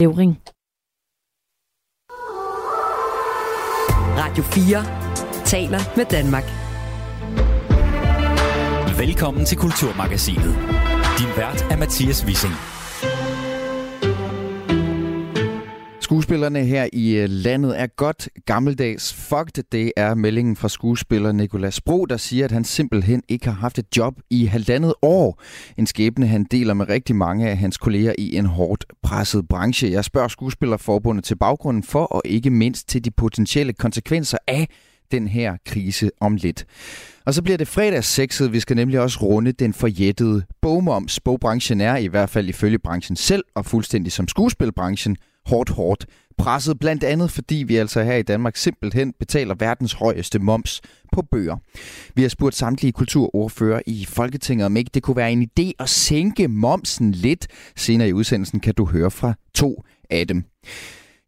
Levring. 0.00 0.38
Radio 4.18 4.42
4 4.42 5.44
taler 5.44 5.96
med 5.96 6.06
Danmark. 6.10 6.44
Velkommen 8.98 9.44
til 9.44 9.58
Kulturmagasinet. 9.58 10.54
Din 11.18 11.32
vært 11.36 11.66
er 11.70 11.76
Mathias 11.76 12.24
Wissing. 12.26 12.77
Skuespillerne 16.18 16.64
her 16.64 16.88
i 16.92 17.16
øh, 17.16 17.28
landet 17.30 17.80
er 17.80 17.86
godt 17.86 18.28
gammeldags 18.46 19.14
fucked. 19.14 19.64
Det 19.72 19.92
er 19.96 20.14
meldingen 20.14 20.56
fra 20.56 20.68
skuespiller 20.68 21.32
Nikolas 21.32 21.80
Bro, 21.80 22.06
der 22.06 22.16
siger, 22.16 22.44
at 22.44 22.52
han 22.52 22.64
simpelthen 22.64 23.22
ikke 23.28 23.46
har 23.46 23.52
haft 23.52 23.78
et 23.78 23.96
job 23.96 24.14
i 24.30 24.44
halvandet 24.44 24.94
år. 25.02 25.42
En 25.76 25.86
skæbne, 25.86 26.26
han 26.26 26.44
deler 26.44 26.74
med 26.74 26.88
rigtig 26.88 27.16
mange 27.16 27.48
af 27.48 27.56
hans 27.56 27.76
kolleger 27.76 28.12
i 28.18 28.36
en 28.36 28.46
hårdt 28.46 28.84
presset 29.02 29.48
branche. 29.48 29.90
Jeg 29.90 30.04
spørger 30.04 30.28
skuespillerforbundet 30.28 31.24
til 31.24 31.36
baggrunden 31.36 31.82
for, 31.82 32.04
og 32.04 32.22
ikke 32.24 32.50
mindst 32.50 32.88
til 32.88 33.04
de 33.04 33.10
potentielle 33.10 33.72
konsekvenser 33.72 34.38
af 34.46 34.68
den 35.10 35.28
her 35.28 35.56
krise 35.66 36.10
om 36.20 36.36
lidt. 36.36 36.66
Og 37.26 37.34
så 37.34 37.42
bliver 37.42 37.58
det 37.58 37.68
fredagssekset, 37.68 38.52
Vi 38.52 38.60
skal 38.60 38.76
nemlig 38.76 39.00
også 39.00 39.18
runde 39.22 39.52
den 39.52 39.72
forjættede 39.74 40.42
bogmoms. 40.62 41.20
Bogbranchen 41.20 41.80
er 41.80 41.96
i 41.96 42.06
hvert 42.06 42.30
fald 42.30 42.48
ifølge 42.48 42.78
branchen 42.78 43.16
selv, 43.16 43.44
og 43.54 43.66
fuldstændig 43.66 44.12
som 44.12 44.28
skuespilbranchen, 44.28 45.16
hårdt, 45.48 45.70
hårdt 45.70 46.06
presset. 46.38 46.78
Blandt 46.78 47.04
andet 47.04 47.30
fordi 47.30 47.54
vi 47.54 47.76
altså 47.76 48.02
her 48.02 48.14
i 48.16 48.22
Danmark 48.22 48.56
simpelthen 48.56 49.12
betaler 49.18 49.54
verdens 49.54 49.92
højeste 49.92 50.38
moms 50.38 50.80
på 51.12 51.22
bøger. 51.22 51.56
Vi 52.14 52.22
har 52.22 52.28
spurgt 52.28 52.54
samtlige 52.54 52.92
kulturordfører 52.92 53.80
i 53.86 54.04
Folketinget, 54.08 54.66
om 54.66 54.76
ikke 54.76 54.90
det 54.94 55.02
kunne 55.02 55.16
være 55.16 55.32
en 55.32 55.48
idé 55.50 55.70
at 55.78 55.88
sænke 55.88 56.48
momsen 56.48 57.12
lidt. 57.12 57.46
Senere 57.76 58.08
i 58.08 58.12
udsendelsen 58.12 58.60
kan 58.60 58.74
du 58.74 58.84
høre 58.84 59.10
fra 59.10 59.34
to 59.54 59.82
af 60.10 60.26
dem. 60.26 60.44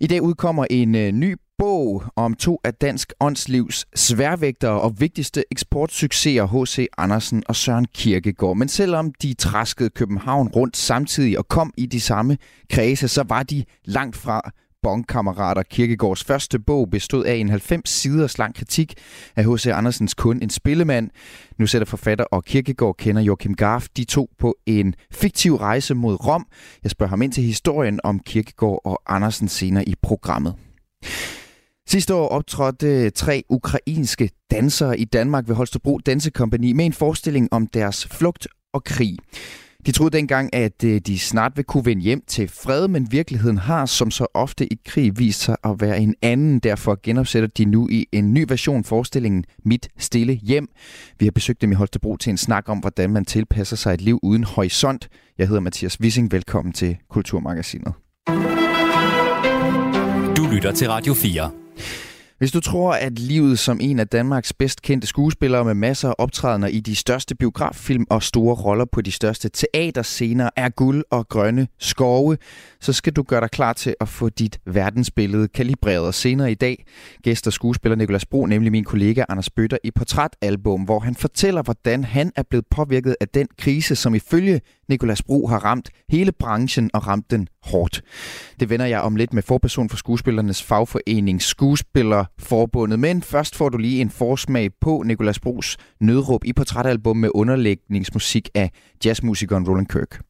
I 0.00 0.06
dag 0.06 0.22
udkommer 0.22 0.66
en 0.70 0.94
øh, 0.94 1.12
ny 1.12 1.36
bog 1.60 2.04
om 2.16 2.34
to 2.34 2.60
af 2.64 2.74
dansk 2.74 3.12
åndslivs 3.20 3.86
sværvægtere 3.94 4.80
og 4.80 5.00
vigtigste 5.00 5.44
eksportsucceser, 5.50 6.46
H.C. 6.46 6.86
Andersen 6.98 7.42
og 7.48 7.56
Søren 7.56 7.86
Kierkegaard. 7.94 8.56
Men 8.56 8.68
selvom 8.68 9.12
de 9.22 9.34
traskede 9.34 9.90
København 9.90 10.48
rundt 10.48 10.76
samtidig 10.76 11.38
og 11.38 11.48
kom 11.48 11.72
i 11.76 11.86
de 11.86 12.00
samme 12.00 12.38
kredse, 12.70 13.08
så 13.08 13.24
var 13.28 13.42
de 13.42 13.64
langt 13.84 14.16
fra 14.16 14.50
bongkammerater. 14.82 15.62
Kirkegårds 15.62 16.24
første 16.24 16.58
bog 16.58 16.90
bestod 16.90 17.24
af 17.24 17.34
en 17.34 17.48
90 17.48 17.90
siders 17.90 18.38
lang 18.38 18.54
kritik 18.54 18.94
af 19.36 19.44
H.C. 19.44 19.66
Andersens 19.66 20.14
kun 20.14 20.42
en 20.42 20.50
spillemand. 20.50 21.10
Nu 21.58 21.66
sætter 21.66 21.86
forfatter 21.86 22.24
og 22.24 22.44
Kirkegård 22.44 22.96
kender 22.96 23.22
Joachim 23.22 23.54
Garf 23.54 23.86
de 23.96 24.04
to 24.04 24.30
på 24.38 24.56
en 24.66 24.94
fiktiv 25.12 25.54
rejse 25.56 25.94
mod 25.94 26.26
Rom. 26.26 26.46
Jeg 26.82 26.90
spørger 26.90 27.10
ham 27.10 27.22
ind 27.22 27.32
til 27.32 27.44
historien 27.44 28.00
om 28.04 28.18
Kirkegård 28.18 28.80
og 28.84 29.02
Andersen 29.06 29.48
senere 29.48 29.88
i 29.88 29.94
programmet. 30.02 30.54
Sidste 31.90 32.14
år 32.14 32.28
optrådte 32.28 33.10
tre 33.10 33.42
ukrainske 33.48 34.30
dansere 34.50 34.98
i 35.00 35.04
Danmark 35.04 35.48
ved 35.48 35.56
Holstebro 35.56 35.98
Dansekompani 35.98 36.72
med 36.72 36.86
en 36.86 36.92
forestilling 36.92 37.48
om 37.52 37.66
deres 37.66 38.06
flugt 38.06 38.48
og 38.72 38.84
krig. 38.84 39.16
De 39.86 39.92
troede 39.92 40.16
dengang, 40.16 40.54
at 40.54 40.84
øh, 40.84 41.00
de 41.00 41.18
snart 41.18 41.52
ville 41.56 41.64
kunne 41.64 41.86
vende 41.86 42.02
hjem 42.02 42.22
til 42.26 42.48
fred, 42.48 42.88
men 42.88 43.12
virkeligheden 43.12 43.58
har 43.58 43.86
som 43.86 44.10
så 44.10 44.26
ofte 44.34 44.72
i 44.72 44.78
krig 44.86 45.18
vist 45.18 45.40
sig 45.40 45.56
at 45.64 45.80
være 45.80 46.00
en 46.00 46.14
anden. 46.22 46.58
Derfor 46.58 46.98
genopsætter 47.02 47.48
de 47.48 47.64
nu 47.64 47.88
i 47.88 48.06
en 48.12 48.34
ny 48.34 48.44
version 48.48 48.84
forestillingen 48.84 49.44
Mit 49.64 49.88
Stille 49.98 50.32
Hjem. 50.32 50.68
Vi 51.18 51.26
har 51.26 51.32
besøgt 51.32 51.62
dem 51.62 51.72
i 51.72 51.74
Holstebro 51.74 52.16
til 52.16 52.30
en 52.30 52.38
snak 52.38 52.68
om, 52.68 52.78
hvordan 52.78 53.10
man 53.10 53.24
tilpasser 53.24 53.76
sig 53.76 53.94
et 53.94 54.00
liv 54.00 54.20
uden 54.22 54.44
horisont. 54.44 55.08
Jeg 55.38 55.46
hedder 55.46 55.60
Mathias 55.60 56.00
Wissing. 56.00 56.32
Velkommen 56.32 56.72
til 56.72 56.96
Kulturmagasinet. 57.08 57.92
Du 60.36 60.46
lytter 60.52 60.72
til 60.72 60.88
Radio 60.88 61.14
4. 61.14 61.50
Hvis 62.40 62.52
du 62.52 62.60
tror, 62.60 62.92
at 62.92 63.18
livet 63.18 63.58
som 63.58 63.78
en 63.80 63.98
af 63.98 64.08
Danmarks 64.08 64.52
bedst 64.52 64.82
kendte 64.82 65.06
skuespillere 65.06 65.64
med 65.64 65.74
masser 65.74 66.08
af 66.08 66.14
optrædener 66.18 66.68
i 66.68 66.80
de 66.80 66.96
største 66.96 67.34
biograffilm 67.34 68.06
og 68.10 68.22
store 68.22 68.54
roller 68.54 68.84
på 68.84 69.00
de 69.00 69.12
største 69.12 69.48
teaterscener 69.48 70.50
er 70.56 70.68
guld 70.68 71.04
og 71.10 71.28
grønne 71.28 71.68
skove, 71.78 72.36
så 72.80 72.92
skal 72.92 73.12
du 73.12 73.22
gøre 73.22 73.40
dig 73.40 73.50
klar 73.50 73.72
til 73.72 73.94
at 74.00 74.08
få 74.08 74.28
dit 74.28 74.60
verdensbillede 74.66 75.48
kalibreret. 75.48 76.14
Senere 76.14 76.50
i 76.50 76.54
dag 76.54 76.84
gæster 77.22 77.50
skuespiller 77.50 77.96
Nikolas 77.96 78.26
Bro, 78.26 78.46
nemlig 78.46 78.72
min 78.72 78.84
kollega 78.84 79.24
Anders 79.28 79.50
Bøtter, 79.50 79.78
i 79.84 79.90
portrætalbum, 79.90 80.82
hvor 80.82 81.00
han 81.00 81.14
fortæller, 81.14 81.62
hvordan 81.62 82.04
han 82.04 82.32
er 82.36 82.42
blevet 82.50 82.64
påvirket 82.70 83.16
af 83.20 83.28
den 83.28 83.46
krise, 83.58 83.96
som 83.96 84.14
ifølge 84.14 84.60
Nikolas 84.90 85.22
Bro 85.22 85.46
har 85.46 85.64
ramt 85.64 85.90
hele 86.08 86.32
branchen 86.32 86.90
og 86.94 87.06
ramt 87.06 87.30
den 87.30 87.48
hårdt. 87.64 88.02
Det 88.60 88.70
vender 88.70 88.86
jeg 88.86 89.00
om 89.00 89.16
lidt 89.16 89.32
med 89.32 89.42
forperson 89.42 89.88
for 89.88 89.96
skuespillernes 89.96 90.62
fagforening 90.62 91.42
Skuespillerforbundet. 91.42 92.98
Men 92.98 93.22
først 93.22 93.56
får 93.56 93.68
du 93.68 93.78
lige 93.78 94.00
en 94.00 94.10
forsmag 94.10 94.70
på 94.80 95.02
Nikolas 95.06 95.40
Bros 95.40 95.76
nødråb 96.00 96.44
i 96.44 96.52
portrætalbum 96.52 97.16
med 97.16 97.30
underlægningsmusik 97.34 98.48
af 98.54 98.70
jazzmusikeren 99.04 99.68
Roland 99.68 99.86
Kirk. 99.86 100.20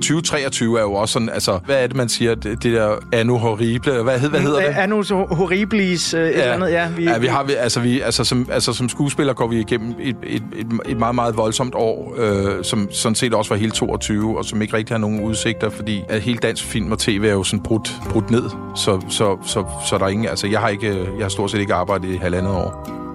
2023 0.00 0.78
er 0.78 0.82
jo 0.82 0.92
også 0.92 1.12
sådan, 1.12 1.28
altså, 1.28 1.58
hvad 1.64 1.82
er 1.82 1.86
det, 1.86 1.96
man 1.96 2.08
siger, 2.08 2.34
det, 2.34 2.62
det 2.62 2.72
der 2.72 2.96
anno 3.12 3.36
horrible, 3.36 3.92
hvad, 3.92 4.18
hvad 4.18 4.40
hedder 4.40 4.60
det? 4.60 4.66
Anno 4.66 5.02
horribilis, 5.30 6.14
øh, 6.14 6.20
et 6.20 6.26
ja. 6.26 6.40
eller 6.40 6.52
andet, 6.52 6.70
ja. 6.70 6.88
Vi, 6.96 7.04
ja, 7.04 7.18
vi 7.18 7.26
har, 7.26 7.44
vi, 7.44 7.52
altså, 7.52 7.80
vi, 7.80 8.00
altså, 8.00 8.24
som, 8.24 8.48
altså, 8.52 8.72
som 8.72 8.88
skuespiller 8.88 9.32
går 9.32 9.46
vi 9.46 9.60
igennem 9.60 9.94
et, 10.00 10.16
et, 10.22 10.42
et, 10.56 10.66
et 10.86 10.98
meget, 10.98 11.14
meget 11.14 11.36
voldsomt 11.36 11.74
år, 11.74 12.14
øh, 12.18 12.64
som 12.64 12.88
sådan 12.92 13.14
set 13.14 13.34
også 13.34 13.54
var 13.54 13.56
hele 13.56 13.70
22, 13.70 14.38
og 14.38 14.44
som 14.44 14.62
ikke 14.62 14.76
rigtig 14.76 14.94
har 14.94 14.98
nogen 14.98 15.20
udsigter, 15.20 15.70
fordi 15.70 16.02
at 16.08 16.20
hele 16.20 16.38
dansk 16.38 16.64
film 16.64 16.92
og 16.92 16.98
tv 16.98 17.24
er 17.24 17.32
jo 17.32 17.44
sådan 17.44 17.62
brudt, 17.62 17.92
brudt 18.10 18.30
ned, 18.30 18.50
så, 18.76 19.00
så, 19.08 19.36
så, 19.46 19.64
så 19.86 19.98
der 19.98 20.04
er 20.04 20.08
ingen, 20.08 20.28
altså, 20.28 20.46
jeg 20.46 20.60
har, 20.60 20.68
ikke, 20.68 20.88
jeg 20.90 21.24
har 21.24 21.28
stort 21.28 21.50
set 21.50 21.60
ikke 21.60 21.74
arbejdet 21.74 22.08
i 22.08 22.16
halvandet 22.16 22.52
år. 22.52 23.07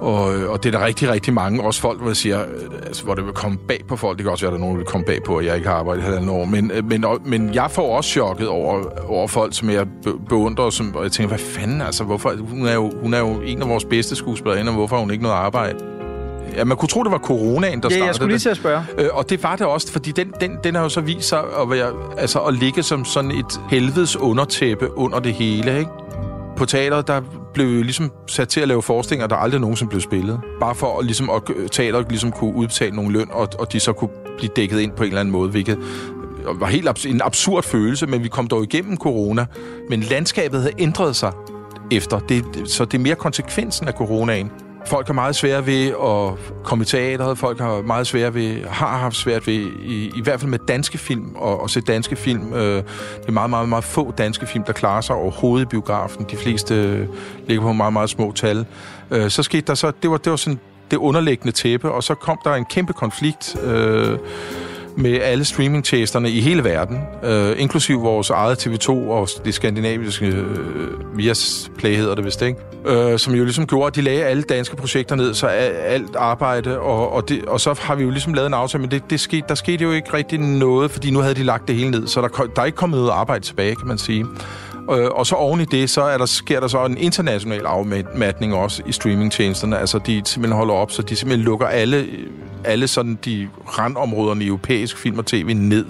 Og, 0.00 0.24
og 0.24 0.64
det 0.64 0.74
er 0.74 0.78
der 0.78 0.86
rigtig, 0.86 1.10
rigtig 1.10 1.34
mange, 1.34 1.62
også 1.62 1.80
folk, 1.80 2.00
hvor, 2.00 2.12
siger, 2.12 2.44
altså, 2.86 3.04
hvor 3.04 3.14
det 3.14 3.24
vil 3.24 3.32
komme 3.32 3.58
bag 3.68 3.80
på 3.88 3.96
folk. 3.96 4.18
Det 4.18 4.24
kan 4.24 4.32
også 4.32 4.46
være, 4.46 4.54
at 4.54 4.58
der 4.58 4.58
er 4.58 4.60
nogen, 4.60 4.76
der 4.76 4.78
vil 4.78 4.86
komme 4.86 5.04
bag 5.04 5.22
på, 5.26 5.36
at 5.36 5.46
jeg 5.46 5.56
ikke 5.56 5.68
har 5.68 5.74
arbejdet 5.76 6.02
i 6.02 6.04
halvandet 6.04 6.30
år. 6.30 6.44
Men, 6.44 6.72
men, 6.84 7.04
men 7.24 7.54
jeg 7.54 7.70
får 7.70 7.96
også 7.96 8.10
chokket 8.10 8.48
over, 8.48 8.82
over 9.08 9.28
folk, 9.28 9.54
som 9.56 9.70
jeg 9.70 9.86
beundrer, 10.28 10.70
som, 10.70 10.94
og 10.96 11.02
jeg 11.02 11.12
tænker, 11.12 11.28
hvad 11.28 11.38
fanden, 11.38 11.80
altså, 11.80 12.04
hvorfor, 12.04 12.32
hun, 12.50 12.66
er 12.66 12.74
jo, 12.74 12.92
hun 13.02 13.14
er 13.14 13.18
jo 13.18 13.40
en 13.40 13.62
af 13.62 13.68
vores 13.68 13.84
bedste 13.84 14.16
skuespillere, 14.16 14.68
og 14.68 14.74
hvorfor 14.74 14.96
har 14.96 15.00
hun 15.00 15.10
ikke 15.10 15.22
noget 15.22 15.36
arbejde? 15.36 15.78
Ja, 16.56 16.64
man 16.64 16.76
kunne 16.76 16.88
tro, 16.88 17.02
det 17.02 17.12
var 17.12 17.18
coronaen, 17.18 17.82
der 17.82 17.88
ja, 17.88 17.94
startede 17.94 18.06
jeg 18.06 18.14
skulle 18.14 18.32
lige 18.32 18.38
til 18.38 18.48
at 18.48 18.56
spørge. 18.56 18.84
Øh, 18.98 19.08
og 19.12 19.30
det 19.30 19.42
var 19.42 19.56
det 19.56 19.66
også, 19.66 19.92
fordi 19.92 20.12
den, 20.12 20.32
den, 20.40 20.58
den 20.64 20.74
har 20.74 20.82
jo 20.82 20.88
så 20.88 21.00
vist 21.00 21.28
sig 21.28 21.42
at, 21.60 21.70
være, 21.70 21.92
altså, 22.18 22.38
at 22.38 22.54
ligge 22.54 22.82
som 22.82 23.04
sådan 23.04 23.30
et 23.30 23.60
helvedes 23.70 24.16
undertæppe 24.16 24.98
under 24.98 25.18
det 25.18 25.34
hele, 25.34 25.78
ikke? 25.78 25.90
På 26.56 26.64
teateret, 26.64 27.06
der 27.06 27.22
blev 27.54 27.66
jo 27.66 27.82
ligesom 27.82 28.12
sat 28.26 28.48
til 28.48 28.60
at 28.60 28.68
lave 28.68 28.82
forestillinger, 28.82 29.26
der 29.26 29.36
aldrig 29.36 29.60
nogensinde 29.60 29.90
blev 29.90 30.00
spillet. 30.00 30.40
Bare 30.60 30.74
for 30.74 30.98
at, 30.98 31.04
ligesom, 31.04 31.30
at 31.30 31.42
øh, 31.56 31.68
teateret 31.68 32.06
ligesom 32.08 32.32
kunne 32.32 32.54
udbetale 32.54 32.96
nogle 32.96 33.12
løn, 33.12 33.28
og, 33.30 33.48
og 33.58 33.72
de 33.72 33.80
så 33.80 33.92
kunne 33.92 34.10
blive 34.38 34.50
dækket 34.56 34.80
ind 34.80 34.92
på 34.92 35.02
en 35.02 35.08
eller 35.08 35.20
anden 35.20 35.32
måde, 35.32 35.50
hvilket 35.50 35.78
øh, 36.48 36.60
var 36.60 36.66
helt 36.66 36.88
abs- 36.88 37.08
en 37.08 37.20
absurd 37.24 37.62
følelse, 37.62 38.06
men 38.06 38.22
vi 38.22 38.28
kom 38.28 38.46
dog 38.46 38.62
igennem 38.62 38.96
corona. 38.96 39.46
Men 39.90 40.00
landskabet 40.00 40.60
havde 40.60 40.74
ændret 40.78 41.16
sig 41.16 41.32
efter. 41.90 42.18
Det, 42.18 42.44
så 42.64 42.84
det 42.84 42.94
er 42.94 43.02
mere 43.02 43.14
konsekvensen 43.14 43.88
af 43.88 43.92
coronaen. 43.94 44.50
Folk 44.86 45.06
har 45.06 45.14
meget 45.14 45.36
svært 45.36 45.66
ved 45.66 45.86
at 45.86 46.52
komme 46.64 46.82
i 46.82 46.84
teateret. 46.84 47.38
Folk 47.38 47.60
har 47.60 47.82
meget 47.82 48.06
svært 48.06 48.34
ved, 48.34 48.64
har 48.64 48.98
haft 48.98 49.16
svært 49.16 49.46
ved, 49.46 49.54
i, 49.82 50.12
i 50.16 50.22
hvert 50.22 50.40
fald 50.40 50.50
med 50.50 50.58
danske 50.68 50.98
film, 50.98 51.34
og, 51.34 51.60
og 51.60 51.70
se 51.70 51.80
danske 51.80 52.16
film. 52.16 52.52
Øh, 52.52 52.76
det 52.76 53.28
er 53.28 53.32
meget, 53.32 53.50
meget, 53.50 53.68
meget 53.68 53.84
få 53.84 54.14
danske 54.18 54.46
film, 54.46 54.64
der 54.64 54.72
klarer 54.72 55.00
sig 55.00 55.16
overhovedet 55.16 55.66
i 55.66 55.68
biografen. 55.68 56.26
De 56.30 56.36
fleste 56.36 56.74
øh, 56.74 57.06
ligger 57.46 57.62
på 57.62 57.72
meget, 57.72 57.92
meget 57.92 58.10
små 58.10 58.32
tal. 58.32 58.66
Øh, 59.10 59.30
så 59.30 59.42
skete 59.42 59.66
der 59.66 59.74
så, 59.74 59.92
det 60.02 60.10
var, 60.10 60.16
det 60.16 60.30
var 60.30 60.36
sådan 60.36 60.60
det 60.90 60.96
underliggende 60.96 61.52
tæppe, 61.52 61.92
og 61.92 62.02
så 62.02 62.14
kom 62.14 62.38
der 62.44 62.54
en 62.54 62.64
kæmpe 62.64 62.92
konflikt 62.92 63.56
øh, 63.62 64.18
med 64.96 65.20
alle 65.20 65.44
streamingtjenesterne 65.44 66.30
i 66.30 66.40
hele 66.40 66.64
verden, 66.64 67.00
øh, 67.22 67.54
inklusiv 67.58 68.02
vores 68.02 68.30
eget 68.30 68.66
TV2 68.66 68.90
og 68.90 69.28
det 69.44 69.54
skandinaviske 69.54 70.26
øh, 70.26 71.18
Vias 71.18 71.70
Play 71.78 71.96
hedder 71.96 72.14
det 72.14 72.24
vist, 72.24 72.42
ikke? 72.42 72.60
Øh, 72.86 73.18
som 73.18 73.34
jo 73.34 73.44
ligesom 73.44 73.66
gjorde, 73.66 73.86
at 73.86 73.96
de 73.96 74.00
lagde 74.00 74.24
alle 74.24 74.42
danske 74.42 74.76
projekter 74.76 75.16
ned, 75.16 75.34
så 75.34 75.46
alt 75.46 76.16
arbejde, 76.16 76.80
og, 76.80 77.12
og, 77.12 77.28
det, 77.28 77.44
og 77.44 77.60
så 77.60 77.80
har 77.80 77.94
vi 77.94 78.02
jo 78.02 78.10
ligesom 78.10 78.34
lavet 78.34 78.46
en 78.46 78.54
aftale, 78.54 78.80
men 78.80 78.90
det, 78.90 79.10
det 79.10 79.20
skete, 79.20 79.44
der 79.48 79.54
skete 79.54 79.84
jo 79.84 79.92
ikke 79.92 80.14
rigtig 80.14 80.38
noget, 80.38 80.90
fordi 80.90 81.10
nu 81.10 81.18
havde 81.18 81.34
de 81.34 81.42
lagt 81.42 81.68
det 81.68 81.76
hele 81.76 81.90
ned, 81.90 82.06
så 82.06 82.20
der, 82.20 82.28
der 82.28 82.62
er 82.62 82.66
ikke 82.66 82.76
kommet 82.76 82.98
noget 82.98 83.10
arbejde 83.10 83.44
tilbage, 83.44 83.74
kan 83.74 83.88
man 83.88 83.98
sige. 83.98 84.26
Øh, 84.92 85.06
og 85.10 85.26
så 85.26 85.34
oven 85.34 85.60
i 85.60 85.64
det, 85.64 85.90
så 85.90 86.02
er 86.02 86.18
der, 86.18 86.26
sker 86.26 86.60
der 86.60 86.68
så 86.68 86.84
en 86.84 86.98
international 86.98 87.66
afmatning 87.66 88.54
også 88.54 88.82
i 88.86 88.92
streamingtjenesterne. 88.92 89.78
Altså, 89.78 89.98
de 89.98 90.22
simpelthen 90.24 90.56
holder 90.56 90.74
op, 90.74 90.90
så 90.90 91.02
de 91.02 91.16
simpelthen 91.16 91.44
lukker 91.44 91.66
alle, 91.66 92.06
alle 92.66 92.88
sådan 92.88 93.18
de 93.24 93.48
randområderne 93.78 94.44
i 94.44 94.46
europæisk 94.46 94.98
film 94.98 95.18
og 95.18 95.26
tv 95.26 95.54
ned. 95.54 95.86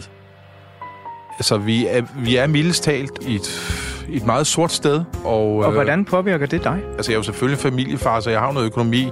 Altså, 1.38 1.58
vi 1.58 1.87
er, 1.87 2.02
vi 2.19 2.37
er 2.37 2.46
mildest 2.46 2.82
talt 2.82 3.12
i 3.26 3.34
et, 3.34 3.73
i 4.08 4.17
et 4.17 4.26
meget 4.26 4.46
sort 4.46 4.73
sted. 4.73 5.05
Og, 5.25 5.56
og 5.56 5.73
hvordan 5.73 6.05
påvirker 6.05 6.46
det 6.46 6.64
dig? 6.64 6.78
Altså, 6.96 7.12
jeg 7.12 7.17
er 7.17 7.19
jo 7.19 7.23
selvfølgelig 7.23 7.58
familiefar, 7.58 8.20
så 8.20 8.31
jeg 8.31 8.40
har 8.40 8.52
noget 8.52 8.67
økonomi 8.67 9.11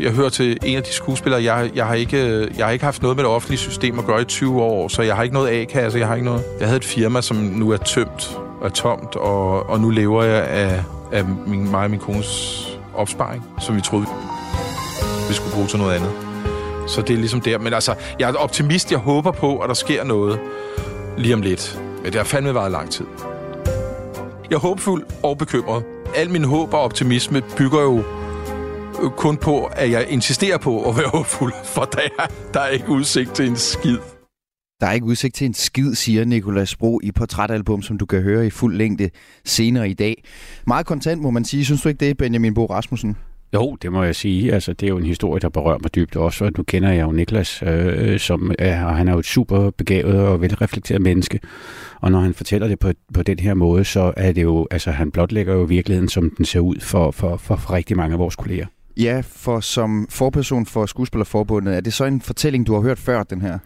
Jeg 0.00 0.10
hører 0.12 0.28
til 0.28 0.58
en 0.64 0.76
af 0.76 0.82
de 0.82 0.92
skuespillere, 0.92 1.42
jeg, 1.42 1.70
jeg, 1.74 1.86
har 1.86 1.94
ikke, 1.94 2.48
jeg 2.56 2.66
har 2.66 2.72
ikke 2.72 2.84
haft 2.84 3.02
noget 3.02 3.16
med 3.16 3.24
det 3.24 3.32
offentlige 3.32 3.58
system 3.58 3.98
at 3.98 4.04
gøre 4.04 4.20
i 4.20 4.24
20 4.24 4.62
år, 4.62 4.88
så 4.88 5.02
jeg 5.02 5.16
har 5.16 5.22
ikke 5.22 5.34
noget 5.34 5.48
A-kasse, 5.48 5.98
jeg 5.98 6.06
har 6.06 6.14
ikke 6.14 6.26
noget. 6.26 6.42
Jeg 6.60 6.68
havde 6.68 6.76
et 6.76 6.84
firma, 6.84 7.20
som 7.20 7.36
nu 7.36 7.70
er 7.70 7.76
tømt 7.76 8.38
og 8.60 8.66
er 8.66 8.70
tomt, 8.70 9.16
og, 9.16 9.70
og 9.70 9.80
nu 9.80 9.90
lever 9.90 10.22
jeg 10.22 10.44
af, 10.44 10.84
af 11.12 11.24
min, 11.46 11.70
mig 11.70 11.84
og 11.84 11.90
min 11.90 12.00
kones 12.00 12.64
opsparing, 12.94 13.44
som 13.60 13.76
vi 13.76 13.80
troede, 13.80 14.06
vi 15.28 15.34
skulle 15.34 15.54
bruge 15.54 15.66
til 15.66 15.78
noget 15.78 15.94
andet. 15.94 16.27
Så 16.88 17.02
det 17.02 17.14
er 17.14 17.18
ligesom 17.18 17.40
der. 17.40 17.58
Men 17.58 17.74
altså, 17.74 17.94
jeg 18.18 18.30
er 18.30 18.34
optimist. 18.34 18.90
Jeg 18.90 18.98
håber 18.98 19.30
på, 19.30 19.58
at 19.58 19.68
der 19.68 19.74
sker 19.74 20.04
noget 20.04 20.40
lige 21.18 21.34
om 21.34 21.42
lidt. 21.42 21.80
Men 22.02 22.04
det 22.04 22.14
har 22.14 22.24
fandme 22.24 22.54
været 22.54 22.72
lang 22.72 22.90
tid. 22.90 23.06
Jeg 24.50 24.56
er 24.56 24.60
håbfuld 24.60 25.04
og 25.22 25.38
bekymret. 25.38 25.84
Al 26.16 26.30
min 26.30 26.44
håb 26.44 26.74
og 26.74 26.80
optimisme 26.80 27.42
bygger 27.58 27.80
jo 27.80 28.04
kun 29.16 29.36
på, 29.36 29.64
at 29.64 29.90
jeg 29.90 30.06
insisterer 30.08 30.58
på 30.58 30.88
at 30.90 30.96
være 30.96 31.08
håbfuld, 31.08 31.52
for 31.74 31.84
der 31.84 32.00
er, 32.18 32.26
der 32.54 32.60
er 32.60 32.68
ikke 32.68 32.88
udsigt 32.88 33.34
til 33.34 33.48
en 33.48 33.56
skid. 33.56 33.98
Der 34.80 34.86
er 34.86 34.92
ikke 34.92 35.06
udsigt 35.06 35.34
til 35.34 35.44
en 35.46 35.54
skid, 35.54 35.94
siger 35.94 36.24
Nikolas 36.24 36.76
Bro 36.76 37.00
i 37.02 37.12
portrætalbum, 37.12 37.82
som 37.82 37.98
du 37.98 38.06
kan 38.06 38.22
høre 38.22 38.46
i 38.46 38.50
fuld 38.50 38.76
længde 38.76 39.10
senere 39.44 39.90
i 39.90 39.94
dag. 39.94 40.24
Meget 40.66 40.86
kontant, 40.86 41.22
må 41.22 41.30
man 41.30 41.44
sige. 41.44 41.64
Synes 41.64 41.82
du 41.82 41.88
ikke 41.88 42.06
det, 42.06 42.16
Benjamin 42.16 42.54
Bo 42.54 42.66
Rasmussen? 42.66 43.16
Jo, 43.54 43.76
det 43.82 43.92
må 43.92 44.02
jeg 44.02 44.14
sige. 44.14 44.52
Altså, 44.54 44.72
det 44.72 44.86
er 44.86 44.90
jo 44.90 44.96
en 44.96 45.06
historie, 45.06 45.40
der 45.40 45.48
berører 45.48 45.78
mig 45.78 45.94
dybt 45.94 46.16
også. 46.16 46.44
Og 46.44 46.52
nu 46.56 46.62
kender 46.62 46.92
jeg 46.92 47.02
jo 47.02 47.12
Niklas, 47.12 47.62
øh, 47.62 48.18
som 48.18 48.52
er, 48.58 48.84
og 48.84 48.96
han 48.96 49.08
er 49.08 49.12
jo 49.12 49.18
et 49.18 49.26
super 49.26 49.70
begavet 49.70 50.20
og 50.20 50.40
velreflekteret 50.40 51.02
menneske. 51.02 51.40
Og 52.00 52.12
når 52.12 52.20
han 52.20 52.34
fortæller 52.34 52.68
det 52.68 52.78
på, 52.78 52.92
på 53.14 53.22
den 53.22 53.38
her 53.38 53.54
måde, 53.54 53.84
så 53.84 54.12
er 54.16 54.32
det 54.32 54.42
jo, 54.42 54.66
altså 54.70 54.90
han 54.90 55.10
blotlægger 55.10 55.54
jo 55.54 55.62
virkeligheden, 55.62 56.08
som 56.08 56.30
den 56.30 56.44
ser 56.44 56.60
ud 56.60 56.76
for, 56.80 57.10
for, 57.10 57.36
for, 57.36 57.56
for 57.56 57.72
rigtig 57.72 57.96
mange 57.96 58.12
af 58.12 58.18
vores 58.18 58.36
kolleger. 58.36 58.66
Ja, 58.98 59.22
for 59.26 59.60
som 59.60 60.06
forperson 60.10 60.66
for 60.66 60.86
Skuespillerforbundet, 60.86 61.76
er 61.76 61.80
det 61.80 61.92
så 61.92 62.04
en 62.04 62.20
fortælling, 62.20 62.66
du 62.66 62.74
har 62.74 62.80
hørt 62.80 62.98
før, 62.98 63.22
den 63.22 63.42
her? 63.42 63.58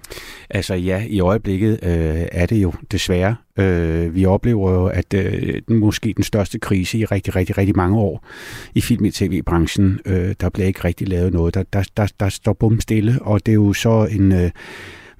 Altså 0.50 0.75
ja, 0.75 1.05
i 1.08 1.20
øjeblikket 1.20 1.79
øh, 1.82 2.26
er 2.32 2.46
det 2.46 2.62
jo 2.62 2.73
desværre. 2.90 3.37
Øh, 3.58 4.14
vi 4.14 4.25
oplever 4.25 4.70
jo, 4.70 4.87
at 4.87 5.14
øh, 5.14 5.62
måske 5.69 6.12
den 6.17 6.25
største 6.25 6.58
krise 6.58 6.99
i 6.99 7.05
rigtig, 7.05 7.37
rigtig, 7.37 7.58
rigtig 7.58 7.76
mange 7.76 7.99
år 7.99 8.26
i 8.75 8.81
film- 8.81 9.06
og 9.06 9.14
tv-branchen, 9.14 10.00
øh, 10.06 10.34
der 10.40 10.49
bliver 10.49 10.67
ikke 10.67 10.84
rigtig 10.84 11.08
lavet 11.08 11.32
noget. 11.32 11.55
Der, 11.55 11.62
der, 11.73 11.88
der, 11.96 12.12
der 12.20 12.28
står 12.28 12.52
bum 12.52 12.81
stille, 12.81 13.19
og 13.23 13.46
det 13.46 13.52
er 13.52 13.56
jo 13.56 13.73
så 13.73 14.08
en... 14.11 14.32
Øh, 14.32 14.50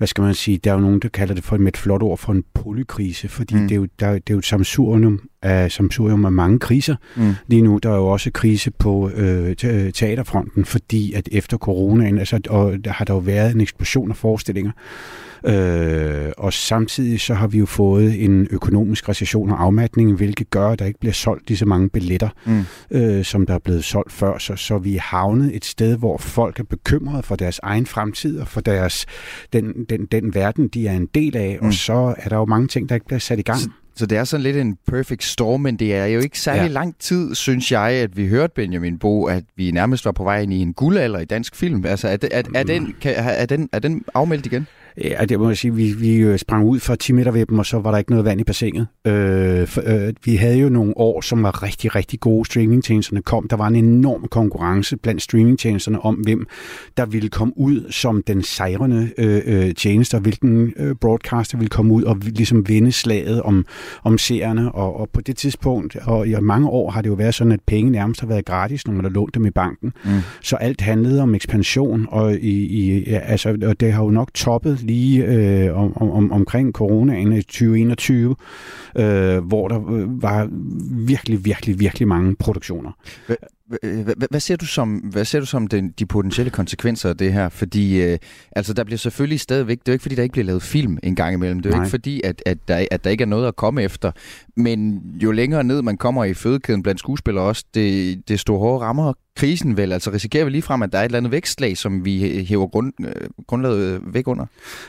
hvad 0.02 0.06
skal 0.06 0.22
man 0.22 0.34
sige, 0.34 0.58
der 0.58 0.70
er 0.70 0.75
jo 0.75 0.81
nogen, 0.81 1.00
der 1.00 1.08
kalder 1.08 1.34
det 1.34 1.44
for 1.44 1.56
med 1.56 1.72
et 1.72 1.76
flot 1.76 2.02
ord 2.02 2.19
for 2.19 2.32
en 2.32 2.44
polykrise, 2.54 3.28
fordi 3.28 3.54
mm. 3.54 3.60
det, 3.60 3.72
er 3.72 3.76
jo, 3.76 3.87
der, 4.00 4.12
det 4.12 4.31
er 4.31 4.34
jo 4.34 4.38
et 4.38 4.44
samsurium 4.44 5.28
af, 5.43 5.72
samsurium 5.72 6.25
af 6.25 6.32
mange 6.32 6.58
kriser. 6.58 6.96
Mm. 7.16 7.34
Lige 7.46 7.62
nu 7.62 7.78
der 7.82 7.90
er 7.90 7.96
jo 7.96 8.06
også 8.06 8.31
krise 8.31 8.70
på 8.70 9.10
øh, 9.10 9.56
teaterfronten, 9.93 10.64
fordi 10.64 11.12
at 11.12 11.28
efter 11.32 11.56
coronaen, 11.56 12.19
altså, 12.19 12.40
og 12.49 12.84
der 12.84 12.90
har 12.90 13.04
der 13.04 13.14
jo 13.14 13.19
været 13.19 13.54
en 13.54 13.60
eksplosion 13.60 14.10
af 14.10 14.16
forestillinger, 14.16 14.72
Øh, 15.44 16.33
og 16.39 16.53
samtidig 16.53 17.21
så 17.21 17.35
har 17.35 17.47
vi 17.47 17.59
jo 17.59 17.67
fået 17.67 18.25
en 18.25 18.49
økonomisk 18.50 19.09
recession 19.09 19.50
og 19.50 19.62
afmatning, 19.62 20.17
hvilket 20.17 20.50
gør, 20.50 20.69
at 20.69 20.79
der 20.79 20.85
ikke 20.85 21.00
bliver 21.00 21.12
solgt 21.12 21.49
lige 21.49 21.59
så 21.59 21.67
mange 21.67 21.89
billetter, 21.89 22.29
mm. 22.47 22.65
øh, 22.91 23.25
som 23.25 23.47
der 23.47 23.55
er 23.55 23.59
blevet 23.59 23.85
solgt 23.85 24.12
før. 24.12 24.39
Så, 24.39 24.56
så 24.56 24.79
vi 24.79 24.97
er 24.97 25.00
havnet 25.00 25.56
et 25.56 25.65
sted, 25.65 25.97
hvor 25.97 26.19
folk 26.19 26.61
er 26.61 26.65
bekymrede 26.65 27.23
for 27.23 27.37
deres 27.37 27.61
egen 27.62 27.87
fremtid 27.87 28.41
og 28.41 28.49
for 28.49 28.61
deres, 28.61 29.06
den, 29.53 29.85
den, 29.91 30.06
den 30.06 30.35
verden, 30.35 30.69
de 30.69 30.87
er 30.87 30.93
en 30.93 31.09
del 31.15 31.37
af. 31.37 31.59
Mm. 31.61 31.67
Og 31.67 31.75
så 31.75 32.15
er 32.19 32.29
der 32.29 32.37
jo 32.37 32.44
mange 32.44 32.69
ting, 32.69 32.89
der 32.89 32.94
ikke 32.94 33.06
bliver 33.06 33.21
sat 33.21 33.39
i 33.39 33.43
gang. 33.43 33.61
Så 33.61 33.69
så 33.94 34.06
det 34.06 34.19
er 34.19 34.25
sådan 34.25 34.43
lidt 34.43 34.56
en 34.56 34.79
perfect 34.87 35.25
storm, 35.25 35.61
men 35.61 35.77
det 35.77 35.94
er 35.94 36.06
jo 36.06 36.21
ikke 36.21 36.41
særlig 36.41 36.62
ja. 36.62 36.73
lang 36.73 36.99
tid, 36.99 37.35
synes 37.35 37.73
jeg, 37.73 37.91
at 37.91 38.17
vi 38.17 38.29
hørte 38.29 38.53
Benjamin 38.55 38.99
Bo, 38.99 39.25
at 39.25 39.44
vi 39.56 39.71
nærmest 39.71 40.05
var 40.05 40.12
på 40.12 40.25
vej 40.25 40.41
ind 40.41 40.53
i 40.53 40.59
en 40.59 40.73
guldalder 40.73 41.19
i 41.19 41.25
dansk 41.25 41.56
film. 41.56 41.85
Altså, 41.85 42.09
er, 42.09 42.17
er, 42.31 42.43
er, 42.55 42.62
den, 42.62 42.94
kan, 43.00 43.15
er, 43.17 43.47
den, 43.47 43.69
er 43.73 43.79
den 43.79 44.05
afmeldt 44.15 44.47
igen? 44.47 44.67
Ja, 44.99 45.25
det 45.25 45.41
må 45.41 45.49
jeg 45.49 45.56
sige, 45.56 45.75
vi, 45.75 45.93
vi 45.93 46.17
øh, 46.17 46.39
sprang 46.39 46.65
ud 46.65 46.81
fra 46.81 46.97
10 46.97 47.12
meter 47.12 47.31
ved 47.31 47.47
dem, 47.47 47.59
og 47.59 47.67
så 47.67 47.79
var 47.79 47.91
der 47.91 47.99
ikke 47.99 48.11
noget 48.11 48.25
vand 48.25 48.41
i 48.41 48.44
bassinet. 48.44 48.87
Øh, 49.06 49.67
for, 49.67 49.83
øh, 49.87 50.15
vi 50.25 50.37
havde 50.37 50.59
jo 50.59 50.69
nogle 50.69 50.93
år, 50.97 51.21
som 51.21 51.43
var 51.43 51.62
rigtig, 51.62 51.94
rigtig 51.94 52.21
gode. 52.21 52.44
Streamingtjenesterne 52.44 53.23
kom. 53.23 53.49
Der 53.49 53.56
var 53.56 53.67
en 53.69 53.77
enorm 53.77 54.29
konkurrence 54.31 54.97
blandt 54.97 55.23
streamingtjenesterne 55.23 56.00
om, 56.00 56.15
hvem 56.15 56.47
der 56.97 57.06
ville 57.06 57.29
komme 57.29 57.53
ud 57.56 57.91
som 57.91 58.23
den 58.27 58.43
sejrende 58.43 59.11
øh, 59.19 59.43
øh, 59.47 59.75
tjeneste, 59.75 60.15
og 60.15 60.21
hvilken 60.21 60.73
øh, 60.77 60.94
broadcaster 60.94 61.59
ville 61.59 61.71
komme 61.71 61.94
ud 61.94 62.03
og 62.03 62.17
ligesom 62.23 62.69
vinde 62.69 62.93
slaget 62.93 63.43
om, 63.43 63.67
om 64.05 64.19
seerne. 64.19 64.73
Og, 64.73 65.00
og 65.00 65.09
på 65.12 65.21
det 65.21 65.37
tidspunkt, 65.37 65.97
og 65.97 66.29
i 66.29 66.35
mange 66.41 66.69
år 66.69 66.91
har 66.91 67.03
det 67.03 67.09
jo 67.09 67.15
været 67.15 67.35
sådan, 67.35 67.53
at 67.53 67.61
penge 67.67 67.91
nærmest 67.91 68.21
har 68.21 68.29
været 68.29 68.44
gratis, 68.44 68.87
når 68.87 68.94
man 68.94 69.05
har 69.05 69.11
lånt 69.11 69.35
dem 69.35 69.47
i 69.47 69.50
banken. 69.50 69.93
Mm. 70.05 70.11
Så 70.43 70.56
alt 70.56 70.81
handlede 70.81 71.23
om 71.23 71.35
ekspansion, 71.35 72.06
og, 72.11 72.35
i, 72.35 72.67
i, 72.67 73.11
ja, 73.11 73.19
altså, 73.19 73.59
og 73.67 73.81
det 73.81 73.93
har 73.93 74.05
jo 74.05 74.11
nok 74.11 74.35
toppet 74.35 74.81
lige 74.82 75.25
øh, 75.25 75.79
om, 75.79 75.96
om, 75.96 76.32
omkring 76.32 76.73
coronaen 76.73 77.32
i 77.32 77.43
2021, 77.43 78.37
øh, 78.99 79.38
hvor 79.38 79.69
der 79.69 79.90
øh, 79.90 80.23
var 80.23 80.49
virkelig, 81.06 81.44
virkelig, 81.44 81.81
virkelig 81.81 82.08
mange 82.08 82.37
produktioner. 82.37 82.90
Hvad 84.31 84.40
ser 84.40 84.56
du 84.56 84.67
som, 84.67 84.94
hvad 84.94 85.25
ser 85.25 85.40
du 85.40 85.46
som 85.46 85.67
den, 85.67 85.94
de 85.99 86.06
potentielle 86.06 86.50
konsekvenser 86.50 87.08
af 87.08 87.17
det 87.17 87.32
her? 87.32 87.49
Fordi 87.49 88.02
øh, 88.02 88.19
altså, 88.56 88.73
der 88.73 88.84
bliver 88.84 88.99
selvfølgelig 88.99 89.40
stadigvæk, 89.40 89.79
det 89.79 89.88
er 89.88 89.93
jo 89.93 89.94
ikke 89.94 90.02
fordi, 90.02 90.14
der 90.14 90.23
ikke 90.23 90.32
bliver 90.32 90.46
lavet 90.46 90.62
film 90.62 90.99
en 91.02 91.17
gang 91.17 91.34
imellem. 91.34 91.61
Det 91.61 91.67
er 91.67 91.70
jo 91.70 91.76
Nej. 91.76 91.84
ikke 91.84 91.90
fordi, 91.90 92.20
at, 92.25 92.43
at, 92.46 92.58
der, 92.69 92.87
at 92.90 93.05
der 93.05 93.11
ikke 93.11 93.23
er 93.23 93.29
noget 93.29 93.49
at 93.49 93.56
komme 93.56 93.82
efter. 93.82 94.12
Men 94.56 95.02
jo 95.23 95.31
længere 95.31 95.64
ned 95.64 95.82
man 95.82 95.96
kommer 95.96 96.25
i 96.25 96.34
fødekæden 96.34 96.82
blandt 96.82 97.00
skuespillere 97.00 97.44
også, 97.44 97.64
det, 97.75 98.29
det 98.29 98.40
store 98.40 98.58
hårde 98.58 98.84
rammer 98.84 99.12
krisen 99.37 99.76
vel? 99.76 99.93
Altså 99.93 100.11
risikerer 100.11 100.44
vi 100.44 100.50
lige 100.50 100.62
frem, 100.62 100.82
at 100.82 100.93
der 100.93 100.99
er 100.99 101.02
et 101.02 101.05
eller 101.05 101.19
andet 101.19 101.32
vækstlag, 101.32 101.76
som 101.76 102.05
vi 102.05 102.44
hæver 102.49 102.67
grund, 102.67 102.93
øh, 103.00 103.29
grundlaget 103.46 104.00
væk 104.06 104.29
under? 104.29 104.46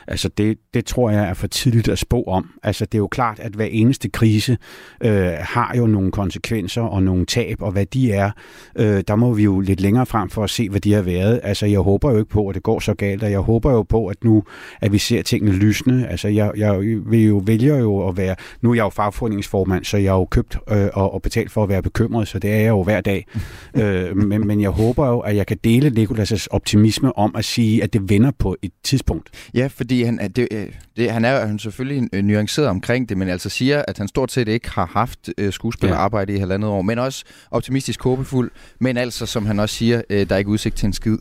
Altså 0.07 0.29
det, 0.29 0.57
det 0.73 0.85
tror 0.85 1.09
jeg 1.09 1.29
er 1.29 1.33
for 1.33 1.47
tidligt 1.47 1.89
at 1.89 1.99
spå 1.99 2.23
om. 2.23 2.49
Altså 2.63 2.85
det 2.85 2.93
er 2.93 2.99
jo 2.99 3.07
klart, 3.07 3.39
at 3.39 3.51
hver 3.51 3.65
eneste 3.65 4.09
krise 4.09 4.57
øh, 5.03 5.31
har 5.39 5.75
jo 5.77 5.87
nogle 5.87 6.11
konsekvenser 6.11 6.81
og 6.81 7.03
nogle 7.03 7.25
tab, 7.25 7.61
og 7.61 7.71
hvad 7.71 7.85
de 7.85 8.11
er, 8.11 8.31
øh, 8.75 9.03
der 9.07 9.15
må 9.15 9.33
vi 9.33 9.43
jo 9.43 9.59
lidt 9.59 9.81
længere 9.81 10.05
frem 10.05 10.29
for 10.29 10.43
at 10.43 10.49
se, 10.49 10.69
hvad 10.69 10.81
de 10.81 10.93
har 10.93 11.01
været. 11.01 11.39
Altså 11.43 11.65
jeg 11.65 11.79
håber 11.79 12.11
jo 12.11 12.17
ikke 12.17 12.29
på, 12.29 12.47
at 12.47 12.55
det 12.55 12.63
går 12.63 12.79
så 12.79 12.93
galt, 12.93 13.23
og 13.23 13.31
jeg 13.31 13.39
håber 13.39 13.71
jo 13.71 13.83
på, 13.83 14.07
at 14.07 14.23
nu 14.23 14.43
at 14.81 14.91
vi 14.91 14.97
ser 14.97 15.21
tingene 15.21 15.51
lysne. 15.51 16.07
Altså 16.07 16.27
jeg, 16.27 16.51
jeg 16.57 16.79
vil 17.05 17.25
jo 17.25 17.41
vælge 17.45 17.77
jo 17.77 18.07
at 18.07 18.17
være, 18.17 18.35
nu 18.61 18.71
er 18.71 18.75
jeg 18.75 18.83
jo 18.83 18.89
fagforeningsformand, 18.89 19.85
så 19.85 19.97
jeg 19.97 20.11
har 20.11 20.17
jo 20.17 20.25
købt 20.25 20.57
øh, 20.69 20.87
og, 20.93 21.13
og 21.13 21.21
betalt 21.21 21.51
for 21.51 21.63
at 21.63 21.69
være 21.69 21.81
bekymret, 21.81 22.27
så 22.27 22.39
det 22.39 22.51
er 22.51 22.57
jeg 22.57 22.69
jo 22.69 22.83
hver 22.83 23.01
dag. 23.01 23.25
øh, 23.81 24.15
men, 24.39 24.47
men 24.47 24.61
jeg 24.61 24.69
håber 24.69 25.07
jo, 25.07 25.19
at 25.19 25.35
jeg 25.35 25.47
kan 25.47 25.57
dele 25.63 26.03
Nikolas' 26.03 26.47
optimisme 26.51 27.17
om 27.17 27.35
at 27.35 27.45
sige, 27.45 27.83
at 27.83 27.93
det 27.93 28.09
vender 28.09 28.31
på 28.39 28.55
et 28.61 28.71
tidspunkt. 28.83 29.29
Ja, 29.53 29.67
fordi 29.67 30.03
han, 30.03 30.31
det, 30.35 30.47
øh, 30.51 30.67
det, 30.97 31.11
han 31.11 31.25
er 31.25 31.45
han 31.45 31.59
selvfølgelig 31.59 32.23
nuanceret 32.23 32.67
omkring 32.67 33.09
det, 33.09 33.17
men 33.17 33.29
altså 33.29 33.49
siger, 33.49 33.83
at 33.87 33.97
han 33.97 34.07
stort 34.07 34.31
set 34.31 34.47
ikke 34.47 34.69
har 34.69 34.85
haft 34.85 35.29
øh, 35.37 35.53
skuespillerarbejde 35.53 36.31
ja. 36.31 36.37
i 36.37 36.39
halvandet 36.39 36.69
år, 36.69 36.81
men 36.81 36.99
også 36.99 37.23
optimistisk 37.51 38.03
håbefuld, 38.03 38.51
men 38.79 38.97
altså, 38.97 39.25
som 39.25 39.45
han 39.45 39.59
også 39.59 39.75
siger, 39.75 40.01
øh, 40.09 40.29
der 40.29 40.35
er 40.35 40.39
ikke 40.39 40.51
udsigt 40.51 40.75
til 40.75 40.85
en 40.85 40.93
skid. 40.93 41.17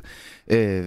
Øh, 0.49 0.85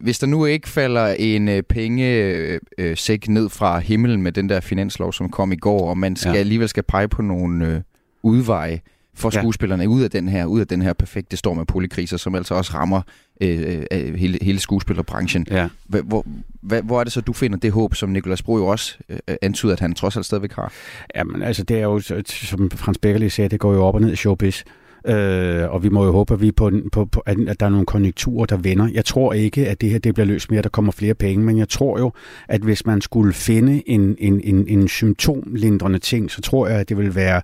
hvis 0.00 0.18
der 0.18 0.26
nu 0.26 0.44
ikke 0.44 0.68
falder 0.68 1.06
en 1.06 1.48
øh, 1.48 1.62
pengesæk 1.62 3.24
øh, 3.28 3.34
ned 3.34 3.48
fra 3.48 3.78
himlen 3.78 4.22
med 4.22 4.32
den 4.32 4.48
der 4.48 4.60
finanslov, 4.60 5.12
som 5.12 5.28
kom 5.28 5.52
i 5.52 5.56
går, 5.56 5.90
og 5.90 5.98
man 5.98 6.16
skal 6.16 6.32
ja. 6.32 6.38
alligevel 6.38 6.68
skal 6.68 6.82
pege 6.82 7.08
på 7.08 7.22
nogle 7.22 7.66
øh, 7.66 7.80
udveje, 8.22 8.80
for 9.14 9.30
skuespillerne 9.30 9.82
ja. 9.82 9.88
ud 9.88 10.02
af 10.02 10.10
den 10.10 10.28
her 10.28 10.46
ud 10.46 10.60
af 10.60 10.66
den 10.66 10.82
her 10.82 10.92
perfekte 10.92 11.36
storm 11.36 11.58
af 11.58 11.66
polykriser, 11.66 12.16
som 12.16 12.34
altså 12.34 12.54
også 12.54 12.72
rammer 12.74 13.02
øh, 13.40 13.82
øh, 13.92 14.14
hele, 14.14 14.38
hele 14.42 14.58
skuespillerbranchen. 14.58 15.46
Ja. 15.50 15.68
Hvor, 15.88 16.24
hvor, 16.60 16.80
hvor 16.82 17.00
er 17.00 17.04
det 17.04 17.12
så, 17.12 17.20
du 17.20 17.32
finder 17.32 17.58
det 17.58 17.72
håb, 17.72 17.94
som 17.94 18.08
Nikolas 18.08 18.42
Bro 18.42 18.56
jo 18.56 18.66
også 18.66 18.98
øh, 19.08 19.18
antyder, 19.42 19.72
at 19.72 19.80
han 19.80 19.94
trods 19.94 20.16
alt 20.16 20.26
stadigvæk 20.26 20.52
har? 20.52 20.72
Jamen 21.14 21.42
altså, 21.42 21.62
det 21.62 21.78
er 21.78 21.82
jo, 21.82 22.00
som 22.26 22.70
Frans 22.70 22.98
Beckerli 22.98 23.28
siger, 23.28 23.48
det 23.48 23.60
går 23.60 23.74
jo 23.74 23.84
op 23.84 23.94
og 23.94 24.00
ned 24.00 24.12
i 24.12 24.16
showbiz. 24.16 24.62
Øh, 25.06 25.70
og 25.70 25.82
vi 25.82 25.88
må 25.88 26.04
jo 26.04 26.12
håbe, 26.12 26.34
at, 26.34 26.40
vi 26.40 26.52
på, 26.52 26.70
på, 26.92 27.04
på, 27.04 27.20
at 27.20 27.36
der 27.60 27.66
er 27.66 27.70
nogle 27.70 27.86
konjunkturer, 27.86 28.46
der 28.46 28.56
vender. 28.56 28.88
Jeg 28.92 29.04
tror 29.04 29.32
ikke, 29.32 29.68
at 29.68 29.80
det 29.80 29.90
her 29.90 29.98
det 29.98 30.14
bliver 30.14 30.26
løst 30.26 30.50
mere, 30.50 30.58
at 30.58 30.64
der 30.64 30.70
kommer 30.70 30.92
flere 30.92 31.14
penge, 31.14 31.44
men 31.44 31.58
jeg 31.58 31.68
tror 31.68 31.98
jo, 31.98 32.12
at 32.48 32.60
hvis 32.60 32.86
man 32.86 33.00
skulle 33.00 33.32
finde 33.32 33.88
en, 33.88 34.16
en, 34.18 34.40
en, 34.44 34.68
en 34.68 34.88
symptomlindrende 34.88 35.98
ting, 35.98 36.30
så 36.30 36.40
tror 36.40 36.68
jeg, 36.68 36.78
at 36.78 36.88
det 36.88 36.96
vil 36.98 37.14
være 37.14 37.42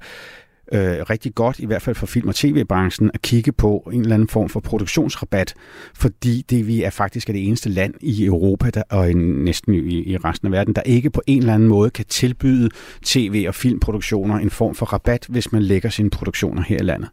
øh, 0.73 0.81
rigtig 1.11 1.35
godt, 1.35 1.59
i 1.59 1.67
hvert 1.67 1.83
fald 1.83 1.97
for 1.97 2.07
film- 2.07 2.29
og 2.29 2.35
tv-branchen, 2.35 3.11
at 3.15 3.23
kigge 3.23 3.53
på 3.53 3.91
en 3.93 4.01
eller 4.01 4.15
anden 4.15 4.29
form 4.29 4.49
for 4.49 4.61
produktionsrabat, 4.61 5.55
fordi 5.95 6.45
det 6.51 6.67
vi 6.67 6.83
er 6.83 6.91
faktisk 6.91 7.29
er 7.29 7.33
det 7.33 7.47
eneste 7.47 7.69
land 7.69 7.95
i 8.01 8.25
Europa 8.25 8.71
der, 8.71 8.83
og 8.91 9.11
i, 9.11 9.15
næsten 9.15 9.75
i, 9.75 10.13
i 10.13 10.17
resten 10.17 10.47
af 10.47 10.53
verden, 10.53 10.75
der 10.75 10.83
ikke 10.83 11.11
på 11.11 11.23
en 11.27 11.39
eller 11.39 11.55
anden 11.55 11.69
måde 11.69 11.91
kan 11.91 12.05
tilbyde 12.05 12.69
tv- 13.05 13.45
og 13.49 13.55
filmproduktioner 13.55 14.39
en 14.39 14.51
form 14.51 14.75
for 14.75 14.87
rabat, 14.87 15.27
hvis 15.29 15.53
man 15.53 15.63
lægger 15.63 15.91
sine 15.91 16.11
produktioner 16.11 16.63
her 16.63 16.77
i 16.77 16.83
landet. 16.83 17.09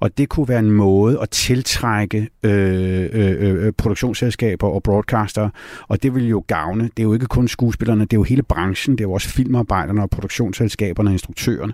Og 0.00 0.18
det 0.18 0.28
kunne 0.28 0.48
være 0.48 0.58
en 0.58 0.70
måde 0.70 1.18
at 1.22 1.30
tiltrække 1.30 2.28
øh, 2.42 3.08
øh, 3.12 3.30
øh, 3.30 3.66
øh 3.66 3.72
produktionsselskaber 3.72 4.68
og 4.68 4.82
broadcaster, 4.82 5.48
og 5.88 6.02
det 6.02 6.14
vil 6.14 6.28
jo 6.28 6.44
gavne. 6.46 6.84
Det 6.84 6.98
er 6.98 7.02
jo 7.02 7.14
ikke 7.14 7.26
kun 7.26 7.48
skuespillerne, 7.48 8.02
det 8.02 8.12
er 8.12 8.16
jo 8.16 8.22
hele 8.22 8.42
branchen, 8.42 8.98
det 8.98 9.04
er 9.04 9.08
jo 9.08 9.12
også 9.12 9.28
filmarbejderne 9.28 10.02
og 10.02 10.10
produktionsselskaberne 10.10 11.08
og 11.08 11.12
instruktørerne. 11.12 11.72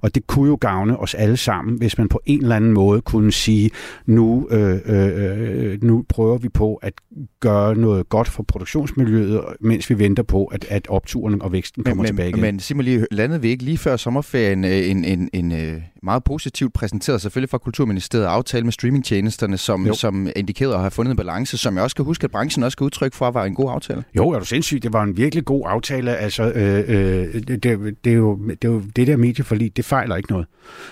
Og 0.00 0.14
det 0.14 0.26
kunne 0.26 0.48
jo 0.48 0.58
gavne 0.60 0.96
os 0.96 1.14
alle 1.14 1.36
sammen, 1.36 1.78
hvis 1.78 1.98
man 1.98 2.08
på 2.08 2.20
en 2.26 2.42
eller 2.42 2.56
anden 2.56 2.72
måde 2.72 3.00
kunne 3.00 3.32
sige, 3.32 3.70
nu, 4.06 4.48
øh, 4.50 4.78
øh, 4.86 5.82
nu 5.82 6.04
prøver 6.08 6.38
vi 6.38 6.48
på 6.48 6.74
at 6.74 6.92
gøre 7.40 7.74
noget 7.74 8.08
godt 8.08 8.28
for 8.28 8.42
produktionsmiljøet, 8.42 9.40
mens 9.60 9.90
vi 9.90 9.98
venter 9.98 10.22
på, 10.22 10.44
at, 10.44 10.66
at 10.68 10.86
opturen 10.88 11.42
og 11.42 11.52
væksten 11.52 11.84
kommer 11.84 12.02
men, 12.02 12.06
tilbage 12.06 12.28
igen. 12.28 12.40
Men 12.40 12.60
sig 12.60 12.76
mig 12.76 12.84
lige, 12.84 13.06
landede 13.10 13.42
vi 13.42 13.48
ikke 13.48 13.64
lige 13.64 13.78
før 13.78 13.96
sommerferien 13.96 14.64
øh, 14.64 14.90
en, 14.90 15.04
en, 15.04 15.30
en, 15.32 15.52
en 15.52 15.82
meget 16.02 16.24
positivt 16.24 16.72
præsenteret, 16.72 17.20
selvfølgelig 17.22 17.50
fra 17.50 17.58
Kulturministeriet, 17.58 18.26
aftale 18.26 18.64
med 18.64 18.72
streamingtjenesterne, 18.72 19.58
som, 19.58 19.94
som 19.94 20.28
indikerede 20.36 20.74
at 20.74 20.80
have 20.80 20.90
fundet 20.90 21.10
en 21.10 21.16
balance, 21.16 21.58
som 21.58 21.74
jeg 21.74 21.82
også 21.82 21.94
skal 21.94 22.04
huske, 22.04 22.24
at 22.24 22.30
branchen 22.30 22.62
også 22.62 22.74
skal 22.74 22.84
udtrykke 22.84 23.16
for, 23.16 23.28
at 23.28 23.34
var 23.34 23.44
en 23.44 23.54
god 23.54 23.70
aftale. 23.70 24.04
Jo, 24.16 24.30
er 24.30 24.38
du 24.38 24.44
sindssygt. 24.44 24.82
Det 24.82 24.92
var 24.92 25.02
en 25.02 25.16
virkelig 25.16 25.44
god 25.44 25.62
aftale. 25.66 26.16
Altså, 26.16 26.52
øh, 26.52 26.84
øh, 26.88 27.34
det, 27.34 27.48
det, 27.48 27.62
det, 28.04 28.12
er 28.12 28.16
jo, 28.16 28.38
det 28.48 28.64
er 28.64 28.68
jo 28.68 28.82
det 28.96 29.06
der 29.06 29.16
medieforlig, 29.16 29.76
det 29.76 29.84
fejler 29.96 30.16
ikke 30.16 30.32
noget. 30.32 30.46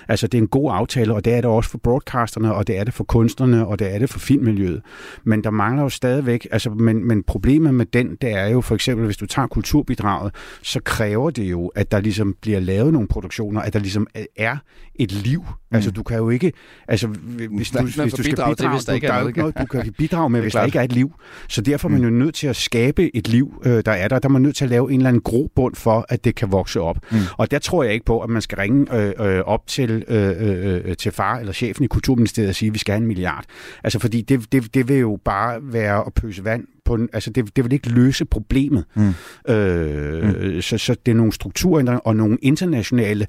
Altså, 0.07 0.27
det 0.27 0.37
er 0.37 0.41
en 0.41 0.47
god 0.47 0.71
aftale, 0.73 1.13
og 1.13 1.25
det 1.25 1.33
er 1.33 1.41
det 1.41 1.45
også 1.45 1.69
for 1.69 1.77
broadcasterne, 1.77 2.53
og 2.53 2.67
det 2.67 2.77
er 2.77 2.83
det 2.83 2.93
for 2.93 3.03
kunstnerne, 3.03 3.67
og 3.67 3.79
det 3.79 3.95
er 3.95 3.99
det 3.99 4.09
for 4.09 4.19
filmmiljøet. 4.19 4.81
Men 5.23 5.43
der 5.43 5.49
mangler 5.49 5.83
jo 5.83 5.89
stadigvæk, 5.89 6.47
altså, 6.51 6.69
men, 6.69 7.07
men 7.07 7.23
problemet 7.23 7.73
med 7.73 7.85
den, 7.85 8.17
det 8.21 8.31
er 8.31 8.47
jo 8.47 8.61
for 8.61 8.75
eksempel, 8.75 9.05
hvis 9.05 9.17
du 9.17 9.25
tager 9.25 9.47
kulturbidraget, 9.47 10.35
så 10.61 10.79
kræver 10.85 11.29
det 11.29 11.43
jo, 11.43 11.67
at 11.67 11.91
der 11.91 11.99
ligesom 11.99 12.35
bliver 12.41 12.59
lavet 12.59 12.93
nogle 12.93 13.07
produktioner, 13.07 13.61
at 13.61 13.73
der 13.73 13.79
ligesom 13.79 14.07
er 14.35 14.57
et 14.95 15.11
liv. 15.11 15.39
Mm. 15.39 15.75
Altså, 15.75 15.91
du 15.91 16.03
kan 16.03 16.17
jo 16.17 16.29
ikke... 16.29 16.51
Altså, 16.87 17.07
hvis 17.07 17.71
du, 17.71 17.81
hvis 17.81 18.13
du 18.13 18.23
skal 18.23 18.35
bidrage, 18.35 18.55
til, 18.55 18.69
hvis 18.69 18.85
der, 18.85 18.93
ikke 18.93 19.07
er 19.07 19.19
noget, 19.19 19.37
noget, 19.37 19.57
du 19.57 19.65
kan 19.65 19.93
bidrage 19.97 20.29
med, 20.29 20.41
hvis 20.41 20.53
der 20.53 20.63
ikke 20.63 20.79
er 20.79 20.83
et 20.83 20.91
liv. 20.91 21.13
Så 21.47 21.61
derfor 21.61 21.89
er 21.89 21.91
man 21.91 22.03
jo 22.03 22.09
nødt 22.09 22.35
til 22.35 22.47
at 22.47 22.55
skabe 22.55 23.15
et 23.15 23.27
liv, 23.27 23.61
øh, 23.65 23.83
der 23.85 23.91
er 23.91 24.07
der. 24.07 24.19
Der 24.19 24.29
er 24.29 24.31
man 24.31 24.41
nødt 24.41 24.55
til 24.55 24.63
at 24.65 24.69
lave 24.69 24.91
en 24.91 24.99
eller 24.99 25.09
anden 25.09 25.21
grobund 25.21 25.75
for, 25.75 26.05
at 26.09 26.25
det 26.25 26.35
kan 26.35 26.51
vokse 26.51 26.81
op. 26.81 26.97
Mm. 27.11 27.17
Og 27.37 27.51
der 27.51 27.59
tror 27.59 27.83
jeg 27.83 27.93
ikke 27.93 28.05
på, 28.05 28.19
at 28.19 28.29
man 28.29 28.41
skal 28.41 28.57
ringe 28.57 28.84
øh, 28.91 29.13
øh, 29.19 29.39
op 29.39 29.67
til, 29.67 30.05
øh, 30.07 30.35
øh, 30.39 30.81
øh, 30.85 30.97
til 30.97 31.11
far 31.11 31.37
eller 31.37 31.53
chefen 31.53 31.83
i 31.83 31.87
Kulturministeriet 31.87 32.49
og 32.49 32.55
sige, 32.55 32.67
at 32.67 32.73
vi 32.73 32.79
skal 32.79 32.91
have 32.91 33.01
en 33.01 33.07
milliard. 33.07 33.45
Altså, 33.83 33.99
fordi 33.99 34.21
det, 34.21 34.51
det, 34.51 34.73
det 34.73 34.87
vil 34.87 34.97
jo 34.97 35.19
bare 35.25 35.59
være 35.61 36.03
at 36.05 36.13
pøse 36.13 36.43
vand 36.43 36.67
på 36.85 36.93
en, 36.93 37.09
altså 37.13 37.29
det, 37.29 37.55
det 37.55 37.63
vil 37.63 37.73
ikke 37.73 37.89
løse 37.89 38.25
problemet. 38.25 38.83
Mm. 38.95 39.53
Øh, 39.53 40.55
mm. 40.55 40.61
Så, 40.61 40.77
så 40.77 40.95
det 41.05 41.11
er 41.11 41.15
nogle 41.15 41.33
strukturændringer 41.33 41.99
og 41.99 42.15
nogle 42.15 42.37
internationale, 42.41 43.27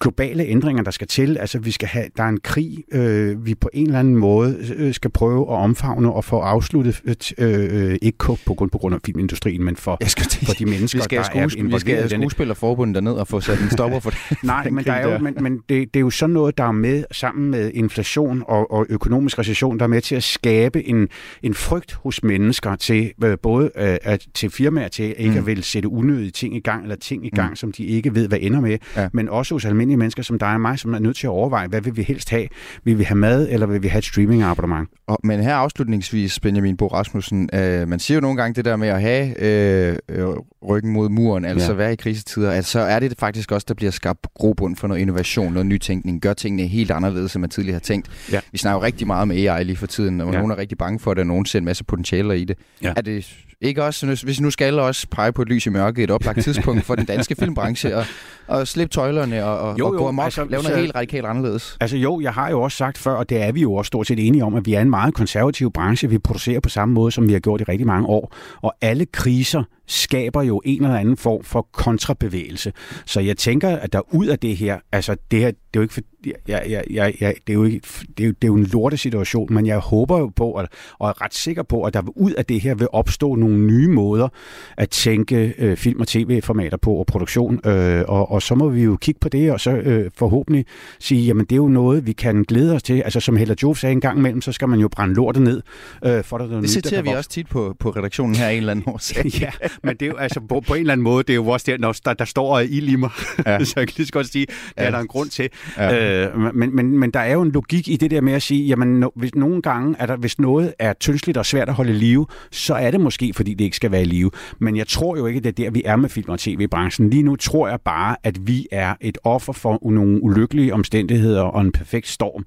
globale 0.00 0.44
ændringer, 0.44 0.82
der 0.82 0.90
skal 0.90 1.06
til. 1.06 1.38
Altså 1.38 1.58
vi 1.58 1.70
skal 1.70 1.88
have, 1.88 2.06
der 2.16 2.22
er 2.22 2.28
en 2.28 2.40
krig, 2.40 2.84
øh, 2.92 3.46
vi 3.46 3.54
på 3.54 3.70
en 3.72 3.86
eller 3.86 3.98
anden 3.98 4.16
måde 4.16 4.56
øh, 4.76 4.94
skal 4.94 5.10
prøve 5.10 5.40
at 5.40 5.56
omfavne 5.56 6.12
og 6.12 6.24
få 6.24 6.38
afsluttet, 6.38 7.02
øh, 7.38 7.90
øh, 7.90 7.98
ikke 8.02 8.18
på 8.18 8.54
grund, 8.56 8.70
på 8.70 8.78
grund 8.78 8.94
af 8.94 9.00
filmindustrien, 9.04 9.64
men 9.64 9.76
for, 9.76 9.98
for 10.46 10.52
de 10.52 10.64
mennesker, 10.66 10.98
vi 10.98 11.02
skal 11.04 11.18
der 11.18 11.40
er 11.40 11.56
involveret. 11.56 12.04
Vi 12.04 12.08
skal 12.08 12.20
skuespillerforbundet 12.20 12.94
derned 12.94 13.12
og 13.12 13.28
få 13.28 13.40
sat 13.40 13.60
en 13.60 13.70
stopper 13.70 14.00
for 14.00 14.10
det. 14.14 14.18
Nej, 14.42 14.70
men, 14.70 14.84
der 14.84 14.92
er 14.92 15.12
jo, 15.12 15.18
men, 15.18 15.34
men 15.40 15.60
det, 15.68 15.94
det 15.94 15.96
er 15.96 16.00
jo 16.00 16.10
sådan 16.10 16.32
noget, 16.32 16.58
der 16.58 16.64
er 16.64 16.72
med 16.72 17.04
sammen 17.12 17.50
med 17.50 17.70
inflation 17.74 18.42
og, 18.48 18.72
og 18.72 18.86
økonomisk 18.88 19.38
recession, 19.38 19.78
der 19.78 19.84
er 19.84 19.88
med 19.88 20.00
til 20.00 20.14
at 20.14 20.22
skabe 20.22 20.88
en, 20.88 21.08
en 21.42 21.54
frygt 21.54 21.92
hos 21.92 22.22
mennesker 22.22 22.76
til 22.76 22.93
til 22.94 23.12
øh, 23.24 23.38
både 23.42 23.70
øh, 23.76 23.96
at, 24.02 24.26
til 24.34 24.50
firmaer 24.50 24.88
til 24.88 25.14
ikke 25.18 25.30
mm. 25.30 25.38
at 25.38 25.46
vil 25.46 25.62
sætte 25.62 25.88
unødige 25.88 26.30
ting 26.30 26.56
i 26.56 26.60
gang, 26.60 26.82
eller 26.82 26.96
ting 26.96 27.26
i 27.26 27.30
gang, 27.30 27.50
mm. 27.50 27.56
som 27.56 27.72
de 27.72 27.84
ikke 27.84 28.14
ved, 28.14 28.28
hvad 28.28 28.38
ender 28.40 28.60
med, 28.60 28.78
ja. 28.96 29.08
men 29.12 29.28
også 29.28 29.54
hos 29.54 29.64
almindelige 29.64 29.96
mennesker 29.96 30.22
som 30.22 30.38
dig 30.38 30.54
og 30.54 30.60
mig, 30.60 30.78
som 30.78 30.94
er 30.94 30.98
nødt 30.98 31.16
til 31.16 31.26
at 31.26 31.30
overveje, 31.30 31.68
hvad 31.68 31.80
vil 31.80 31.96
vi 31.96 32.02
helst 32.02 32.30
have? 32.30 32.46
Vil 32.84 32.98
vi 32.98 33.04
have 33.04 33.16
mad, 33.16 33.48
eller 33.50 33.66
vil 33.66 33.82
vi 33.82 33.88
have 33.88 33.98
et 33.98 34.04
streaming-abonnement? 34.04 34.88
Og, 35.06 35.18
men 35.24 35.40
her 35.40 35.54
afslutningsvis, 35.54 36.40
Benjamin 36.40 36.76
Bo 36.76 36.86
Rasmussen, 36.86 37.50
øh, 37.52 37.88
man 37.88 37.98
siger 37.98 38.16
jo 38.16 38.20
nogle 38.20 38.36
gange 38.36 38.54
det 38.54 38.64
der 38.64 38.76
med 38.76 38.88
at 38.88 39.00
have 39.00 39.42
øh, 39.42 39.96
øh, 40.08 40.26
ryggen 40.68 40.92
mod 40.92 41.08
muren, 41.08 41.44
altså 41.44 41.72
ja. 41.72 41.76
være 41.76 41.92
i 41.92 41.96
krisetider, 41.96 42.50
at 42.50 42.64
så 42.64 42.80
er 42.80 42.98
det 42.98 43.14
faktisk 43.18 43.52
også, 43.52 43.64
der 43.68 43.74
bliver 43.74 43.90
skabt 43.90 44.26
grobund 44.34 44.76
for 44.76 44.88
noget 44.88 45.00
innovation, 45.00 45.52
noget 45.52 45.66
nytænkning, 45.66 46.20
gør 46.20 46.32
tingene 46.32 46.68
helt 46.68 46.90
anderledes, 46.90 47.34
end 47.34 47.40
man 47.40 47.50
tidligere 47.50 47.74
har 47.74 47.80
tænkt. 47.80 48.10
Ja. 48.32 48.40
Vi 48.52 48.58
snakker 48.58 48.78
jo 48.78 48.84
rigtig 48.84 49.06
meget 49.06 49.28
med 49.28 49.46
AI 49.46 49.64
lige 49.64 49.76
for 49.76 49.86
tiden, 49.86 50.20
og 50.20 50.32
ja. 50.32 50.38
nogen 50.38 50.50
er 50.50 50.58
rigtig 50.58 50.78
bange 50.78 50.98
for 50.98 51.14
det, 51.14 51.20
og 51.20 51.26
nogen 51.26 51.46
ser 51.46 51.58
en 51.58 51.64
masse 51.64 51.84
potentialer 51.84 52.34
i 52.34 52.44
det. 52.44 52.58
Ja. 52.84 52.92
Er 52.96 53.02
det 53.02 53.36
ikke 53.60 53.84
også, 53.84 54.06
hvis 54.24 54.40
nu 54.40 54.50
skal 54.50 54.78
også 54.78 55.06
pege 55.10 55.32
på 55.32 55.42
et 55.42 55.48
lys 55.48 55.66
i 55.66 55.70
mørke, 55.70 56.02
et 56.02 56.10
oplagt 56.10 56.42
tidspunkt 56.42 56.84
for 56.84 56.94
den 56.94 57.04
danske 57.04 57.34
filmbranche, 57.40 57.96
og, 57.96 58.04
og 58.46 58.68
slippe 58.68 58.92
tøjlerne 58.92 59.44
og, 59.44 59.58
og, 59.58 59.78
jo, 59.78 59.86
og 59.86 59.92
gå 59.96 60.08
amok, 60.08 60.24
altså, 60.24 60.40
lave 60.40 60.62
noget 60.62 60.76
så, 60.76 60.80
helt 60.80 60.94
radikalt 60.94 61.26
anderledes? 61.26 61.76
Altså 61.80 61.96
jo, 61.96 62.20
jeg 62.20 62.32
har 62.32 62.50
jo 62.50 62.62
også 62.62 62.76
sagt 62.76 62.98
før, 62.98 63.12
og 63.12 63.28
det 63.28 63.42
er 63.42 63.52
vi 63.52 63.60
jo 63.60 63.74
også 63.74 63.86
stort 63.86 64.06
set 64.06 64.26
enige 64.26 64.44
om, 64.44 64.54
at 64.54 64.66
vi 64.66 64.74
er 64.74 64.80
en 64.80 64.90
meget 64.90 65.14
konservativ 65.14 65.72
branche. 65.72 66.08
Vi 66.08 66.18
producerer 66.18 66.60
på 66.60 66.68
samme 66.68 66.94
måde, 66.94 67.12
som 67.12 67.28
vi 67.28 67.32
har 67.32 67.40
gjort 67.40 67.60
i 67.60 67.64
rigtig 67.64 67.86
mange 67.86 68.08
år. 68.08 68.34
Og 68.62 68.74
alle 68.80 69.06
kriser 69.06 69.62
skaber 69.86 70.42
jo 70.42 70.62
en 70.64 70.84
eller 70.84 70.96
anden 70.96 71.16
form 71.16 71.44
for 71.44 71.68
kontrabevægelse. 71.72 72.72
Så 73.06 73.20
jeg 73.20 73.36
tænker, 73.36 73.68
at 73.68 73.92
der 73.92 74.14
ud 74.14 74.26
af 74.26 74.38
det 74.38 74.56
her, 74.56 74.78
altså 74.92 75.16
det 75.30 75.38
her, 75.38 75.46
det 75.46 75.56
er 75.74 75.80
jo 75.80 75.82
ikke 75.82 75.94
for, 75.94 76.00
jeg, 76.26 76.36
jeg, 76.48 76.84
jeg, 76.90 77.14
jeg, 77.20 77.34
det, 77.46 77.52
er 77.52 77.54
jo 77.54 77.64
ikke, 77.64 77.80
det, 78.18 78.24
er 78.24 78.26
jo, 78.26 78.32
det 78.32 78.44
er 78.44 78.48
jo 78.48 78.54
en 78.54 78.64
lorte 78.64 78.96
situation, 78.96 79.54
men 79.54 79.66
jeg 79.66 79.78
håber 79.78 80.18
jo 80.18 80.32
på, 80.36 80.50
og, 80.50 80.68
og 80.98 81.08
er 81.08 81.22
ret 81.22 81.34
sikker 81.34 81.62
på, 81.62 81.82
at 81.82 81.94
der 81.94 82.02
ud 82.16 82.32
af 82.32 82.44
det 82.44 82.60
her 82.60 82.74
vil 82.74 82.88
opstå 82.92 83.34
nogle 83.46 83.66
nye 83.66 83.88
måder 83.88 84.28
at 84.76 84.90
tænke 84.90 85.54
øh, 85.58 85.76
film- 85.76 86.00
og 86.00 86.08
tv-formater 86.08 86.76
på 86.76 86.94
og 86.94 87.06
produktion, 87.06 87.60
øh, 87.66 88.02
og, 88.08 88.30
og 88.30 88.42
så 88.42 88.54
må 88.54 88.68
vi 88.68 88.82
jo 88.82 88.96
kigge 88.96 89.20
på 89.20 89.28
det, 89.28 89.52
og 89.52 89.60
så 89.60 89.70
øh, 89.70 90.10
forhåbentlig 90.16 90.66
sige, 91.00 91.22
jamen 91.26 91.44
det 91.44 91.52
er 91.52 91.56
jo 91.56 91.68
noget, 91.68 92.06
vi 92.06 92.12
kan 92.12 92.42
glæde 92.42 92.74
os 92.74 92.82
til. 92.82 93.00
Altså 93.00 93.20
som 93.20 93.36
Hella 93.36 93.54
Jove 93.62 93.76
sagde 93.76 93.92
en 93.92 94.00
gang 94.00 94.18
imellem, 94.18 94.40
så 94.40 94.52
skal 94.52 94.68
man 94.68 94.80
jo 94.80 94.88
brænde 94.88 95.14
lortet 95.14 95.42
ned. 95.42 95.62
Øh, 96.04 96.24
for 96.24 96.38
der 96.38 96.60
det 96.60 96.70
citerer 96.70 97.02
vi 97.02 97.08
også 97.08 97.30
tit 97.30 97.48
på, 97.48 97.76
på 97.80 97.90
redaktionen 97.90 98.34
her 98.34 98.48
en 98.48 98.56
eller 98.56 98.70
anden 98.70 98.84
årsag. 98.88 99.24
ja, 99.40 99.50
men 99.82 99.96
det 99.96 100.02
er 100.02 100.06
jo 100.06 100.16
altså 100.16 100.40
på, 100.40 100.60
på 100.66 100.74
en 100.74 100.80
eller 100.80 100.92
anden 100.92 101.04
måde, 101.04 101.22
det 101.22 101.30
er 101.30 101.34
jo 101.34 101.48
også 101.48 101.64
der, 101.70 101.78
når 101.78 101.96
der, 102.04 102.12
der 102.12 102.24
står 102.24 102.58
i 102.60 102.84
i 102.94 102.96
mig, 102.96 103.10
ja. 103.46 103.64
så 103.64 103.72
jeg 103.76 103.88
kan 103.88 103.94
lige 103.96 104.06
så 104.06 104.12
godt 104.12 104.26
sige, 104.26 104.46
det 104.46 104.54
ja. 104.76 104.82
er 104.82 104.90
der 104.90 104.98
en 104.98 105.06
grund 105.06 105.30
til. 105.30 105.48
Ja. 105.76 106.26
Øh, 106.26 106.54
men, 106.54 106.76
men, 106.76 106.98
men 106.98 107.10
der 107.10 107.20
er 107.20 107.32
jo 107.32 107.42
en 107.42 107.50
logik 107.52 107.88
i 107.88 107.96
det 107.96 108.10
der 108.10 108.20
med 108.20 108.32
at 108.32 108.42
sige, 108.42 108.66
jamen 108.66 109.00
no, 109.00 109.08
hvis 109.16 109.34
nogle 109.34 109.62
gange, 109.62 109.96
er 109.98 110.06
der, 110.06 110.16
hvis 110.16 110.38
noget 110.38 110.74
er 110.78 110.92
tyndsligt 110.92 111.38
og 111.38 111.46
svært 111.46 111.68
at 111.68 111.74
holde 111.74 111.90
i 111.90 111.94
live, 111.94 112.26
så 112.50 112.74
er 112.74 112.90
det 112.90 113.00
måske, 113.00 113.32
fordi 113.34 113.54
det 113.54 113.64
ikke 113.64 113.76
skal 113.76 113.90
være 113.90 114.02
i 114.02 114.04
live. 114.04 114.30
Men 114.58 114.76
jeg 114.76 114.86
tror 114.86 115.16
jo 115.16 115.26
ikke, 115.26 115.40
det 115.40 115.48
er 115.48 115.52
der, 115.52 115.70
vi 115.70 115.82
er 115.84 115.96
med 115.96 116.08
film- 116.08 116.30
og 116.30 116.38
tv-branchen. 116.38 117.10
Lige 117.10 117.22
nu 117.22 117.36
tror 117.36 117.68
jeg 117.68 117.80
bare, 117.84 118.16
at 118.22 118.46
vi 118.46 118.66
er 118.72 118.94
et 119.00 119.18
offer 119.24 119.52
for 119.52 119.90
nogle 119.90 120.22
ulykkelige 120.22 120.74
omstændigheder 120.74 121.42
og 121.42 121.60
en 121.60 121.72
perfekt 121.72 122.08
storm. 122.08 122.44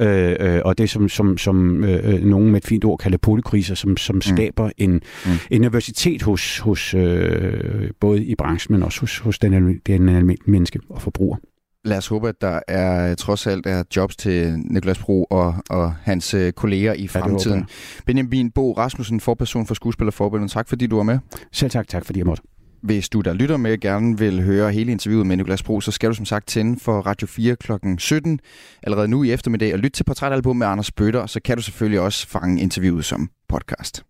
Øh, 0.00 0.36
øh, 0.40 0.60
og 0.64 0.78
det, 0.78 0.90
som, 0.90 1.08
som, 1.08 1.38
som 1.38 1.84
øh, 1.84 2.24
nogen 2.24 2.50
med 2.50 2.60
et 2.60 2.66
fint 2.66 2.84
ord 2.84 2.98
kalder 2.98 3.18
polykriser, 3.18 3.74
som, 3.74 3.96
som 3.96 4.16
mm. 4.16 4.20
skaber 4.20 4.70
en, 4.78 4.90
mm. 4.92 5.30
en 5.50 5.60
nervøsitet 5.60 6.22
hos, 6.22 6.58
hos 6.58 6.94
øh, 6.94 7.90
både 8.00 8.24
i 8.24 8.34
branchen, 8.34 8.72
men 8.72 8.82
også 8.82 9.00
hos, 9.00 9.18
hos 9.18 9.38
den, 9.38 9.80
den 9.86 10.08
almindelige 10.08 10.50
menneske 10.50 10.80
og 10.88 11.02
forbruger. 11.02 11.36
Lad 11.84 11.98
os 11.98 12.06
håbe, 12.06 12.28
at 12.28 12.34
der 12.40 12.60
er 12.68 13.14
trods 13.14 13.46
alt 13.46 13.66
er 13.66 13.82
jobs 13.96 14.16
til 14.16 14.58
Niklas 14.58 14.98
Bro 14.98 15.24
og, 15.24 15.54
og 15.70 15.94
hans 16.02 16.34
øh, 16.34 16.52
kolleger 16.52 16.92
i 16.92 17.08
fremtiden. 17.08 17.58
Ja, 17.58 17.64
Benjamin 18.06 18.50
Bo 18.50 18.72
Rasmussen, 18.72 19.20
forperson 19.20 19.66
for 19.66 19.74
Skuespillerforbundet. 19.74 20.50
Tak 20.50 20.68
fordi 20.68 20.86
du 20.86 20.96
var 20.96 21.02
med. 21.02 21.18
Selv 21.52 21.70
tak. 21.70 21.88
Tak 21.88 22.04
fordi 22.06 22.18
jeg 22.18 22.26
måtte. 22.26 22.42
Hvis 22.82 23.08
du, 23.08 23.20
der 23.20 23.32
lytter 23.32 23.56
med, 23.56 23.78
gerne 23.78 24.18
vil 24.18 24.42
høre 24.42 24.72
hele 24.72 24.92
interviewet 24.92 25.26
med 25.26 25.36
Niklas 25.36 25.62
Bro, 25.62 25.80
så 25.80 25.90
skal 25.90 26.10
du 26.10 26.14
som 26.14 26.24
sagt 26.24 26.46
tænde 26.46 26.80
for 26.80 27.00
Radio 27.00 27.26
4 27.26 27.56
kl. 27.56 27.72
17 27.98 28.40
allerede 28.82 29.08
nu 29.08 29.22
i 29.22 29.32
eftermiddag 29.32 29.72
og 29.72 29.78
lytte 29.78 29.96
til 29.96 30.04
portrætalbum 30.04 30.56
med 30.56 30.66
Anders 30.66 30.92
Bøtter, 30.92 31.26
så 31.26 31.40
kan 31.44 31.56
du 31.56 31.62
selvfølgelig 31.62 32.00
også 32.00 32.28
fange 32.28 32.62
interviewet 32.62 33.04
som 33.04 33.30
podcast. 33.48 34.04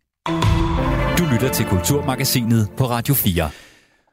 Du 1.19 1.25
lytter 1.33 1.50
til 1.53 1.67
Kulturmagasinet 1.67 2.69
på 2.77 2.85
Radio 2.85 3.15
4. 3.15 3.50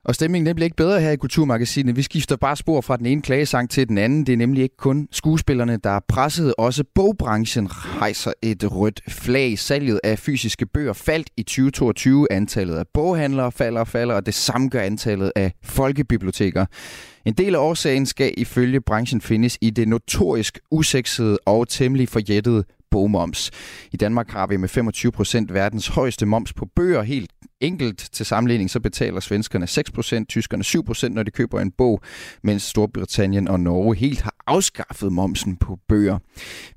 Og 0.08 0.16
stemningen 0.16 0.46
den 0.46 0.56
bliver 0.56 0.66
ikke 0.66 0.76
bedre 0.76 1.02
her 1.02 1.12
i 1.12 1.16
Kulturmagasinet. 1.16 1.96
Vi 1.96 2.02
skifter 2.02 2.36
bare 2.36 2.56
spor 2.56 2.82
fra 2.82 2.98
den 2.98 3.06
ene 3.06 3.22
klagesang 3.22 3.70
til 3.70 3.90
den 3.90 3.98
anden. 3.98 4.26
Det 4.26 4.34
er 4.34 4.38
nemlig 4.38 4.64
ikke 4.64 4.78
kun 4.78 5.08
skuespillerne, 5.12 5.78
der 5.84 5.90
er 5.90 6.00
presset. 6.08 6.54
Også 6.58 6.84
bogbranchen 6.96 7.68
rejser 7.72 8.32
et 8.42 8.72
rødt 8.72 9.02
flag. 9.08 9.60
Salget 9.60 10.00
af 10.04 10.20
fysiske 10.20 10.66
bøger 10.66 10.94
faldt 10.94 11.30
i 11.38 11.44
2022. 11.44 12.32
Antallet 12.32 12.76
af 12.76 12.84
boghandlere 12.94 13.52
falder 13.52 13.80
og 13.80 13.88
falder, 13.88 14.16
og 14.16 14.26
det 14.26 14.34
samme 14.34 14.70
gør 14.70 14.82
antallet 14.82 15.32
af 15.36 15.52
folkebiblioteker. 15.64 16.66
En 17.26 17.34
del 17.34 17.56
af 17.56 17.60
årsagen 17.60 18.06
skal 18.06 18.34
ifølge 18.38 18.82
branchen 18.82 19.22
findes 19.22 19.58
i 19.62 19.70
det 19.70 19.88
notorisk 19.88 20.60
usexede 20.72 21.38
og 21.46 21.68
temmelig 21.68 22.10
forjættede 22.10 22.64
bogmoms. 22.92 23.52
I 23.92 23.98
Danmark 23.98 24.30
har 24.30 24.48
vi 24.48 24.58
med 24.58 24.70
25 24.70 25.12
procent 25.12 25.54
verdens 25.54 25.88
højeste 25.88 26.26
moms 26.26 26.54
på 26.54 26.66
bøger. 26.76 27.02
Helt 27.02 27.32
enkelt 27.62 28.10
til 28.12 28.26
sammenligning, 28.26 28.70
så 28.70 28.80
betaler 28.80 29.20
svenskerne 29.20 29.66
6%, 29.66 30.26
tyskerne 30.26 30.64
7%, 30.64 31.14
når 31.14 31.24
de 31.24 31.32
køber 31.32 31.60
en 31.60 31.72
bog, 31.72 32.02
mens 32.44 32.64
Storbritannien 32.64 33.48
og 33.48 33.60
Norge 33.60 33.96
helt 33.96 34.22
har 34.22 34.36
afskaffet 34.48 35.12
momsen 35.12 35.56
på 35.56 35.80
bøger. 35.88 36.18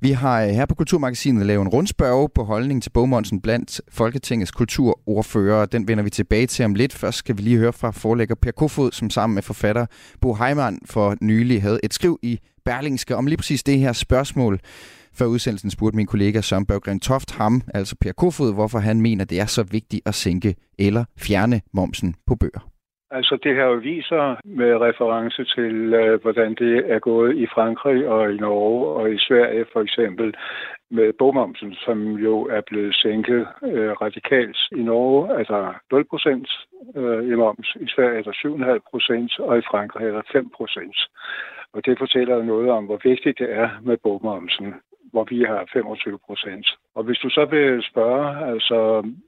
Vi 0.01 0.11
har 0.11 0.43
øh, 0.43 0.49
her 0.49 0.65
på 0.65 0.75
Kulturmagasinet 0.75 1.45
lavet 1.45 1.61
en 1.61 1.67
rundspørge 1.67 2.29
på 2.35 2.43
holdningen 2.43 2.81
til 2.81 2.89
bogmomsen 2.89 3.41
blandt 3.41 3.81
Folketingets 3.89 4.51
kulturordfører. 4.51 5.65
Den 5.65 5.87
vender 5.87 6.03
vi 6.03 6.09
tilbage 6.09 6.47
til 6.47 6.65
om 6.65 6.75
lidt. 6.75 6.93
Først 6.93 7.17
skal 7.17 7.37
vi 7.37 7.41
lige 7.41 7.57
høre 7.57 7.73
fra 7.73 7.91
forlægger 7.91 8.35
Per 8.35 8.51
Kofod, 8.51 8.91
som 8.91 9.09
sammen 9.09 9.35
med 9.35 9.43
forfatter 9.43 9.85
Bo 10.21 10.33
Heimann 10.35 10.79
for 10.85 11.15
nylig 11.21 11.61
havde 11.61 11.79
et 11.83 11.93
skriv 11.93 12.19
i 12.21 12.39
Berlingske 12.65 13.15
om 13.15 13.27
lige 13.27 13.37
præcis 13.37 13.63
det 13.63 13.79
her 13.79 13.93
spørgsmål. 13.93 14.59
Før 15.17 15.25
udsendelsen 15.25 15.71
spurgte 15.71 15.97
min 15.97 16.11
kollega 16.13 16.41
Søren 16.41 16.65
Børgren 16.65 16.99
Toft 16.99 17.31
ham, 17.37 17.61
altså 17.73 17.95
Per 18.01 18.11
Kofod, 18.11 18.53
hvorfor 18.53 18.79
han 18.79 19.01
mener, 19.01 19.25
det 19.25 19.39
er 19.39 19.45
så 19.45 19.63
vigtigt 19.71 20.07
at 20.07 20.15
sænke 20.15 20.55
eller 20.79 21.03
fjerne 21.19 21.61
momsen 21.73 22.15
på 22.27 22.35
bøger. 22.35 22.71
Altså 23.17 23.37
det 23.43 23.55
her 23.55 23.69
viser 23.75 24.35
med 24.43 24.71
reference 24.87 25.43
til, 25.55 25.93
øh, 25.93 26.21
hvordan 26.21 26.55
det 26.55 26.91
er 26.93 26.99
gået 26.99 27.37
i 27.37 27.45
Frankrig 27.55 28.07
og 28.07 28.33
i 28.33 28.37
Norge 28.37 28.85
og 28.85 29.11
i 29.11 29.17
Sverige 29.17 29.65
for 29.73 29.81
eksempel 29.81 30.35
med 30.91 31.13
bogmomsen, 31.19 31.73
som 31.73 31.97
jo 32.27 32.35
er 32.45 32.61
blevet 32.61 32.95
sænket 32.95 33.47
øh, 33.63 33.91
radikalt. 33.91 34.57
I 34.71 34.81
Norge 34.81 35.39
er 35.39 35.43
der 35.43 35.73
0 35.91 36.05
procent 36.05 36.47
øh, 36.95 37.31
i 37.31 37.35
moms, 37.35 37.77
i 37.85 37.87
Sverige 37.95 38.19
er 38.19 38.23
der 38.23 38.75
7,5 38.77 38.89
procent, 38.91 39.39
og 39.39 39.57
i 39.57 39.67
Frankrig 39.71 40.07
er 40.07 40.11
der 40.11 40.31
5 40.31 40.49
procent. 40.57 40.97
Og 41.73 41.85
det 41.85 41.97
fortæller 41.97 42.43
noget 42.43 42.69
om, 42.69 42.85
hvor 42.85 42.99
vigtigt 43.03 43.39
det 43.39 43.53
er 43.53 43.69
med 43.81 43.97
bogmomsen 44.03 44.73
hvor 45.11 45.25
vi 45.29 45.43
har 45.43 45.67
25 45.73 46.19
procent. 46.27 46.67
Og 46.95 47.03
hvis 47.03 47.17
du 47.17 47.29
så 47.29 47.45
vil 47.45 47.83
spørge, 47.91 48.51
altså 48.51 48.77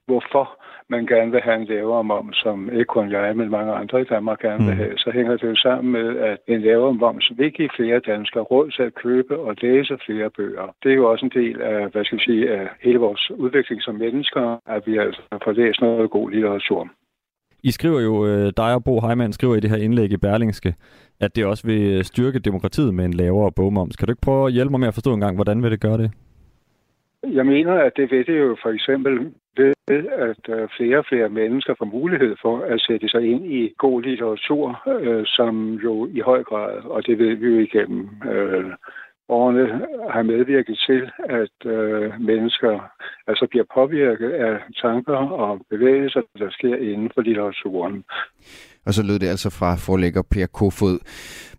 hvorfor 0.06 0.46
man 0.90 1.06
gerne 1.06 1.32
vil 1.32 1.42
have 1.42 1.56
en 1.56 1.66
lavere 1.66 2.04
moms, 2.04 2.38
som 2.38 2.70
ikke 2.74 2.86
kun 2.86 3.12
jeg, 3.12 3.38
men 3.38 3.50
mange 3.50 3.74
andre 3.74 4.02
i 4.02 4.04
Danmark 4.04 4.40
gerne 4.40 4.66
vil 4.66 4.74
mm. 4.74 4.80
have, 4.80 4.98
så 4.98 5.12
hænger 5.12 5.38
det 5.38 5.50
jo 5.50 5.56
sammen 5.56 5.92
med, 5.92 6.18
at 6.18 6.38
en 6.48 6.62
lavere 6.62 6.94
moms 6.94 7.32
vil 7.38 7.52
give 7.52 7.70
flere 7.76 8.00
danskere 8.00 8.44
råd 8.44 8.72
til 8.72 8.84
at 8.84 8.96
købe 8.96 9.40
og 9.40 9.56
læse 9.62 9.98
flere 10.06 10.30
bøger. 10.30 10.76
Det 10.84 10.92
er 10.92 10.96
jo 10.96 11.12
også 11.12 11.26
en 11.26 11.42
del 11.42 11.62
af, 11.62 11.90
hvad 11.92 12.06
skal 12.06 12.18
vi 12.18 12.24
sige, 12.24 12.52
af 12.52 12.68
hele 12.82 13.00
vores 13.00 13.32
udvikling 13.32 13.82
som 13.82 13.96
mennesker, 13.96 14.58
at 14.66 14.88
vi 14.88 14.98
altså 14.98 15.22
får 15.44 15.52
læst 15.52 15.82
noget 15.82 16.10
god 16.10 16.32
litteratur. 16.32 16.90
I 17.64 17.72
skriver 17.72 18.00
jo, 18.00 18.26
øh, 18.26 18.54
dig 18.58 18.76
og 18.76 18.84
Bo 18.84 19.00
Heimann 19.00 19.34
skriver 19.34 19.56
i 19.56 19.60
det 19.60 19.70
her 19.70 19.78
indlæg 19.78 20.12
i 20.12 20.18
Berlingske, 20.18 20.76
at 21.20 21.36
det 21.36 21.46
også 21.46 21.68
vil 21.68 21.98
øh, 21.98 22.04
styrke 22.04 22.40
demokratiet 22.40 22.94
med 22.94 23.06
en 23.06 23.14
lavere 23.14 23.52
bogmoms. 23.52 23.96
Kan 23.96 24.06
du 24.06 24.12
ikke 24.12 24.22
prøve 24.22 24.48
at 24.48 24.54
hjælpe 24.54 24.72
mig 24.72 24.80
med 24.80 24.88
at 24.88 24.94
forstå 24.94 25.14
en 25.14 25.20
gang, 25.20 25.36
hvordan 25.36 25.64
vil 25.64 25.72
det 25.72 25.82
gøre 25.82 25.98
det? 25.98 26.12
Jeg 27.34 27.46
mener, 27.46 27.74
at 27.74 27.92
det 27.96 28.12
ved 28.12 28.26
det 28.26 28.40
jo 28.40 28.58
for 28.64 28.70
eksempel 28.70 29.32
ved, 29.58 29.74
at 30.30 30.44
øh, 30.50 30.68
flere 30.78 30.98
og 30.98 31.06
flere 31.10 31.30
mennesker 31.30 31.74
får 31.78 31.86
mulighed 31.86 32.36
for 32.42 32.60
at 32.60 32.82
sætte 32.82 33.10
sig 33.10 33.32
ind 33.32 33.46
i 33.46 33.74
god 33.78 34.02
litteratur, 34.02 34.82
øh, 35.02 35.24
som 35.26 35.74
jo 35.74 36.08
i 36.08 36.20
høj 36.20 36.44
grad, 36.44 36.76
og 36.86 37.06
det 37.08 37.20
ved 37.20 37.36
vi 37.36 37.48
jo 37.48 37.60
igennem 37.60 38.10
øh, 38.32 38.66
årene 39.30 39.66
har 40.14 40.24
medvirket 40.24 40.80
til, 40.88 41.02
at 41.42 41.72
øh, 41.72 42.22
mennesker 42.22 42.74
altså 43.28 43.48
bliver 43.50 43.66
påvirket 43.74 44.32
af 44.32 44.56
tanker 44.82 45.16
og 45.16 45.62
bevægelser, 45.70 46.22
der 46.40 46.50
sker 46.52 46.76
inden 46.76 47.10
for 47.14 47.22
litteraturen. 47.22 48.04
Og 48.86 48.94
så 48.94 49.04
lød 49.04 49.20
det 49.20 49.28
altså 49.28 49.50
fra 49.50 49.76
forlægger 49.76 50.22
Per 50.32 50.46
Kofod. 50.46 51.00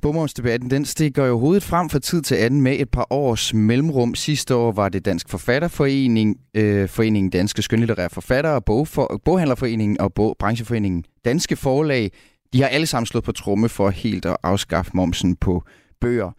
Bomomsdebatten 0.02 0.70
den 0.70 0.84
stikker 0.84 1.24
jo 1.24 1.38
hovedet 1.38 1.62
frem 1.62 1.90
fra 1.90 1.98
tid 1.98 2.22
til 2.22 2.34
anden 2.34 2.60
med 2.62 2.80
et 2.80 2.90
par 2.90 3.06
års 3.10 3.54
mellemrum. 3.54 4.14
Sidste 4.14 4.54
år 4.54 4.72
var 4.72 4.88
det 4.88 5.04
Dansk 5.04 5.30
Forfatterforening, 5.30 6.36
øh, 6.56 6.88
Foreningen 6.88 7.30
Danske 7.30 7.62
Skønlitterære 7.62 8.10
Forfattere, 8.10 8.62
Bogfor, 8.62 9.20
Boghandlerforeningen 9.24 10.00
og 10.00 10.14
Bog, 10.14 10.36
Brancheforeningen 10.38 11.04
Danske 11.24 11.56
Forlag. 11.56 12.10
De 12.52 12.62
har 12.62 12.68
alle 12.68 12.86
sammen 12.86 13.06
slået 13.06 13.24
på 13.24 13.32
tromme 13.32 13.68
for 13.68 13.90
helt 13.90 14.26
at 14.26 14.36
afskaffe 14.42 14.90
momsen 14.94 15.36
på 15.36 15.62
bøger. 16.04 16.30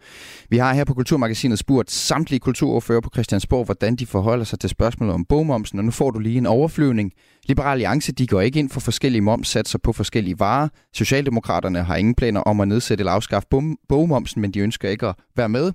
Vi 0.48 0.56
har 0.58 0.74
her 0.74 0.84
på 0.84 0.94
Kulturmagasinet 0.94 1.58
spurgt 1.58 1.90
samtlige 1.90 2.40
kulturordfører 2.40 3.00
på 3.00 3.10
Christiansborg, 3.14 3.64
hvordan 3.64 3.96
de 3.96 4.06
forholder 4.06 4.44
sig 4.44 4.60
til 4.60 4.70
spørgsmålet 4.70 5.14
om 5.14 5.24
bogmomsen, 5.24 5.78
og 5.78 5.84
nu 5.84 5.90
får 5.90 6.10
du 6.10 6.18
lige 6.18 6.38
en 6.38 6.46
overflyvning. 6.46 7.12
Liberal 7.48 7.72
Alliance 7.72 8.12
de 8.12 8.26
går 8.26 8.40
ikke 8.40 8.58
ind 8.58 8.70
for 8.70 8.80
forskellige 8.80 9.22
momssatser 9.22 9.78
på 9.78 9.92
forskellige 9.92 10.38
varer. 10.38 10.68
Socialdemokraterne 10.94 11.82
har 11.82 11.96
ingen 11.96 12.14
planer 12.14 12.40
om 12.40 12.60
at 12.60 12.68
nedsætte 12.68 13.02
eller 13.02 13.12
afskaffe 13.12 13.48
bogmomsen, 13.88 14.40
men 14.40 14.50
de 14.50 14.60
ønsker 14.60 14.88
ikke 14.88 15.06
at 15.06 15.14
være 15.36 15.48
med. 15.48 15.72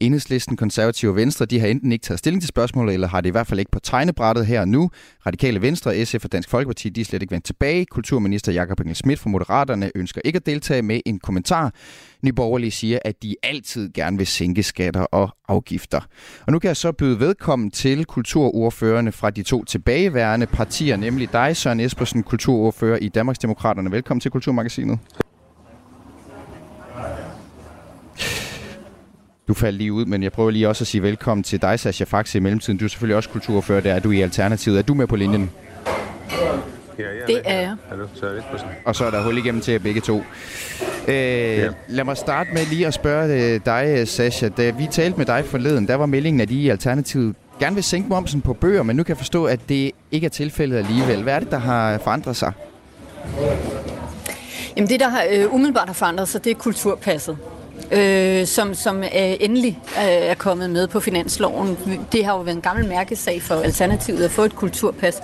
Enhedslisten, 0.00 0.56
Konservative 0.56 1.10
og 1.10 1.16
Venstre 1.16 1.46
de 1.46 1.60
har 1.60 1.66
enten 1.66 1.92
ikke 1.92 2.02
taget 2.02 2.18
stilling 2.18 2.42
til 2.42 2.48
spørgsmålet, 2.48 2.94
eller 2.94 3.08
har 3.08 3.20
det 3.20 3.28
i 3.28 3.32
hvert 3.32 3.46
fald 3.46 3.60
ikke 3.60 3.70
på 3.70 3.80
tegnebrættet 3.80 4.46
her 4.46 4.60
og 4.60 4.68
nu. 4.68 4.90
Radikale 5.26 5.62
Venstre, 5.62 6.04
SF 6.04 6.24
og 6.24 6.32
Dansk 6.32 6.50
Folkeparti 6.50 6.88
de 6.88 7.00
er 7.00 7.04
slet 7.04 7.22
ikke 7.22 7.32
vendt 7.32 7.46
tilbage. 7.46 7.86
Kulturminister 7.86 8.52
Jakob 8.52 8.80
Engel 8.80 8.96
Schmidt 8.96 9.20
fra 9.20 9.30
Moderaterne 9.30 9.90
ønsker 9.94 10.20
ikke 10.24 10.36
at 10.36 10.46
deltage 10.46 10.82
med 10.82 11.00
en 11.06 11.18
kommentar. 11.18 11.74
Nyborgerlige 12.22 12.70
siger, 12.70 12.98
at 13.04 13.22
de 13.22 13.34
altid 13.42 13.92
gerne 13.92 14.18
vil 14.18 14.26
sænke 14.26 14.62
skatter 14.62 15.02
og 15.02 15.28
afgifter. 15.50 16.00
Og 16.46 16.52
nu 16.52 16.58
kan 16.58 16.68
jeg 16.68 16.76
så 16.76 16.92
byde 16.92 17.20
velkommen 17.20 17.70
til 17.70 18.04
kulturordførerne 18.04 19.12
fra 19.12 19.30
de 19.30 19.42
to 19.42 19.64
tilbageværende 19.64 20.46
partier, 20.46 20.96
nemlig 20.96 21.32
dig, 21.32 21.56
Søren 21.56 21.80
Espersen, 21.80 22.22
kulturordfører 22.22 22.98
i 22.98 23.08
Danmarksdemokraterne. 23.08 23.92
Velkommen 23.92 24.20
til 24.20 24.30
Kulturmagasinet. 24.30 24.98
Du 29.48 29.54
faldt 29.54 29.78
lige 29.78 29.92
ud, 29.92 30.04
men 30.04 30.22
jeg 30.22 30.32
prøver 30.32 30.50
lige 30.50 30.68
også 30.68 30.84
at 30.84 30.88
sige 30.88 31.02
velkommen 31.02 31.42
til 31.44 31.62
dig, 31.62 31.80
Sascha 31.80 32.04
Faxe, 32.04 32.38
i 32.38 32.40
mellemtiden. 32.40 32.78
Du 32.78 32.84
er 32.84 32.88
selvfølgelig 32.88 33.16
også 33.16 33.28
kulturordfører, 33.28 33.80
der 33.80 33.94
er 33.94 34.00
du 34.00 34.10
i 34.10 34.20
Alternativet. 34.20 34.78
Er 34.78 34.82
du 34.82 34.94
med 34.94 35.06
på 35.06 35.16
linjen? 35.16 35.50
Det 37.26 37.40
er 37.44 37.60
jeg. 37.60 37.76
Og 38.84 38.96
så 38.96 39.04
er 39.04 39.10
der 39.10 39.22
hul 39.22 39.38
igennem 39.38 39.60
til 39.60 39.72
jer 39.72 39.78
begge 39.78 40.00
to. 40.00 40.22
Øh, 41.08 41.14
ja. 41.14 41.68
Lad 41.88 42.04
mig 42.04 42.16
starte 42.16 42.50
med 42.52 42.66
lige 42.66 42.86
at 42.86 42.94
spørge 42.94 43.54
øh, 43.54 43.60
dig, 43.66 44.08
Sasha. 44.08 44.48
Da 44.48 44.70
vi 44.70 44.86
talte 44.90 45.18
med 45.18 45.26
dig 45.26 45.44
forleden, 45.44 45.88
der 45.88 45.94
var 45.94 46.06
meldingen, 46.06 46.40
at 46.40 46.50
I 46.50 46.60
i 46.60 46.68
Alternativet 46.68 47.34
gerne 47.60 47.74
vil 47.74 47.84
sænke 47.84 48.08
momsen 48.08 48.40
på 48.40 48.52
bøger, 48.52 48.82
men 48.82 48.96
nu 48.96 49.02
kan 49.02 49.08
jeg 49.08 49.18
forstå, 49.18 49.44
at 49.44 49.60
det 49.68 49.90
ikke 50.10 50.24
er 50.24 50.28
tilfældet 50.28 50.76
alligevel. 50.78 51.22
Hvad 51.22 51.34
er 51.34 51.38
det, 51.38 51.50
der 51.50 51.58
har 51.58 51.98
forandret 51.98 52.36
sig? 52.36 52.52
Jamen 54.76 54.88
det, 54.88 55.00
der 55.00 55.08
har, 55.08 55.24
øh, 55.30 55.54
umiddelbart 55.54 55.86
har 55.86 55.94
forandret 55.94 56.28
sig, 56.28 56.44
det 56.44 56.50
er 56.50 56.54
kulturpasset 56.54 57.38
øh, 57.92 58.46
som, 58.46 58.74
som 58.74 59.02
øh, 59.02 59.08
endelig 59.40 59.78
øh, 59.88 60.04
er 60.04 60.34
kommet 60.34 60.70
med 60.70 60.86
på 60.86 61.00
finansloven. 61.00 61.78
Det 62.12 62.24
har 62.24 62.32
jo 62.32 62.40
været 62.40 62.56
en 62.56 62.62
gammel 62.62 62.88
mærkesag 62.88 63.42
for 63.42 63.54
Alternativet 63.54 64.24
at 64.24 64.30
få 64.30 64.42
et 64.42 64.56
kulturpas. 64.56 65.22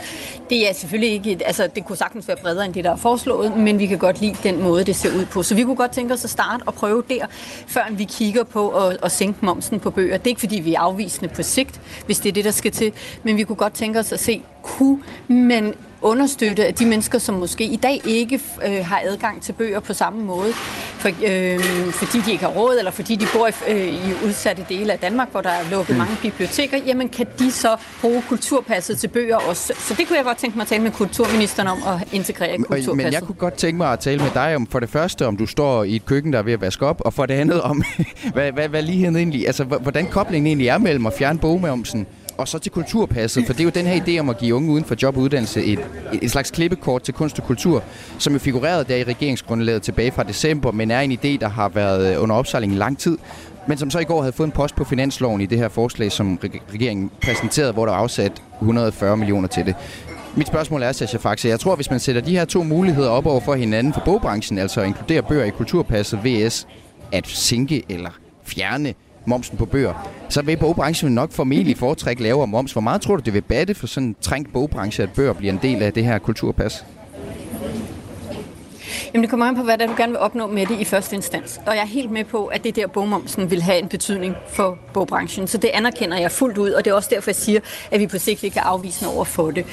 Det 0.51 0.69
er 0.69 0.75
selvfølgelig 0.75 1.13
ikke, 1.13 1.47
altså 1.47 1.69
det 1.75 1.85
kunne 1.85 1.97
sagtens 1.97 2.29
være 2.29 2.37
bredere 2.43 2.65
end 2.65 2.75
det, 2.75 2.85
der 2.85 2.93
er 2.93 2.97
foreslået, 2.97 3.57
men 3.57 3.79
vi 3.79 3.87
kan 3.87 3.99
godt 3.99 4.21
lide 4.21 4.37
den 4.43 4.63
måde, 4.63 4.85
det 4.85 4.97
ser 4.97 5.17
ud 5.17 5.27
på. 5.27 5.43
Så 5.43 5.55
vi 5.55 5.65
kunne 5.65 5.77
godt 5.77 5.91
tænke 5.91 6.15
os 6.15 6.25
at 6.25 6.31
starte 6.31 6.63
og 6.67 6.75
prøve 6.75 7.03
der, 7.09 7.27
før 7.67 7.87
vi 7.91 8.05
kigger 8.05 8.45
på 8.45 8.69
at, 8.69 8.99
at 9.03 9.13
sænke 9.13 9.39
momsen 9.45 9.81
på 9.81 9.91
bøger. 9.91 10.17
Det 10.17 10.27
er 10.27 10.31
ikke 10.31 10.41
fordi, 10.41 10.61
vi 10.61 10.75
er 10.75 10.81
afvisende 10.81 11.35
på 11.35 11.43
sigt, 11.43 11.81
hvis 12.07 12.19
det 12.19 12.29
er 12.29 12.33
det, 12.33 12.45
der 12.45 12.51
skal 12.51 12.73
til, 12.73 12.93
men 13.23 13.37
vi 13.37 13.45
kunne 13.45 13.57
godt 13.57 13.75
tænke 13.75 13.99
os 13.99 14.13
at 14.13 14.21
se, 14.21 14.43
kunne 14.63 15.03
man 15.29 15.75
understøtte 16.03 16.67
at 16.67 16.79
de 16.79 16.87
mennesker, 16.87 17.19
som 17.19 17.35
måske 17.35 17.65
i 17.65 17.77
dag 17.77 18.01
ikke 18.05 18.41
øh, 18.67 18.87
har 18.87 19.01
adgang 19.05 19.43
til 19.43 19.53
bøger 19.53 19.81
på 19.81 19.95
samme 19.95 20.25
måde, 20.25 20.53
for, 20.99 21.09
øh, 21.09 21.61
fordi 21.93 22.19
de 22.21 22.33
ikke 22.33 22.45
har 22.45 22.51
råd, 22.51 22.79
eller 22.79 22.91
fordi 22.91 23.17
de 23.17 23.27
bor 23.35 23.49
i, 23.49 23.53
øh, 23.69 23.87
i 23.87 24.27
udsatte 24.27 24.67
dele 24.69 24.93
af 24.93 24.99
Danmark, 24.99 25.31
hvor 25.31 25.41
der 25.41 25.51
er 25.51 25.71
lukket 25.71 25.91
mm. 25.91 25.99
mange 25.99 26.17
biblioteker, 26.23 26.79
jamen 26.87 27.09
kan 27.09 27.27
de 27.39 27.53
så 27.53 27.77
bruge 28.01 28.23
kulturpasset 28.29 28.99
til 28.99 29.09
bøger 29.09 29.37
også? 29.37 29.73
Så 29.79 29.95
det 29.95 30.09
kunne 30.09 30.17
jeg 30.17 30.25
godt 30.25 30.39
tænke 30.39 30.57
mig 30.57 30.63
at 30.63 30.69
tale 30.69 30.83
med 30.83 30.91
kulturministeren 30.91 31.69
om 31.69 31.79
at 31.87 32.09
integrere 32.13 32.57
kulturpasset. 32.57 32.97
Men 32.97 33.13
jeg 33.13 33.23
kunne 33.23 33.35
godt 33.35 33.55
tænke 33.55 33.77
mig 33.77 33.93
at 33.93 34.01
tale 34.01 34.19
med 34.19 34.31
dig 34.35 34.57
om 34.57 34.67
for 34.67 34.81
det 34.81 34.89
første, 34.89 35.27
om 35.27 35.37
du 35.37 35.47
står 35.47 35.85
i 35.85 35.97
et 35.97 36.07
køkken, 36.07 36.33
der 36.33 36.39
er 36.39 36.43
ved 36.43 36.53
at 36.53 36.61
vaske 36.61 36.87
op, 36.87 37.01
og 37.05 37.13
for 37.13 37.27
det 37.27 37.35
andet 37.35 37.63
om, 37.63 37.83
hvad, 38.35 38.53
hvad, 38.53 38.69
hvad 38.69 38.83
ligheden 38.83 39.17
egentlig, 39.17 39.47
altså 39.47 39.65
hvordan 39.65 40.07
koblingen 40.07 40.47
egentlig 40.47 40.69
er 40.69 40.79
mellem 40.79 41.07
at 41.07 41.13
fjerne 41.19 41.39
bogmomsen 41.39 42.07
og 42.39 42.49
så 42.49 42.59
til 42.59 42.73
kulturpasset, 42.73 43.47
for 43.47 43.53
det 43.53 43.61
er 43.61 43.65
jo 43.65 43.71
den 43.71 43.87
her 43.87 44.01
idé 44.01 44.21
om 44.21 44.31
at 44.31 44.39
give 44.39 44.55
unge 44.55 44.73
uden 44.73 44.85
for 44.85 44.97
job 45.03 45.17
og 45.17 45.23
uddannelse 45.23 45.65
et, 45.65 45.81
et 46.23 46.31
slags 46.31 46.51
klippekort 46.51 47.03
til 47.03 47.15
kunst 47.15 47.39
og 47.39 47.45
kultur, 47.45 47.83
som 48.19 48.33
jo 48.33 48.39
figurerede 48.39 48.85
der 48.85 48.97
i 48.97 49.05
regeringsgrundlaget 49.05 49.83
tilbage 49.83 50.13
fra 50.13 50.23
december, 50.23 50.73
men 50.73 50.91
er 50.91 51.01
en 51.01 51.13
idé, 51.13 51.39
der 51.41 51.49
har 51.49 51.69
været 51.69 52.15
øh, 52.17 52.23
under 52.23 52.37
opsejling 52.37 52.73
i 52.73 52.77
lang 52.77 52.99
tid, 52.99 53.19
men 53.69 53.79
som 53.79 53.91
så 53.91 53.99
i 53.99 54.05
går 54.05 54.21
havde 54.21 54.33
fået 54.33 54.47
en 54.47 54.53
post 54.53 54.75
på 54.77 54.85
finansloven 54.85 55.41
i 55.41 55.47
det 55.47 55.59
her 55.59 55.69
forslag, 55.69 56.13
som 56.13 56.39
regeringen 56.73 57.11
præsenterede, 57.23 57.73
hvor 57.73 57.87
der 57.87 57.93
er 57.93 57.97
afsat 57.97 58.43
140 58.61 59.17
millioner 59.17 59.49
til 59.49 59.67
det. 59.67 59.75
Mit 60.37 60.47
spørgsmål 60.47 60.83
er, 60.83 60.93
Sascha 60.93 61.19
Faxe, 61.19 61.49
jeg 61.49 61.61
tror, 61.61 61.77
hvis 61.77 61.91
man 61.91 62.01
sætter 62.01 62.21
de 62.21 62.31
her 62.31 62.45
to 62.45 62.63
muligheder 62.63 63.09
op 63.09 63.27
over 63.27 63.41
for 63.41 63.55
hinanden 63.55 63.93
for 63.93 64.03
bogbranchen, 64.05 64.59
altså 64.59 64.81
at 64.81 64.87
inkludere 64.87 65.23
bøger 65.23 65.45
i 65.45 65.51
kulturpasset 65.51 66.21
vs. 66.25 66.67
at 67.13 67.27
sænke 67.27 67.83
eller 67.89 68.11
fjerne 68.45 68.95
momsen 69.27 69.59
på 69.59 69.65
bøger, 69.65 70.09
så 70.29 70.43
vil 70.43 70.57
bogbranchen 70.57 71.15
nok 71.15 71.33
formentlig 71.33 71.77
foretrække 71.77 72.23
lavere 72.23 72.47
moms. 72.47 72.73
Hvor 72.73 72.81
meget 72.81 73.01
tror 73.01 73.17
du, 73.17 73.23
det 73.25 73.35
vil 73.35 73.43
batte 73.43 73.75
for 73.75 73.87
sådan 73.87 74.09
en 74.09 74.17
trængt 74.21 74.53
bogbranche, 74.53 75.03
at 75.03 75.11
bøger 75.13 75.33
bliver 75.33 75.53
en 75.53 75.59
del 75.63 75.83
af 75.83 75.93
det 75.93 76.05
her 76.05 76.19
kulturpas? 76.19 76.85
Jamen 79.15 79.23
det 79.23 79.31
kommer 79.31 79.47
an 79.47 79.57
på, 79.57 79.63
hvad 79.63 79.79
det, 79.79 79.89
du 79.89 79.95
gerne 79.97 80.13
vil 80.13 80.19
opnå 80.19 80.47
med 80.47 80.67
det 80.67 80.81
i 80.81 80.85
første 80.85 81.17
instans. 81.17 81.61
Og 81.67 81.75
jeg 81.75 81.83
er 81.83 81.87
helt 81.87 82.11
med 82.11 82.25
på, 82.25 82.47
at 82.47 82.65
det 82.65 82.77
der 82.77 82.87
bogmomsen 82.87 83.51
vil 83.51 83.63
have 83.63 83.79
en 83.79 83.89
betydning 83.89 84.35
for 84.49 84.79
bogbranchen. 84.93 85.47
Så 85.47 85.59
det 85.59 85.71
anerkender 85.75 86.19
jeg 86.19 86.33
fuldt 86.33 86.59
ud, 86.59 86.71
og 86.71 86.85
det 86.85 86.91
er 86.91 86.95
også 86.95 87.09
derfor, 87.13 87.31
jeg 87.31 87.37
siger, 87.37 87.61
at 87.91 88.01
vi 88.01 88.07
på 88.07 88.19
sigt 88.19 88.43
ikke 88.43 88.55
kan 88.55 88.63
afvise 88.63 89.09
over 89.09 89.25
for 89.25 89.51
det. 89.51 89.65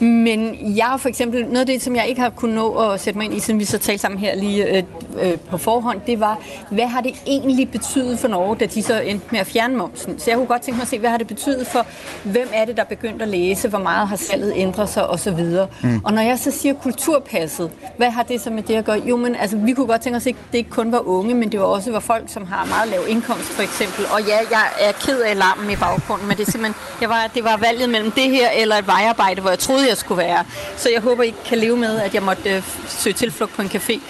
Men 0.00 0.56
jeg 0.76 0.96
for 0.98 1.08
eksempel, 1.08 1.44
noget 1.44 1.60
af 1.60 1.66
det, 1.66 1.82
som 1.82 1.96
jeg 1.96 2.06
ikke 2.08 2.20
har 2.20 2.30
kunnet 2.30 2.54
nå 2.54 2.74
at 2.74 3.00
sætte 3.00 3.18
mig 3.18 3.24
ind 3.24 3.34
i, 3.34 3.40
siden 3.40 3.60
vi 3.60 3.64
så 3.64 3.78
talte 3.78 4.02
sammen 4.02 4.20
her 4.20 4.34
lige 4.34 4.76
øh, 4.76 4.82
øh, 5.20 5.38
på 5.38 5.58
forhånd, 5.58 6.00
det 6.06 6.20
var, 6.20 6.38
hvad 6.70 6.86
har 6.86 7.00
det 7.00 7.14
egentlig 7.26 7.70
betydet 7.70 8.18
for 8.18 8.28
Norge, 8.28 8.56
da 8.56 8.66
de 8.66 8.82
så 8.82 9.00
endte 9.00 9.26
med 9.30 9.40
at 9.40 9.46
fjerne 9.46 9.76
momsen? 9.76 10.18
Så 10.18 10.30
jeg 10.30 10.36
kunne 10.36 10.46
godt 10.46 10.62
tænke 10.62 10.76
mig 10.76 10.82
at 10.82 10.88
se, 10.88 10.98
hvad 10.98 11.10
har 11.10 11.18
det 11.18 11.26
betydet 11.26 11.66
for, 11.66 11.86
hvem 12.24 12.48
er 12.52 12.64
det, 12.64 12.76
der 12.76 12.84
begyndt 12.84 13.22
at 13.22 13.28
læse, 13.28 13.68
hvor 13.68 13.78
meget 13.78 14.08
har 14.08 14.16
salget 14.16 14.52
ændret 14.56 14.88
sig 14.88 15.10
osv. 15.10 15.44
Mm. 15.82 16.00
Og 16.04 16.12
når 16.12 16.22
jeg 16.22 16.38
så 16.38 16.50
siger 16.50 16.74
kulturpasset, 16.74 17.70
hvad 17.96 18.10
har 18.10 18.22
det 18.22 18.40
så 18.40 18.50
med 18.50 18.62
det 18.62 18.71
at 18.78 18.84
gøre? 18.84 19.02
Jo, 19.04 19.16
men 19.16 19.34
altså, 19.34 19.56
vi 19.56 19.72
kunne 19.72 19.86
godt 19.86 20.00
tænke 20.00 20.16
os, 20.16 20.26
at 20.26 20.34
det 20.52 20.58
ikke 20.58 20.70
kun 20.70 20.92
var 20.92 21.08
unge, 21.08 21.34
men 21.34 21.52
det 21.52 21.60
var 21.60 21.66
også 21.66 21.92
var 21.92 22.00
folk, 22.00 22.24
som 22.26 22.46
har 22.46 22.64
meget 22.64 22.88
lav 22.88 23.00
indkomst, 23.08 23.44
for 23.44 23.62
eksempel. 23.62 24.06
Og 24.12 24.22
ja, 24.22 24.38
jeg 24.50 24.66
er 24.80 24.92
ked 24.92 25.20
af 25.20 25.38
larmen 25.38 25.70
i 25.70 25.76
baggrunden, 25.76 26.28
men 26.28 26.36
det 26.36 26.48
er 26.48 26.50
simpelthen, 26.50 26.74
jeg 27.00 27.08
var, 27.08 27.30
det 27.34 27.44
var 27.44 27.56
valget 27.56 27.90
mellem 27.90 28.10
det 28.10 28.30
her 28.30 28.50
eller 28.50 28.76
et 28.76 28.86
vejarbejde, 28.86 29.40
hvor 29.40 29.50
jeg 29.50 29.58
troede, 29.58 29.88
jeg 29.88 29.96
skulle 29.96 30.18
være. 30.22 30.44
Så 30.76 30.90
jeg 30.90 31.00
håber, 31.00 31.22
I 31.22 31.34
kan 31.44 31.58
leve 31.58 31.76
med, 31.76 32.00
at 32.00 32.14
jeg 32.14 32.22
måtte 32.22 32.50
øh, 32.50 32.62
søge 32.88 33.14
tilflugt 33.14 33.52
på 33.52 33.62
en 33.62 33.68
café. 33.68 34.00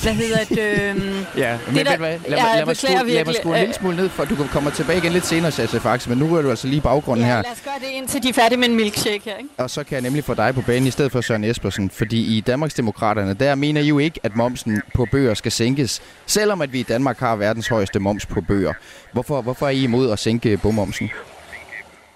Hvad 0.00 0.12
hedder 0.14 0.44
det? 0.44 0.58
Øh, 0.58 1.22
Ja, 1.42 1.58
men 1.66 1.76
det 1.76 1.86
der, 1.86 1.90
der- 1.92 1.98
hvad, 1.98 2.18
lad, 2.28 2.38
mig, 2.42 2.56
lad, 2.56 2.66
mig 2.66 2.76
skrue, 2.76 3.08
lad 3.08 3.24
mig 3.24 3.34
skrue 3.34 3.52
en 3.52 3.56
øh, 3.56 3.60
lille 3.60 3.74
smule 3.74 3.96
ned, 3.96 4.08
for 4.08 4.24
du 4.24 4.36
kommer 4.52 4.70
tilbage 4.70 4.98
igen 4.98 5.12
lidt 5.12 5.26
senere, 5.26 5.50
Sasha, 5.50 5.78
faktisk. 5.78 6.08
Men 6.08 6.18
nu 6.18 6.34
er 6.36 6.42
du 6.42 6.50
altså 6.50 6.66
lige 6.66 6.76
i 6.76 6.80
baggrunden 6.80 7.26
her. 7.26 7.36
ja, 7.36 7.40
lad 7.42 7.50
os 7.52 7.60
gøre 7.64 7.74
det, 7.80 7.86
indtil 7.96 8.22
de 8.22 8.28
er 8.28 8.32
færdige 8.32 8.58
med 8.58 8.68
en 8.68 8.76
milkshake 8.76 9.20
her, 9.24 9.36
ikke? 9.36 9.48
Og 9.56 9.70
så 9.70 9.84
kan 9.84 9.92
jeg 9.94 10.02
nemlig 10.02 10.24
få 10.24 10.34
dig 10.34 10.54
på 10.54 10.60
banen 10.66 10.86
i 10.86 10.90
stedet 10.90 11.12
for 11.12 11.20
Søren 11.20 11.44
Espersen. 11.44 11.90
Fordi 11.90 12.36
i 12.36 12.40
Danmarksdemokraterne, 12.40 13.34
der 13.34 13.54
mener 13.54 13.80
I 13.80 13.86
jo 13.88 13.98
ikke, 13.98 14.20
at 14.22 14.36
momsen 14.36 14.82
på 14.94 15.06
bøger 15.12 15.34
skal 15.34 15.52
sænkes. 15.52 16.02
Selvom 16.26 16.62
at 16.62 16.72
vi 16.72 16.80
i 16.80 16.82
Danmark 16.82 17.18
har 17.18 17.36
verdens 17.36 17.68
højeste 17.68 17.98
moms 17.98 18.26
på 18.26 18.40
bøger. 18.40 18.72
Hvorfor, 19.12 19.42
hvorfor 19.42 19.66
er 19.66 19.70
I 19.70 19.82
imod 19.82 20.10
at 20.10 20.18
sænke 20.18 20.56
bogmomsen? 20.56 21.10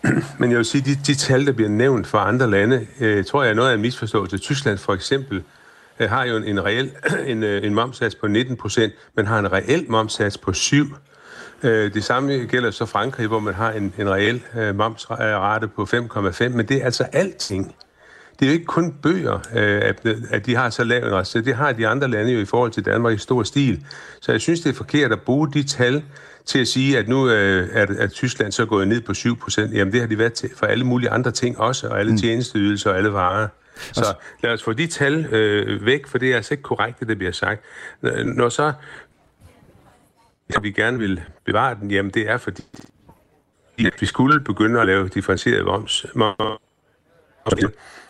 Men 0.39 0.51
jeg 0.51 0.57
vil 0.59 0.65
sige, 0.67 0.83
de, 0.85 0.95
de 1.07 1.15
tal, 1.15 1.47
der 1.47 1.53
bliver 1.53 1.71
nævnt 1.71 2.07
fra 2.07 2.29
andre 2.29 2.51
lande, 2.51 2.87
øh, 3.01 3.25
tror 3.25 3.43
jeg 3.43 3.51
er 3.51 3.55
noget 3.55 3.71
af 3.71 3.75
en 3.75 3.81
misforståelse. 3.81 4.39
Tyskland 4.39 4.79
for 4.79 4.95
eksempel 4.95 5.43
øh, 6.01 6.11
har 6.11 6.25
jo 6.25 6.37
en, 6.37 6.45
en 6.45 6.65
reel 6.65 6.91
en, 7.33 7.43
øh, 7.43 7.67
en 7.67 7.75
momsats 7.75 8.15
på 8.15 8.27
19 8.27 8.57
procent, 8.57 8.93
men 9.17 9.27
har 9.27 9.39
en 9.39 9.53
reel 9.53 9.85
momsats 9.89 10.39
på 10.39 10.53
7. 10.53 10.87
Øh, 11.63 11.95
det 11.95 12.05
samme 12.05 12.33
gælder 12.33 12.71
så 12.71 12.87
Frankrig, 12.87 13.27
hvor 13.27 13.41
man 13.41 13.55
har 13.55 13.73
en, 13.73 13.95
en 13.99 14.11
reel 14.11 14.43
øh, 14.57 14.77
momsrate 14.77 15.69
på 15.69 15.83
5,5, 15.83 16.49
men 16.49 16.69
det 16.69 16.77
er 16.77 16.85
altså 16.85 17.05
alting. 17.13 17.75
Det 18.39 18.47
er 18.47 18.51
jo 18.51 18.53
ikke 18.53 18.67
kun 18.67 18.93
bøger, 19.03 19.39
at, 19.53 20.07
at 20.31 20.47
de 20.47 20.57
har 20.57 20.71
så 20.71 20.85
lav 20.85 21.07
en 21.07 21.15
rest. 21.15 21.35
Det 21.35 21.55
har 21.55 21.73
de 21.73 21.87
andre 21.87 22.09
lande 22.09 22.33
jo 22.33 22.41
i 22.41 22.45
forhold 22.45 22.71
til 22.71 22.85
Danmark 22.85 23.15
i 23.15 23.19
stor 23.19 23.43
stil. 23.43 23.85
Så 24.21 24.33
jeg 24.33 24.41
synes, 24.41 24.61
det 24.61 24.71
er 24.71 24.75
forkert 24.75 25.13
at 25.13 25.21
bruge 25.21 25.53
de 25.53 25.63
tal 25.63 26.03
til 26.47 26.59
at 26.59 26.69
sige, 26.69 26.99
at 26.99 27.09
nu 27.09 27.29
øh, 27.29 27.69
er, 27.73 27.87
er 27.99 28.07
Tyskland 28.07 28.53
så 28.53 28.67
gået 28.67 28.89
ned 28.89 29.01
på 29.01 29.15
7 29.15 29.37
procent. 29.37 29.75
Jamen 29.75 29.93
det 29.93 30.01
har 30.01 30.09
de 30.09 30.19
været 30.19 30.33
til 30.33 30.51
for 30.57 30.67
alle 30.67 30.85
mulige 30.85 31.11
andre 31.11 31.31
ting 31.31 31.61
også, 31.61 31.89
og 31.89 31.99
alle 32.01 32.13
mm. 32.13 32.19
tjenesteydelser 32.19 32.91
og 32.91 32.97
alle 32.97 33.13
varer. 33.13 33.49
Så 33.93 34.15
lad 34.43 34.53
os 34.53 34.63
få 34.63 34.73
de 34.73 34.87
tal 34.87 35.27
øh, 35.35 35.87
væk, 35.87 36.07
for 36.07 36.19
det 36.19 36.33
er 36.33 36.37
altså 36.37 36.55
ikke 36.55 36.63
korrekt, 36.63 37.01
det 37.01 37.09
der 37.09 37.15
bliver 37.15 37.33
sagt. 37.33 37.63
Når 38.25 38.49
så 38.49 38.73
at 40.57 40.63
vi 40.63 40.71
gerne 40.71 40.99
vil 40.99 41.21
bevare 41.45 41.77
den, 41.81 41.91
jamen 41.91 42.11
det 42.11 42.31
er 42.31 42.37
fordi, 42.37 42.63
at 43.79 43.93
vi 44.01 44.07
skulle 44.07 44.41
begynde 44.41 44.81
at 44.81 44.87
lave 44.87 45.09
differentieret 45.09 45.65
moms, 45.67 46.07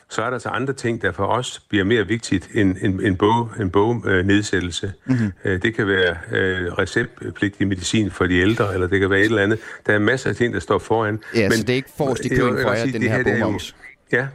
så 0.09 0.23
er 0.23 0.31
der 0.31 0.39
så 0.39 0.49
andre 0.49 0.73
ting, 0.73 1.03
der 1.03 1.13
for 1.13 1.27
os 1.27 1.63
bliver 1.69 1.85
mere 1.85 2.07
vigtigt 2.07 2.49
end 2.55 2.77
en, 2.83 3.07
en 3.07 3.17
bog, 3.17 3.51
en 3.61 3.71
bognedsættelse. 3.71 4.93
Mm-hmm. 5.07 5.33
Det 5.61 5.75
kan 5.75 5.87
være 5.89 6.17
øh, 6.33 6.73
receptpligtig 6.73 7.69
medicin 7.69 8.11
for 8.11 8.27
de 8.27 8.35
ældre, 8.35 8.75
eller 8.75 8.87
det 8.87 9.01
kan 9.01 9.11
være 9.11 9.21
et 9.21 9.25
eller 9.25 9.43
andet. 9.43 9.59
Der 9.87 9.93
er 9.93 9.99
masser 9.99 10.31
af 10.31 10.37
ting, 10.37 10.55
der 10.55 10.61
står 10.61 10.79
foran. 10.79 11.21
Ja, 11.35 11.51
så 11.51 11.61
det 11.63 11.71
er 11.71 11.75
ikke 11.75 11.91
forrest 11.97 12.25
i 12.25 12.29
køen 12.29 12.59
for 12.63 12.73
jer, 12.73 12.85
den 12.87 13.03
her 13.03 13.15
er 13.15 13.19
jo- 13.19 13.25
bogmoms. 13.25 13.77
Ja. 14.13 14.27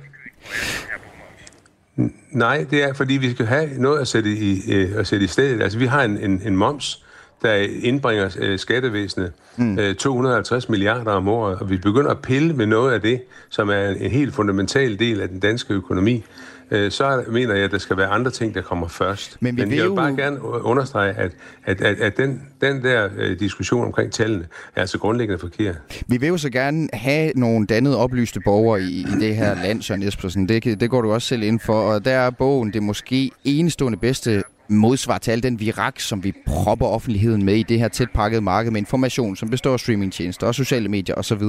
Nej, 2.32 2.66
det 2.72 2.84
er, 2.84 2.94
fordi 2.94 3.14
vi 3.14 3.32
skal 3.32 3.46
have 3.46 3.70
noget 3.78 4.00
at 4.00 4.08
sætte 4.08 4.30
i, 4.30 4.72
øh, 4.72 4.90
at 4.96 5.08
sætte 5.08 5.26
i 5.26 5.28
stedet. 5.28 5.62
Altså, 5.62 5.78
vi 5.78 5.86
har 5.86 6.04
en, 6.04 6.18
en, 6.18 6.42
en 6.46 6.56
moms, 6.56 7.06
der 7.42 7.54
indbringer 7.84 8.36
øh, 8.40 8.60
skattevæsenet 8.60 9.32
mm. 9.58 9.80
øh, 9.80 9.96
250 9.96 10.70
milliarder 10.70 11.12
om 11.12 11.28
året, 11.28 11.60
og 11.60 11.70
vi 11.70 11.78
begynder 11.78 12.12
at 12.12 12.20
pille 12.20 12.54
med 12.54 12.66
noget 12.66 12.94
af 12.94 13.02
det, 13.02 13.22
som 13.50 13.70
er 13.70 13.90
en, 13.90 13.98
en 13.98 14.12
helt 14.12 14.34
fundamental 14.34 15.00
del 15.00 15.22
af 15.22 15.30
den 15.30 15.40
danske 15.40 15.74
økonomi, 15.74 16.24
øh, 16.72 16.92
så 16.92 17.24
mener 17.32 17.54
jeg, 17.56 17.64
at 17.64 17.72
der 17.72 17.78
skal 17.78 17.98
være 17.98 18.08
andre 18.08 18.32
ting, 18.32 18.54
der 18.56 18.62
kommer 18.62 18.88
først. 18.88 19.38
Men 19.42 19.56
vi 19.58 19.62
Men 19.62 19.70
vil 19.70 19.76
jeg 19.78 19.84
vil 19.84 19.90
jo- 19.90 19.96
bare 19.96 20.16
gerne 20.16 20.42
understrege, 20.44 21.14
at, 21.14 21.32
at, 21.66 21.82
at, 21.82 22.00
at 22.00 22.18
den, 22.18 22.42
den 22.62 22.84
der 22.84 23.10
øh, 23.18 23.40
diskussion 23.40 23.86
omkring 23.86 24.12
tallene 24.12 24.46
er 24.76 24.82
altså 24.82 24.98
grundlæggende 25.00 25.40
forkert. 25.40 25.76
Vi 26.08 26.18
vil 26.18 26.28
jo 26.28 26.38
så 26.38 26.50
gerne 26.50 26.90
have 26.94 27.32
nogle 27.36 27.66
dannede 27.68 27.98
oplyste 27.98 28.40
borgere 28.40 28.82
i, 28.82 29.00
i 29.00 29.20
det 29.20 29.36
her 29.36 29.56
land, 29.64 29.82
Søren 29.82 30.04
Espersen. 30.04 30.50
Det, 30.50 30.64
det 30.80 30.90
går 30.90 31.02
du 31.02 31.12
også 31.14 31.28
selv 31.28 31.44
ind 31.44 31.60
for, 31.60 31.82
og 31.94 32.06
der 32.06 32.12
er 32.12 32.30
bogen 32.30 32.74
det 32.74 32.84
måske 32.84 33.32
enestående 33.44 33.98
bedste 33.98 34.44
modsvar 34.70 35.18
til 35.18 35.32
al 35.32 35.44
den 35.44 35.60
virak, 35.60 36.00
som 36.00 36.24
vi 36.24 36.34
propper 36.48 36.86
offentligheden 36.86 37.46
med 37.46 37.56
i 37.56 37.64
det 37.64 37.80
her 37.80 37.88
tætpakkede 37.88 38.42
marked 38.42 38.72
med 38.72 38.80
information, 38.82 39.36
som 39.36 39.50
består 39.50 39.74
af 39.74 39.80
streamingtjenester 39.80 40.48
og 40.48 40.56
sociale 40.56 40.90
medier 40.90 41.16
osv. 41.16 41.42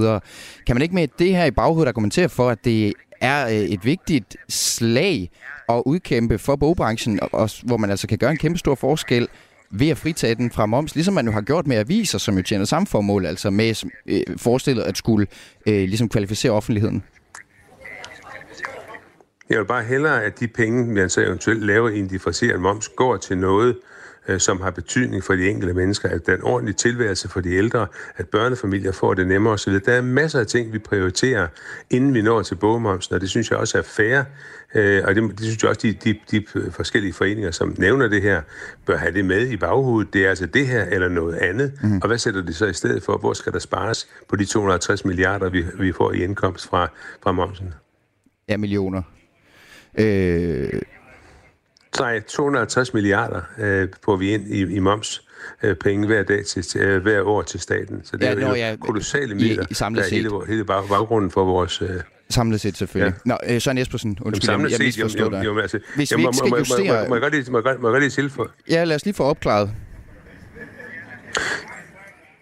Kan 0.66 0.76
man 0.76 0.82
ikke 0.82 0.94
med 0.94 1.08
det 1.18 1.36
her 1.36 1.44
i 1.44 1.50
baghovedet 1.50 1.88
argumentere 1.88 2.28
for, 2.28 2.50
at 2.50 2.58
det 2.64 2.92
er 3.22 3.46
øh, 3.46 3.54
et 3.54 3.84
vigtigt 3.84 4.36
slag 4.48 5.30
at 5.68 5.82
udkæmpe 5.86 6.38
for 6.38 6.56
bogbranchen, 6.56 7.20
og, 7.32 7.50
hvor 7.62 7.76
man 7.76 7.90
altså 7.90 8.06
kan 8.06 8.18
gøre 8.18 8.30
en 8.30 8.36
kæmpe 8.36 8.58
stor 8.58 8.74
forskel 8.74 9.28
ved 9.70 9.88
at 9.88 9.98
fritage 9.98 10.34
den 10.34 10.50
fra 10.50 10.66
moms, 10.66 10.94
ligesom 10.94 11.14
man 11.14 11.26
jo 11.26 11.32
har 11.32 11.40
gjort 11.40 11.66
med 11.66 11.76
aviser, 11.76 12.18
som 12.18 12.36
jo 12.36 12.42
tjener 12.42 12.64
samme 12.64 12.86
formål, 12.86 13.26
altså 13.26 13.50
med 13.50 13.84
øh, 14.06 14.22
forestillet 14.36 14.82
at 14.82 14.96
skulle 14.96 15.26
øh, 15.66 15.74
ligesom 15.74 16.08
kvalificere 16.08 16.52
offentligheden. 16.52 17.02
Jeg 19.50 19.58
vil 19.58 19.64
bare 19.64 19.84
hellere, 19.84 20.24
at 20.24 20.40
de 20.40 20.48
penge, 20.48 20.94
man 20.94 21.10
så 21.10 21.20
eventuelt 21.20 21.62
laver 21.62 21.88
i 21.88 21.98
en 21.98 22.08
differentieret 22.08 22.60
moms, 22.60 22.88
går 22.88 23.16
til 23.16 23.38
noget, 23.38 23.68
øh, 23.68 23.91
som 24.38 24.60
har 24.60 24.70
betydning 24.70 25.24
for 25.24 25.34
de 25.34 25.48
enkelte 25.48 25.74
mennesker, 25.74 26.08
at 26.08 26.26
der 26.26 26.32
er 26.32 26.36
en 26.36 26.42
ordentlig 26.42 26.76
tilværelse 26.76 27.28
for 27.28 27.40
de 27.40 27.50
ældre, 27.50 27.86
at 28.16 28.28
børnefamilier 28.28 28.92
får 28.92 29.14
det 29.14 29.26
nemmere 29.26 29.52
osv. 29.54 29.72
Der 29.72 29.92
er 29.92 30.02
masser 30.02 30.40
af 30.40 30.46
ting, 30.46 30.72
vi 30.72 30.78
prioriterer, 30.78 31.46
inden 31.90 32.14
vi 32.14 32.22
når 32.22 32.42
til 32.42 32.54
bogmomsen, 32.54 33.14
og 33.14 33.20
det 33.20 33.30
synes 33.30 33.50
jeg 33.50 33.58
også 33.58 33.78
er 33.78 33.82
fair, 33.82 34.22
øh, 34.74 35.02
og 35.04 35.14
det, 35.14 35.30
det 35.30 35.40
synes 35.40 35.62
jeg 35.62 35.68
også, 35.68 35.80
de, 35.82 35.92
de, 35.92 36.18
de 36.30 36.44
forskellige 36.70 37.12
foreninger, 37.12 37.50
som 37.50 37.74
nævner 37.78 38.08
det 38.08 38.22
her, 38.22 38.42
bør 38.86 38.96
have 38.96 39.12
det 39.12 39.24
med 39.24 39.48
i 39.48 39.56
baghovedet. 39.56 40.12
Det 40.12 40.24
er 40.24 40.28
altså 40.28 40.46
det 40.46 40.66
her 40.66 40.84
eller 40.84 41.08
noget 41.08 41.34
andet, 41.34 41.72
mm. 41.82 41.98
og 42.02 42.06
hvad 42.06 42.18
sætter 42.18 42.42
det 42.42 42.56
så 42.56 42.66
i 42.66 42.72
stedet 42.72 43.02
for? 43.02 43.18
Hvor 43.18 43.32
skal 43.32 43.52
der 43.52 43.58
spares 43.58 44.08
på 44.28 44.36
de 44.36 44.44
250 44.44 45.04
milliarder, 45.04 45.50
vi, 45.50 45.64
vi 45.78 45.92
får 45.92 46.12
i 46.12 46.24
indkomst 46.24 46.66
fra, 46.66 46.88
fra 47.22 47.32
momsen? 47.32 47.74
Ja, 48.48 48.56
millioner. 48.56 49.02
Øh, 49.98 50.82
Nej, 52.00 52.20
250 52.20 52.94
milliarder 52.94 53.40
øh, 53.58 53.88
får 54.04 54.16
vi 54.16 54.30
ind 54.34 54.46
i, 54.48 54.74
i 54.74 54.78
moms 54.78 55.22
øh, 55.62 55.76
penge 55.76 56.06
hver 56.06 56.22
dag 56.22 56.44
til, 56.46 56.62
til 56.62 56.80
øh, 56.80 57.02
hver 57.02 57.22
år 57.22 57.42
til 57.42 57.60
staten. 57.60 58.00
Så 58.04 58.16
det 58.16 58.24
Ja, 58.24 58.34
er 58.34 58.48
jo 58.48 58.54
ja, 58.54 58.76
kolossale 58.80 59.32
i- 59.32 59.34
midler, 59.34 59.66
i 59.70 59.74
samlet 59.74 60.00
der 60.04 60.10
er 60.10 60.14
hele, 60.14 60.30
hele 60.48 60.64
bag, 60.64 60.88
baggrunden 60.88 61.30
for 61.30 61.44
vores... 61.44 61.82
Øh, 61.82 61.88
samlet 62.30 62.60
set 62.60 62.76
selvfølgelig. 62.76 63.14
Ja. 63.26 63.30
Nå, 63.48 63.54
øh, 63.54 63.60
Søren 63.60 63.78
Espersen, 63.78 64.18
undskyld, 64.22 64.50
jeg, 64.50 64.70
jeg 64.70 64.78
misforstod 64.80 65.30
dig. 65.30 65.44
jo, 65.44 65.58
altså, 65.58 65.78
Hvis 65.96 66.16
vi 66.16 66.22
ikke 66.22 66.32
skal 66.36 66.48
justere- 66.58 67.08
Må, 67.08 67.14
jeg 67.14 67.22
godt 67.22 67.32
lige, 68.02 68.10
tilføje? 68.10 68.48
Ja, 68.70 68.84
lad 68.84 68.96
os 68.96 69.04
lige 69.04 69.14
få 69.14 69.24
opklaret. 69.24 69.70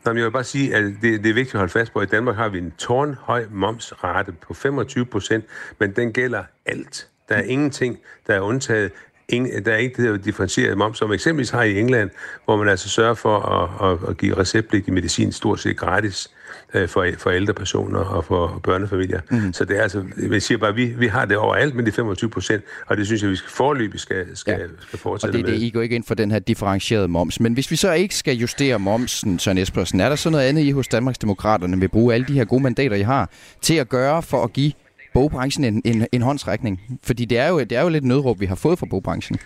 Nå, 0.04 0.12
jeg 0.14 0.24
vil 0.24 0.30
bare 0.30 0.44
sige, 0.44 0.74
at 0.74 0.82
det, 0.84 1.02
det 1.02 1.30
er 1.30 1.34
vigtigt 1.34 1.54
at 1.54 1.58
holde 1.58 1.72
fast 1.72 1.92
på, 1.92 1.98
at 1.98 2.08
i 2.08 2.10
Danmark 2.10 2.36
har 2.36 2.48
vi 2.48 2.58
en 2.58 2.72
tårnhøj 2.78 3.44
momsrate 3.50 4.32
på 4.32 4.54
25 4.54 5.06
procent, 5.06 5.44
men 5.78 5.92
den 5.96 6.12
gælder 6.12 6.42
alt. 6.66 7.08
Der 7.28 7.34
er 7.34 7.42
ingenting, 7.42 7.98
der 8.26 8.34
er 8.34 8.40
undtaget. 8.40 8.92
Ingen, 9.32 9.64
der 9.64 9.72
er 9.72 9.76
ikke 9.76 10.02
det 10.02 10.10
her 10.10 10.16
differentieret 10.16 10.78
moms, 10.78 10.98
som 10.98 11.12
eksempelvis 11.12 11.50
har 11.50 11.62
i 11.62 11.78
England, 11.78 12.10
hvor 12.44 12.56
man 12.56 12.68
altså 12.68 12.88
sørger 12.88 13.14
for 13.14 13.38
at, 13.38 13.92
at, 13.92 14.08
at 14.08 14.16
give 14.16 14.36
receptpligtig 14.36 14.94
medicin 14.94 15.32
stort 15.32 15.60
set 15.60 15.76
gratis 15.76 16.30
øh, 16.74 16.88
for, 16.88 17.06
for 17.18 17.30
ældre 17.30 17.54
personer 17.54 17.98
og 17.98 18.24
for 18.24 18.60
børnefamilier. 18.62 19.20
Mm. 19.30 19.52
Så 19.52 19.64
det 19.64 19.78
er 19.78 19.82
altså, 19.82 20.04
jeg 20.30 20.42
siger 20.42 20.58
bare, 20.58 20.74
vi, 20.74 20.84
vi 20.84 21.06
har 21.06 21.24
det 21.24 21.36
overalt 21.36 21.74
med 21.74 21.84
de 21.84 21.92
25 21.92 22.30
procent, 22.30 22.64
og 22.86 22.96
det 22.96 23.06
synes 23.06 23.22
jeg, 23.22 23.30
vi 23.30 23.36
skal 23.36 23.50
forløbig 23.50 24.00
skal, 24.00 24.36
skal, 24.36 24.52
ja. 24.52 24.58
skal 24.58 24.68
Og 24.92 24.98
fortsætte 24.98 25.38
det 25.38 25.44
er 25.44 25.50
med. 25.50 25.60
det, 25.60 25.62
I 25.66 25.70
går 25.70 25.80
ikke 25.80 25.94
ind 25.94 26.04
for 26.04 26.14
den 26.14 26.30
her 26.30 26.38
differentierede 26.38 27.08
moms. 27.08 27.40
Men 27.40 27.52
hvis 27.52 27.70
vi 27.70 27.76
så 27.76 27.92
ikke 27.92 28.14
skal 28.14 28.36
justere 28.36 28.78
momsen, 28.78 29.38
Søren 29.38 29.58
Espersen, 29.58 30.00
er 30.00 30.08
der 30.08 30.16
så 30.16 30.30
noget 30.30 30.44
andet, 30.44 30.62
I 30.62 30.70
hos 30.70 30.88
Danmarksdemokraterne 30.88 31.80
vil 31.80 31.88
bruge 31.88 32.14
alle 32.14 32.26
de 32.26 32.32
her 32.32 32.44
gode 32.44 32.62
mandater, 32.62 32.96
I 32.96 33.02
har, 33.02 33.30
til 33.62 33.74
at 33.74 33.88
gøre 33.88 34.22
for 34.22 34.44
at 34.44 34.52
give 34.52 34.72
bogbranchen 35.14 35.64
en, 35.64 35.82
en, 35.84 36.06
en 36.12 36.22
håndsrækning? 36.22 36.80
Fordi 37.02 37.24
det 37.24 37.38
er, 37.38 37.48
jo, 37.48 37.60
det 37.60 37.72
er 37.72 37.82
jo 37.82 37.88
lidt 37.88 38.04
nødråb, 38.04 38.40
vi 38.40 38.46
har 38.46 38.54
fået 38.54 38.78
fra 38.78 38.86
bogbranchen. 38.90 39.38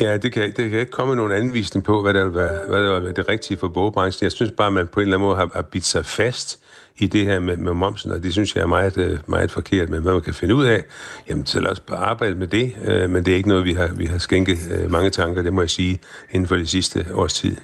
Ja, 0.00 0.16
det 0.16 0.32
kan, 0.32 0.42
det 0.42 0.70
kan 0.70 0.80
ikke 0.80 0.92
komme 0.92 1.16
nogen 1.16 1.32
anvisning 1.32 1.84
på, 1.84 2.02
hvad 2.02 2.14
der 2.14 2.24
vil 2.24 2.34
være, 2.34 2.60
hvad 2.68 2.82
der 2.82 2.94
vil 2.94 3.02
være 3.04 3.12
det 3.12 3.28
rigtige 3.28 3.58
for 3.58 3.68
bogbranchen. 3.68 4.24
Jeg 4.24 4.32
synes 4.32 4.52
bare, 4.56 4.66
at 4.66 4.72
man 4.72 4.86
på 4.86 5.00
en 5.00 5.04
eller 5.04 5.16
anden 5.16 5.26
måde 5.26 5.36
har, 5.36 5.50
har 5.54 5.62
bidt 5.62 5.84
sig 5.84 6.06
fast 6.06 6.58
i 6.98 7.06
det 7.06 7.24
her 7.24 7.40
med, 7.40 7.56
med 7.56 7.72
momsen, 7.72 8.12
og 8.12 8.22
det 8.22 8.32
synes 8.32 8.56
jeg 8.56 8.62
er 8.62 8.66
meget, 8.66 8.98
øh, 8.98 9.18
meget 9.26 9.50
forkert. 9.50 9.88
Men 9.88 10.02
hvad 10.02 10.12
man 10.12 10.22
kan 10.22 10.34
finde 10.34 10.54
ud 10.54 10.64
af, 10.64 10.84
jamen 11.28 11.46
så 11.46 11.60
lad 11.60 11.70
os 11.70 11.80
bare 11.80 11.98
arbejde 11.98 12.34
med 12.34 12.46
det. 12.46 12.76
Øh, 12.84 13.10
men 13.10 13.24
det 13.24 13.32
er 13.32 13.36
ikke 13.36 13.48
noget, 13.48 13.64
vi 13.64 13.72
har, 13.72 13.88
vi 13.94 14.06
har 14.06 14.18
skænket 14.18 14.58
øh, 14.70 14.90
mange 14.90 15.10
tanker, 15.10 15.42
det 15.42 15.52
må 15.52 15.60
jeg 15.60 15.70
sige, 15.70 15.98
inden 16.30 16.48
for 16.48 16.56
de 16.56 16.66
sidste 16.66 17.06
års 17.14 17.34
tid. 17.34 17.56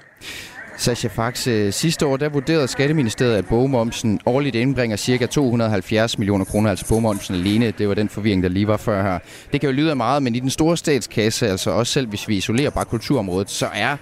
Sascha 0.83 1.09
Fax, 1.09 1.47
øh, 1.47 1.73
sidste 1.73 2.07
år 2.07 2.17
der 2.17 2.29
vurderede 2.29 2.69
Skatteministeriet, 2.69 3.35
at 3.37 3.47
bogmomsen 3.47 4.21
årligt 4.27 4.57
indbringer 4.57 4.97
ca. 4.97 5.27
270 5.27 6.19
millioner 6.19 6.45
kroner, 6.45 6.71
altså 6.71 6.89
bogmomsen 6.89 7.35
alene. 7.35 7.71
Det 7.71 7.89
var 7.89 7.95
den 7.95 8.09
forvirring, 8.09 8.43
der 8.43 8.49
lige 8.49 8.67
var 8.67 8.77
før 8.77 9.03
her. 9.03 9.19
Det 9.53 9.61
kan 9.61 9.71
jo 9.71 9.77
lyde 9.77 9.91
af 9.91 9.97
meget, 9.97 10.23
men 10.23 10.35
i 10.35 10.41
den 10.41 10.51
store 10.51 10.77
statskasse, 10.77 11.49
altså 11.49 11.71
også 11.71 11.93
selv 11.93 12.09
hvis 12.09 12.29
vi 12.29 12.37
isolerer 12.37 12.71
bare 12.71 12.85
kulturområdet, 12.85 13.51
så 13.51 13.67
er 13.75 13.97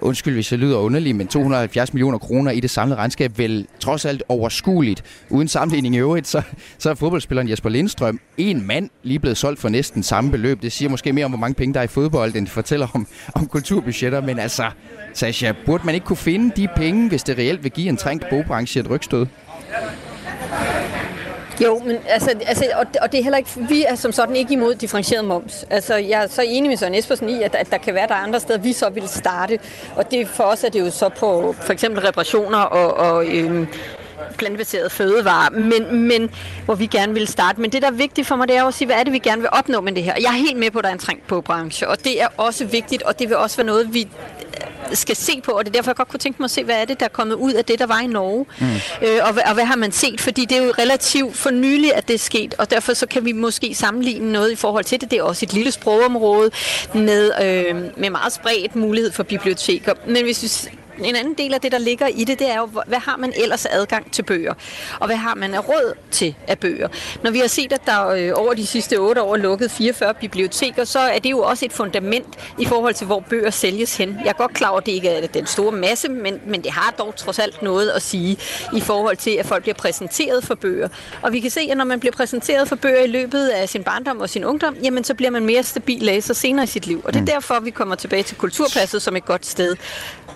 undskyld 0.00 0.34
hvis 0.34 0.52
jeg 0.52 0.58
lyder 0.58 0.78
underlig, 0.78 1.16
men 1.16 1.26
270 1.26 1.92
millioner 1.92 2.18
kroner 2.18 2.50
i 2.50 2.60
det 2.60 2.70
samlede 2.70 2.98
regnskab 2.98 3.38
vel 3.38 3.66
trods 3.80 4.04
alt 4.04 4.22
overskueligt. 4.28 5.04
Uden 5.30 5.48
sammenligning 5.48 5.94
i 5.94 5.98
øvrigt, 5.98 6.26
så, 6.26 6.42
så 6.78 6.90
er 6.90 6.94
fodboldspilleren 6.94 7.48
Jesper 7.48 7.68
Lindstrøm 7.68 8.20
en 8.38 8.66
mand 8.66 8.90
lige 9.02 9.18
blevet 9.18 9.36
solgt 9.36 9.60
for 9.60 9.68
næsten 9.68 10.02
samme 10.02 10.30
beløb. 10.30 10.62
Det 10.62 10.72
siger 10.72 10.88
måske 10.88 11.12
mere 11.12 11.24
om, 11.24 11.30
hvor 11.30 11.38
mange 11.38 11.54
penge 11.54 11.74
der 11.74 11.80
er 11.80 11.84
i 11.84 11.86
fodbold, 11.86 12.34
end 12.34 12.46
det 12.46 12.52
fortæller 12.52 12.86
om, 12.94 13.06
om 13.34 13.46
kulturbudgetter. 13.46 14.20
Men 14.20 14.38
altså, 14.38 14.70
Sasha, 15.14 15.52
burde 15.66 15.86
man 15.86 15.94
ikke 15.94 16.06
kunne 16.06 16.16
finde 16.16 16.52
de 16.56 16.68
penge, 16.76 17.08
hvis 17.08 17.22
det 17.22 17.38
reelt 17.38 17.64
vil 17.64 17.72
give 17.72 17.88
en 17.88 17.96
trængt 17.96 18.24
bogbranche 18.30 18.80
et 18.80 18.90
rygstød? 18.90 19.26
Jo, 21.64 21.78
men 21.86 21.96
altså, 22.08 22.30
altså 22.46 22.64
og, 22.76 22.86
og 23.02 23.12
det 23.12 23.20
er 23.20 23.22
heller 23.22 23.38
ikke, 23.38 23.50
vi 23.68 23.84
er 23.84 23.94
som 23.94 24.12
sådan 24.12 24.36
ikke 24.36 24.52
imod 24.52 24.74
differentieret 24.74 25.24
moms. 25.24 25.66
Altså, 25.70 25.94
jeg 25.96 26.22
er 26.22 26.26
så 26.26 26.42
enig 26.46 26.70
med 26.70 26.76
Søren 26.76 26.94
Espersen 26.94 27.28
i, 27.28 27.42
at, 27.42 27.54
at 27.54 27.70
der 27.70 27.78
kan 27.78 27.94
være, 27.94 28.06
der 28.06 28.14
er 28.14 28.18
andre 28.18 28.40
steder, 28.40 28.58
vi 28.58 28.72
så 28.72 28.90
vil 28.90 29.08
starte. 29.08 29.58
Og 29.96 30.10
det, 30.10 30.28
for 30.28 30.44
os 30.44 30.64
er 30.64 30.68
det 30.68 30.80
jo 30.80 30.90
så 30.90 31.08
på 31.08 31.54
for 31.60 31.72
eksempel 31.72 32.00
reparationer 32.00 32.58
og, 32.58 32.94
og 32.94 33.26
øhm, 33.26 33.68
plantebaseret 34.38 34.92
fødevare, 34.92 35.50
men, 35.50 36.08
men 36.08 36.30
hvor 36.64 36.74
vi 36.74 36.86
gerne 36.86 37.14
vil 37.14 37.26
starte. 37.26 37.60
Men 37.60 37.72
det, 37.72 37.82
der 37.82 37.88
er 37.88 37.92
vigtigt 37.92 38.26
for 38.26 38.36
mig, 38.36 38.48
det 38.48 38.56
er 38.56 38.64
at 38.64 38.74
sige, 38.74 38.86
hvad 38.86 38.96
er 38.96 39.04
det, 39.04 39.12
vi 39.12 39.18
gerne 39.18 39.40
vil 39.40 39.50
opnå 39.52 39.80
med 39.80 39.92
det 39.92 40.02
her. 40.02 40.14
Jeg 40.20 40.28
er 40.28 40.38
helt 40.38 40.56
med 40.56 40.70
på, 40.70 40.78
at 40.78 40.84
der 40.84 40.90
er 40.90 40.94
en 40.94 40.98
trængt 40.98 41.26
på 41.26 41.40
branche, 41.40 41.88
og 41.88 42.04
det 42.04 42.22
er 42.22 42.28
også 42.36 42.64
vigtigt, 42.64 43.02
og 43.02 43.18
det 43.18 43.28
vil 43.28 43.36
også 43.36 43.56
være 43.56 43.66
noget, 43.66 43.94
vi 43.94 44.08
skal 44.92 45.16
se 45.16 45.40
på, 45.44 45.52
og 45.52 45.64
det 45.64 45.70
er 45.70 45.72
derfor, 45.72 45.90
jeg 45.90 45.96
godt 45.96 46.08
kunne 46.08 46.18
tænke 46.18 46.42
mig 46.42 46.44
at 46.44 46.50
se, 46.50 46.64
hvad 46.64 46.74
er 46.74 46.84
det, 46.84 47.00
der 47.00 47.06
er 47.06 47.10
kommet 47.10 47.34
ud 47.34 47.52
af 47.52 47.64
det, 47.64 47.78
der 47.78 47.86
var 47.86 48.00
i 48.00 48.06
Norge, 48.06 48.46
mm. 48.58 48.66
øh, 49.08 49.18
og, 49.22 49.34
og 49.46 49.54
hvad 49.54 49.64
har 49.64 49.76
man 49.76 49.92
set, 49.92 50.20
fordi 50.20 50.44
det 50.44 50.58
er 50.58 50.62
jo 50.62 50.72
relativt 50.78 51.36
for 51.36 51.50
nylig, 51.50 51.94
at 51.94 52.08
det 52.08 52.14
er 52.14 52.18
sket, 52.18 52.54
og 52.58 52.70
derfor 52.70 52.94
så 52.94 53.06
kan 53.06 53.24
vi 53.24 53.32
måske 53.32 53.74
sammenligne 53.74 54.32
noget 54.32 54.52
i 54.52 54.56
forhold 54.56 54.84
til 54.84 55.00
det. 55.00 55.10
Det 55.10 55.18
er 55.18 55.22
også 55.22 55.46
et 55.46 55.52
lille 55.52 55.72
sprogområde 55.72 56.50
med, 56.94 57.32
øh, 57.42 57.76
med 57.96 58.10
meget 58.10 58.32
spredt 58.32 58.76
mulighed 58.76 59.12
for 59.12 59.22
biblioteker. 59.22 59.94
Men 60.06 60.24
hvis 60.24 60.42
vi 60.42 60.48
en 61.04 61.16
anden 61.16 61.34
del 61.34 61.54
af 61.54 61.60
det, 61.60 61.72
der 61.72 61.78
ligger 61.78 62.06
i 62.06 62.24
det, 62.24 62.38
det 62.38 62.50
er 62.50 62.58
jo, 62.58 62.66
hvad 62.86 62.98
har 62.98 63.16
man 63.16 63.32
ellers 63.36 63.66
adgang 63.66 64.12
til 64.12 64.22
bøger? 64.22 64.54
Og 65.00 65.06
hvad 65.06 65.16
har 65.16 65.34
man 65.34 65.54
af 65.54 65.68
råd 65.68 65.94
til 66.10 66.34
af 66.48 66.58
bøger? 66.58 66.88
Når 67.22 67.30
vi 67.30 67.38
har 67.38 67.46
set, 67.46 67.72
at 67.72 67.86
der 67.86 68.08
øh, 68.08 68.32
over 68.34 68.54
de 68.54 68.66
sidste 68.66 68.96
otte 68.96 69.22
år 69.22 69.34
er 69.34 69.38
lukket 69.38 69.70
44 69.70 70.14
biblioteker, 70.14 70.84
så 70.84 70.98
er 70.98 71.18
det 71.18 71.30
jo 71.30 71.38
også 71.38 71.64
et 71.64 71.72
fundament 71.72 72.26
i 72.58 72.64
forhold 72.64 72.94
til, 72.94 73.06
hvor 73.06 73.20
bøger 73.20 73.50
sælges 73.50 73.96
hen. 73.96 74.16
Jeg 74.24 74.28
er 74.28 74.32
godt 74.32 74.54
klar 74.54 74.68
over, 74.68 74.80
at 74.80 74.86
det 74.86 74.92
ikke 74.92 75.08
er 75.08 75.26
den 75.26 75.46
store 75.46 75.72
masse, 75.72 76.08
men, 76.08 76.40
men 76.46 76.62
det 76.62 76.70
har 76.70 76.94
dog 76.98 77.16
trods 77.16 77.38
alt 77.38 77.62
noget 77.62 77.90
at 77.90 78.02
sige 78.02 78.38
i 78.76 78.80
forhold 78.80 79.16
til, 79.16 79.30
at 79.30 79.46
folk 79.46 79.62
bliver 79.62 79.74
præsenteret 79.74 80.44
for 80.44 80.54
bøger. 80.54 80.88
Og 81.22 81.32
vi 81.32 81.40
kan 81.40 81.50
se, 81.50 81.60
at 81.70 81.76
når 81.76 81.84
man 81.84 82.00
bliver 82.00 82.12
præsenteret 82.12 82.68
for 82.68 82.76
bøger 82.76 83.00
i 83.00 83.06
løbet 83.06 83.48
af 83.48 83.68
sin 83.68 83.84
barndom 83.84 84.20
og 84.20 84.30
sin 84.30 84.44
ungdom, 84.44 84.76
jamen 84.82 85.04
så 85.04 85.14
bliver 85.14 85.30
man 85.30 85.46
mere 85.46 85.62
stabil 85.62 86.02
læser 86.02 86.34
senere 86.34 86.64
i 86.64 86.66
sit 86.66 86.86
liv. 86.86 87.02
Og 87.04 87.12
det 87.12 87.18
er 87.18 87.22
mm. 87.22 87.26
derfor, 87.26 87.60
vi 87.60 87.70
kommer 87.70 87.94
tilbage 87.94 88.22
til 88.22 88.36
kulturpasset 88.36 89.02
som 89.02 89.16
et 89.16 89.24
godt 89.24 89.46
sted. 89.46 89.76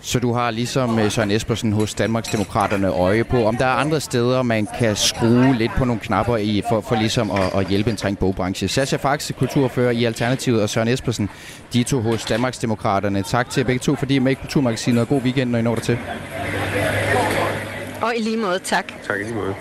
Så 0.05 0.19
du 0.19 0.33
har 0.33 0.51
ligesom 0.51 0.99
øh, 0.99 1.11
Søren 1.11 1.31
Espersen 1.31 1.73
hos 1.73 1.95
Danmarksdemokraterne 1.95 2.88
øje 2.88 3.25
på, 3.25 3.47
om 3.47 3.57
der 3.57 3.67
er 3.67 3.71
andre 3.71 4.01
steder, 4.01 4.43
man 4.43 4.69
kan 4.79 4.97
skrue 4.97 5.55
lidt 5.55 5.73
på 5.77 5.85
nogle 5.85 6.01
knapper 6.01 6.37
i, 6.37 6.62
for, 6.69 6.81
for 6.81 6.97
ligesom 6.97 7.31
at, 7.31 7.55
at 7.55 7.67
hjælpe 7.67 7.90
en 7.90 7.97
trængt 7.97 8.21
bogbranche. 8.21 8.69
Sascha 8.69 8.97
Faxe, 8.97 9.33
kulturfører 9.33 9.90
i 9.90 10.05
Alternativet, 10.05 10.62
og 10.62 10.69
Søren 10.69 10.88
Espersen, 10.88 11.29
de 11.73 11.83
to 11.83 12.01
hos 12.01 12.25
Danmarksdemokraterne. 12.25 13.23
Tak 13.23 13.51
til 13.51 13.61
jer 13.61 13.67
begge 13.67 13.79
to, 13.79 13.95
fordi 13.95 14.14
I 14.14 14.17
er 14.17 14.21
med 14.21 14.33
i 14.33 14.35
Kulturmagasinet, 14.35 15.01
og 15.01 15.09
god 15.09 15.21
weekend, 15.23 15.51
når 15.51 15.59
I 15.59 15.62
når 15.62 15.75
der 15.75 15.83
til. 15.83 15.99
Og 18.03 18.12
i 18.17 18.23
lige 18.23 18.37
måde, 18.37 18.59
tak. 18.59 18.85
Tak 19.07 19.21
i 19.21 19.23
lige 19.23 19.35
måde. 19.35 19.55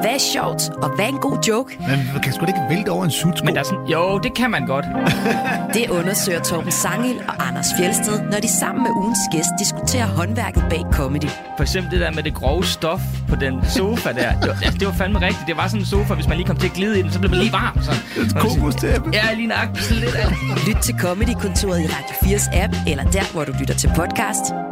Hvad 0.00 0.10
er 0.10 0.18
sjovt, 0.18 0.62
og 0.82 0.88
hvad 0.96 1.04
er 1.04 1.08
en 1.08 1.18
god 1.18 1.38
joke? 1.48 1.76
Men 1.80 1.98
man 2.12 2.22
kan 2.22 2.32
sgu 2.32 2.40
da 2.40 2.46
ikke 2.46 2.60
vælte 2.70 2.88
over 2.88 3.04
en 3.04 3.10
sutsko. 3.10 3.44
Men 3.44 3.54
der 3.54 3.60
er 3.60 3.64
sådan, 3.64 3.86
jo, 3.86 4.18
det 4.18 4.34
kan 4.34 4.50
man 4.50 4.66
godt. 4.66 4.84
Det 5.74 5.90
undersøger 5.90 6.40
Torben 6.42 6.72
Sangil 6.72 7.20
og 7.28 7.46
Anders 7.48 7.66
Fjelsted, 7.78 8.20
når 8.30 8.38
de 8.38 8.48
sammen 8.48 8.82
med 8.82 8.90
ugens 8.90 9.18
gæst 9.32 9.48
diskuterer 9.58 10.06
håndværket 10.06 10.64
bag 10.70 10.84
comedy. 10.92 11.30
For 11.56 11.62
eksempel 11.62 11.92
det 11.92 12.00
der 12.00 12.10
med 12.10 12.22
det 12.22 12.34
grove 12.34 12.64
stof 12.64 13.00
på 13.28 13.36
den 13.36 13.54
sofa 13.64 14.12
der. 14.12 14.40
Det 14.40 14.48
var, 14.48 14.56
altså, 14.62 14.78
det 14.78 14.86
var 14.86 14.92
fandme 14.94 15.20
rigtigt. 15.20 15.46
Det 15.46 15.56
var 15.56 15.66
sådan 15.68 15.80
en 15.80 15.86
sofa, 15.86 16.14
hvis 16.14 16.28
man 16.28 16.36
lige 16.36 16.46
kom 16.46 16.56
til 16.56 16.66
at 16.66 16.72
glide 16.74 16.98
i 16.98 17.02
den, 17.02 17.12
så 17.12 17.18
blev 17.18 17.30
man 17.30 17.40
lige 17.40 17.52
varm. 17.52 17.82
Sådan. 17.82 18.26
Et 18.26 18.34
kokostæppe. 18.34 19.10
Ja, 19.12 19.34
lige 19.34 19.46
nøjagtigt. 19.46 19.90
Lidt 19.90 20.14
af. 20.14 20.26
Lyt 20.66 20.76
til 20.82 20.94
Comedy-kontoret 21.00 21.80
i 21.80 21.86
Radio 21.86 22.36
4's 22.36 22.62
app, 22.62 22.74
eller 22.86 23.04
der, 23.04 23.32
hvor 23.32 23.44
du 23.44 23.52
lytter 23.60 23.74
til 23.74 23.90
podcast. 23.96 24.67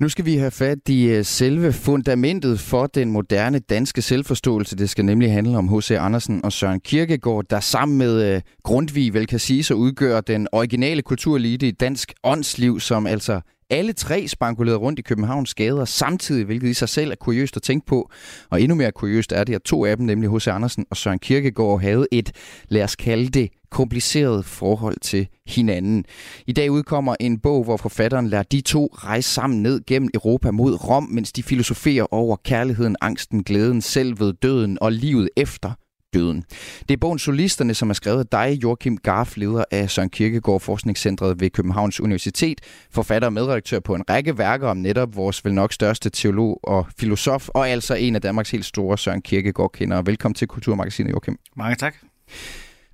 Nu 0.00 0.08
skal 0.08 0.24
vi 0.24 0.36
have 0.36 0.50
fat 0.50 0.88
i 0.88 1.04
øh, 1.04 1.24
selve 1.24 1.72
fundamentet 1.72 2.60
for 2.60 2.86
den 2.86 3.10
moderne 3.10 3.58
danske 3.58 4.02
selvforståelse. 4.02 4.76
Det 4.76 4.90
skal 4.90 5.04
nemlig 5.04 5.32
handle 5.32 5.58
om 5.58 5.76
H.C. 5.76 5.90
Andersen 5.90 6.44
og 6.44 6.52
Søren 6.52 6.80
Kierkegaard, 6.80 7.44
der 7.50 7.60
sammen 7.60 7.98
med 7.98 8.34
øh, 8.34 8.40
Grundtvig 8.62 9.14
vel 9.14 9.26
kan 9.26 9.38
sige 9.38 9.64
så 9.64 9.74
udgør 9.74 10.20
den 10.20 10.48
originale 10.52 11.02
kulturelite 11.02 11.68
i 11.68 11.70
dansk 11.70 12.14
åndsliv, 12.24 12.80
som 12.80 13.06
altså 13.06 13.40
alle 13.70 13.92
tre 13.92 14.28
spankulerede 14.28 14.78
rundt 14.78 14.98
i 14.98 15.02
Københavns 15.02 15.54
gader 15.54 15.84
samtidig, 15.84 16.44
hvilket 16.44 16.68
i 16.68 16.74
sig 16.74 16.88
selv 16.88 17.10
er 17.10 17.14
kuriøst 17.14 17.56
at 17.56 17.62
tænke 17.62 17.86
på. 17.86 18.10
Og 18.50 18.62
endnu 18.62 18.74
mere 18.74 18.92
kuriøst 18.92 19.32
er 19.32 19.44
det, 19.44 19.54
at 19.54 19.62
to 19.62 19.84
af 19.84 19.96
dem, 19.96 20.06
nemlig 20.06 20.30
H.C. 20.30 20.48
Andersen 20.48 20.86
og 20.90 20.96
Søren 20.96 21.18
Kierkegaard, 21.18 21.80
havde 21.80 22.06
et, 22.12 22.32
lad 22.68 22.84
os 22.84 22.96
kalde 22.96 23.28
det, 23.28 23.50
kompliceret 23.70 24.44
forhold 24.44 24.96
til 25.00 25.28
hinanden. 25.46 26.04
I 26.46 26.52
dag 26.52 26.70
udkommer 26.70 27.16
en 27.20 27.38
bog, 27.38 27.64
hvor 27.64 27.76
forfatteren 27.76 28.28
lader 28.28 28.42
de 28.42 28.60
to 28.60 28.90
rejse 28.92 29.30
sammen 29.30 29.62
ned 29.62 29.80
gennem 29.86 30.08
Europa 30.14 30.50
mod 30.50 30.88
Rom, 30.88 31.08
mens 31.10 31.32
de 31.32 31.42
filosoferer 31.42 32.06
over 32.14 32.36
kærligheden, 32.44 32.96
angsten, 33.00 33.42
glæden, 33.42 33.80
selvet, 33.82 34.42
døden 34.42 34.78
og 34.80 34.92
livet 34.92 35.28
efter 35.36 35.72
døden. 36.14 36.44
Det 36.88 36.94
er 36.94 36.98
bogen 36.98 37.18
Solisterne, 37.18 37.74
som 37.74 37.90
er 37.90 37.94
skrevet 37.94 38.18
af 38.18 38.26
dig, 38.26 38.62
Joachim 38.62 38.96
Garf, 38.96 39.36
leder 39.36 39.64
af 39.70 39.90
Søren 39.90 40.10
Kierkegaard 40.10 40.60
Forskningscentret 40.60 41.40
ved 41.40 41.50
Københavns 41.50 42.00
Universitet, 42.00 42.60
forfatter 42.90 43.28
og 43.28 43.32
medredaktør 43.32 43.80
på 43.80 43.94
en 43.94 44.02
række 44.10 44.38
værker 44.38 44.68
om 44.68 44.76
netop 44.76 45.16
vores 45.16 45.44
vel 45.44 45.54
nok 45.54 45.72
største 45.72 46.10
teolog 46.10 46.60
og 46.62 46.86
filosof, 46.98 47.48
og 47.48 47.68
altså 47.68 47.94
en 47.94 48.14
af 48.14 48.20
Danmarks 48.20 48.50
helt 48.50 48.64
store 48.64 48.98
Søren 48.98 49.22
Kierkegaard 49.22 49.72
kender. 49.72 50.02
Velkommen 50.02 50.34
til 50.34 50.48
Kulturmagasinet, 50.48 51.10
Joachim. 51.10 51.38
Mange 51.56 51.76
tak. 51.76 51.94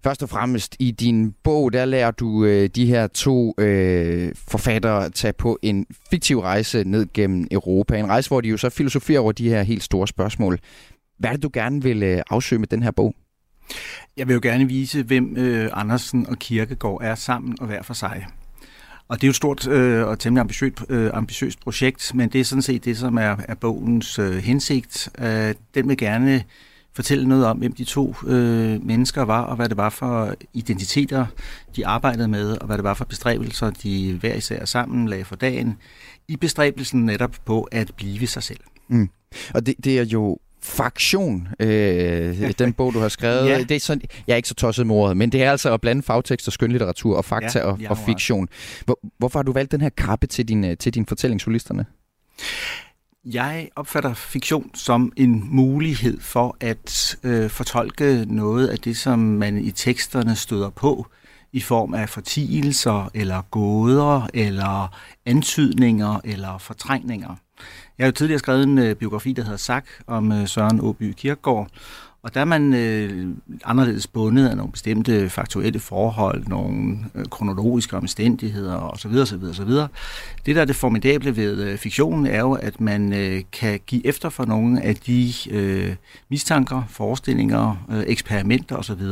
Først 0.04 0.22
og 0.22 0.28
fremmest 0.28 0.76
i 0.78 0.90
din 0.90 1.34
bog, 1.42 1.72
der 1.72 1.84
lærer 1.84 2.10
du 2.10 2.44
øh, 2.44 2.68
de 2.68 2.86
her 2.86 3.06
to 3.06 3.54
øh, 3.58 4.32
forfattere 4.48 5.10
tage 5.10 5.32
på 5.32 5.58
en 5.62 5.86
fiktiv 6.10 6.40
rejse 6.40 6.84
ned 6.84 7.06
gennem 7.14 7.46
Europa. 7.50 7.98
En 7.98 8.06
rejse, 8.06 8.28
hvor 8.28 8.40
de 8.40 8.48
jo 8.48 8.56
så 8.56 8.70
filosoferer 8.70 9.20
over 9.20 9.32
de 9.32 9.48
her 9.48 9.62
helt 9.62 9.82
store 9.82 10.08
spørgsmål. 10.08 10.58
Hvad 11.20 11.30
er 11.30 11.34
det, 11.34 11.42
du 11.42 11.50
gerne 11.52 11.82
vil 11.82 12.02
øh, 12.02 12.22
afsøge 12.30 12.58
med 12.58 12.68
den 12.68 12.82
her 12.82 12.90
bog? 12.90 13.14
Jeg 14.16 14.28
vil 14.28 14.34
jo 14.34 14.40
gerne 14.42 14.68
vise, 14.68 15.02
hvem 15.02 15.36
øh, 15.36 15.70
Andersen 15.72 16.26
og 16.26 16.38
Kirkegaard 16.38 16.98
er 17.02 17.14
sammen 17.14 17.56
og 17.60 17.66
hver 17.66 17.82
for 17.82 17.94
sig. 17.94 18.26
Og 19.08 19.16
det 19.16 19.24
er 19.24 19.28
jo 19.28 19.30
et 19.30 19.36
stort 19.36 19.68
øh, 19.68 20.06
og 20.06 20.18
temmelig 20.18 20.40
ambitiøst, 20.40 20.84
øh, 20.88 21.10
ambitiøst 21.14 21.60
projekt, 21.60 22.14
men 22.14 22.28
det 22.28 22.40
er 22.40 22.44
sådan 22.44 22.62
set 22.62 22.84
det, 22.84 22.98
som 22.98 23.16
er, 23.16 23.36
er 23.48 23.54
bogens 23.54 24.18
øh, 24.18 24.36
hensigt. 24.36 25.08
Øh, 25.18 25.54
den 25.74 25.88
vil 25.88 25.96
gerne 25.96 26.44
fortælle 26.92 27.28
noget 27.28 27.46
om, 27.46 27.58
hvem 27.58 27.72
de 27.72 27.84
to 27.84 28.14
øh, 28.26 28.86
mennesker 28.86 29.22
var, 29.22 29.42
og 29.42 29.56
hvad 29.56 29.68
det 29.68 29.76
var 29.76 29.90
for 29.90 30.34
identiteter, 30.54 31.26
de 31.76 31.86
arbejdede 31.86 32.28
med, 32.28 32.56
og 32.58 32.66
hvad 32.66 32.76
det 32.76 32.84
var 32.84 32.94
for 32.94 33.04
bestræbelser, 33.04 33.70
de 33.70 34.18
hver 34.20 34.34
især 34.34 34.64
sammen 34.64 35.08
lagde 35.08 35.24
for 35.24 35.36
dagen, 35.36 35.76
i 36.28 36.36
bestræbelsen 36.36 37.06
netop 37.06 37.36
på 37.44 37.62
at 37.62 37.90
blive 37.96 38.26
sig 38.26 38.42
selv. 38.42 38.60
Mm. 38.88 39.08
Og 39.54 39.66
det, 39.66 39.74
det 39.84 39.98
er 39.98 40.04
jo 40.04 40.38
faktion, 40.62 41.48
øh, 41.60 42.52
den 42.58 42.72
bog, 42.72 42.94
du 42.94 42.98
har 42.98 43.08
skrevet. 43.08 43.48
ja. 43.48 43.58
det 43.58 43.70
er 43.70 43.80
sådan, 43.80 44.02
jeg 44.26 44.32
er 44.32 44.36
ikke 44.36 44.48
så 44.48 44.54
tosset 44.54 44.86
med 44.86 44.94
ordet, 44.94 45.16
men 45.16 45.32
det 45.32 45.42
er 45.42 45.50
altså 45.50 45.72
at 45.74 45.80
blande 45.80 46.02
fagtekst 46.02 46.46
og 46.46 46.52
skønlitteratur 46.52 47.16
og 47.16 47.24
fakta 47.24 47.58
ja, 47.58 47.64
og, 47.64 47.78
og 47.88 47.98
fiktion. 47.98 48.48
Hvor, 48.84 48.98
hvorfor 49.18 49.38
har 49.38 49.42
du 49.44 49.52
valgt 49.52 49.72
den 49.72 49.80
her 49.80 49.88
kappe 49.88 50.26
til 50.26 50.48
din, 50.48 50.64
øh, 50.64 50.76
til 50.76 50.94
din 50.94 51.06
fortælling, 51.06 51.40
solisterne? 51.40 51.86
Jeg 53.24 53.68
opfatter 53.76 54.14
fiktion 54.14 54.70
som 54.74 55.12
en 55.16 55.56
mulighed 55.56 56.20
for 56.20 56.56
at 56.60 57.16
øh, 57.22 57.50
fortolke 57.50 58.24
noget 58.28 58.68
af 58.68 58.78
det, 58.78 58.96
som 58.96 59.18
man 59.18 59.58
i 59.58 59.70
teksterne 59.70 60.36
støder 60.36 60.70
på 60.70 61.06
i 61.52 61.60
form 61.60 61.94
af 61.94 62.08
fortielser 62.08 63.10
eller 63.14 63.42
gåder 63.50 64.28
eller 64.34 64.96
antydninger 65.26 66.20
eller 66.24 66.58
fortrængninger. 66.58 67.36
Jeg 68.00 68.06
har 68.06 68.08
jo 68.10 68.12
tidligere 68.12 68.38
skrevet 68.38 68.62
en 68.62 68.78
øh, 68.78 68.94
biografi, 68.96 69.32
der 69.32 69.42
hedder 69.42 69.56
Sak, 69.56 69.84
om 70.06 70.32
øh, 70.32 70.48
Søren 70.48 70.80
Åby 70.80 71.12
Kirkegaard, 71.16 71.68
og 72.22 72.34
der 72.34 72.40
er 72.40 72.44
man 72.44 72.74
øh, 72.74 73.28
anderledes 73.64 74.06
bundet 74.06 74.48
af 74.48 74.56
nogle 74.56 74.72
bestemte 74.72 75.28
faktuelle 75.28 75.78
forhold, 75.78 76.46
nogle 76.46 76.98
øh, 77.14 77.24
kronologiske 77.24 77.96
omstændigheder 77.96 78.76
osv. 78.76 79.14
osv., 79.16 79.44
osv. 79.44 79.70
Det, 80.46 80.56
der 80.56 80.60
er 80.60 80.64
det 80.64 80.76
formidable 80.76 81.36
ved 81.36 81.64
øh, 81.64 81.78
fiktionen, 81.78 82.26
er 82.26 82.40
jo, 82.40 82.52
at 82.52 82.80
man 82.80 83.12
øh, 83.12 83.42
kan 83.52 83.80
give 83.86 84.06
efter 84.06 84.28
for 84.28 84.44
nogle 84.44 84.82
af 84.82 84.96
de 84.96 85.32
øh, 85.50 85.94
mistanker, 86.28 86.82
forestillinger, 86.88 87.86
øh, 87.90 88.04
eksperimenter 88.06 88.76
osv., 88.76 89.02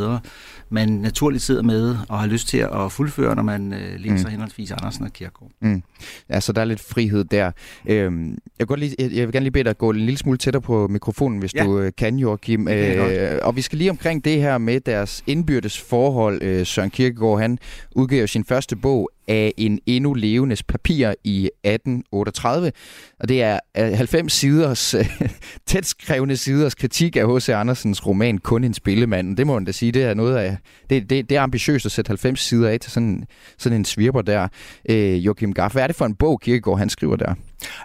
man 0.70 0.88
naturligt 0.88 1.42
sidder 1.42 1.62
med 1.62 1.96
og 2.09 2.18
har 2.18 2.26
lyst 2.26 2.48
til 2.48 2.59
at 2.59 2.92
fuldføre, 2.92 3.37
når 3.37 3.42
man 3.42 3.72
øh, 3.72 4.00
læser 4.00 4.26
mm. 4.26 4.31
henholdsvis 4.31 4.70
Andersen 4.70 5.04
og 5.04 5.12
Kierkegaard. 5.12 5.50
Mm. 5.61 5.83
Ja, 6.31 6.40
så 6.40 6.52
der 6.52 6.61
er 6.61 6.64
lidt 6.64 6.81
frihed 6.81 7.24
der. 7.24 7.50
Øhm, 7.87 8.38
jeg, 8.59 8.66
vil 8.68 8.78
lige, 8.78 8.94
jeg, 8.98 9.12
jeg 9.12 9.26
vil 9.26 9.33
gerne 9.33 9.44
lige 9.44 9.52
bede 9.52 9.64
dig 9.64 9.70
at 9.70 9.78
gå 9.78 9.90
en 9.90 9.96
lille 9.96 10.18
smule 10.18 10.38
tættere 10.38 10.61
på 10.61 10.88
mikrofonen, 10.88 11.38
hvis 11.38 11.54
ja. 11.54 11.64
du 11.64 11.78
øh, 11.78 11.92
kan, 11.98 12.18
Joachim. 12.18 12.68
Øh, 12.68 13.38
og 13.42 13.57
vi 13.57 13.62
skal 13.62 13.78
lige 13.78 13.90
omkring 13.90 14.24
det 14.24 14.40
her 14.40 14.59
med 14.59 14.81
deres 14.81 15.22
indbyrdes 15.26 15.81
forhold. 15.81 16.42
Øh, 16.42 16.66
Søren 16.66 16.90
Kierkegaard, 16.90 17.40
han 17.40 17.59
udgav 17.96 18.26
sin 18.26 18.44
første 18.44 18.76
bog 18.76 19.11
af 19.29 19.53
en 19.57 19.79
endnu 19.87 20.14
levendes 20.14 20.62
papir 20.62 21.14
i 21.25 21.51
1838. 21.64 22.73
Og 23.21 23.29
det 23.29 23.43
er 23.43 23.59
øh, 23.79 23.93
90 23.93 24.33
siders, 24.33 24.95
tæt 25.67 25.87
skrevne 25.87 26.37
siders 26.37 26.75
kritik 26.75 27.17
af 27.17 27.37
H.C. 27.37 27.49
Andersens 27.49 28.07
roman 28.07 28.38
Kun 28.38 28.64
en 28.64 28.75
spillemand. 28.75 29.37
Det 29.37 29.47
må 29.47 29.55
man 29.55 29.64
da 29.64 29.73
sige, 29.73 29.93
det 29.93 30.05
er 30.05 30.14
noget 30.14 30.37
af, 30.37 30.57
det, 30.91 31.11
det, 31.11 31.31
det 31.31 31.37
er 31.37 31.43
ambitiøst 31.43 31.87
at 31.87 31.93
sætte 31.93 32.09
90 32.09 32.41
sider 32.41 32.69
af 32.69 32.81
til 32.81 32.93
sådan, 32.93 33.25
sådan 33.59 33.79
en 33.79 33.85
svirper 33.85 34.23
der. 34.23 34.49
Øh, 34.88 35.27
Joachim 35.27 35.53
Gaff, 35.53 35.75
hvad 35.75 35.83
er 35.83 35.87
det 35.87 35.97
for 35.97 36.07
en 36.07 36.14
bog, 36.14 36.41
Kirkegaard 36.41 36.79
han 36.79 36.88
skriver 36.88 37.17
der? 37.17 37.35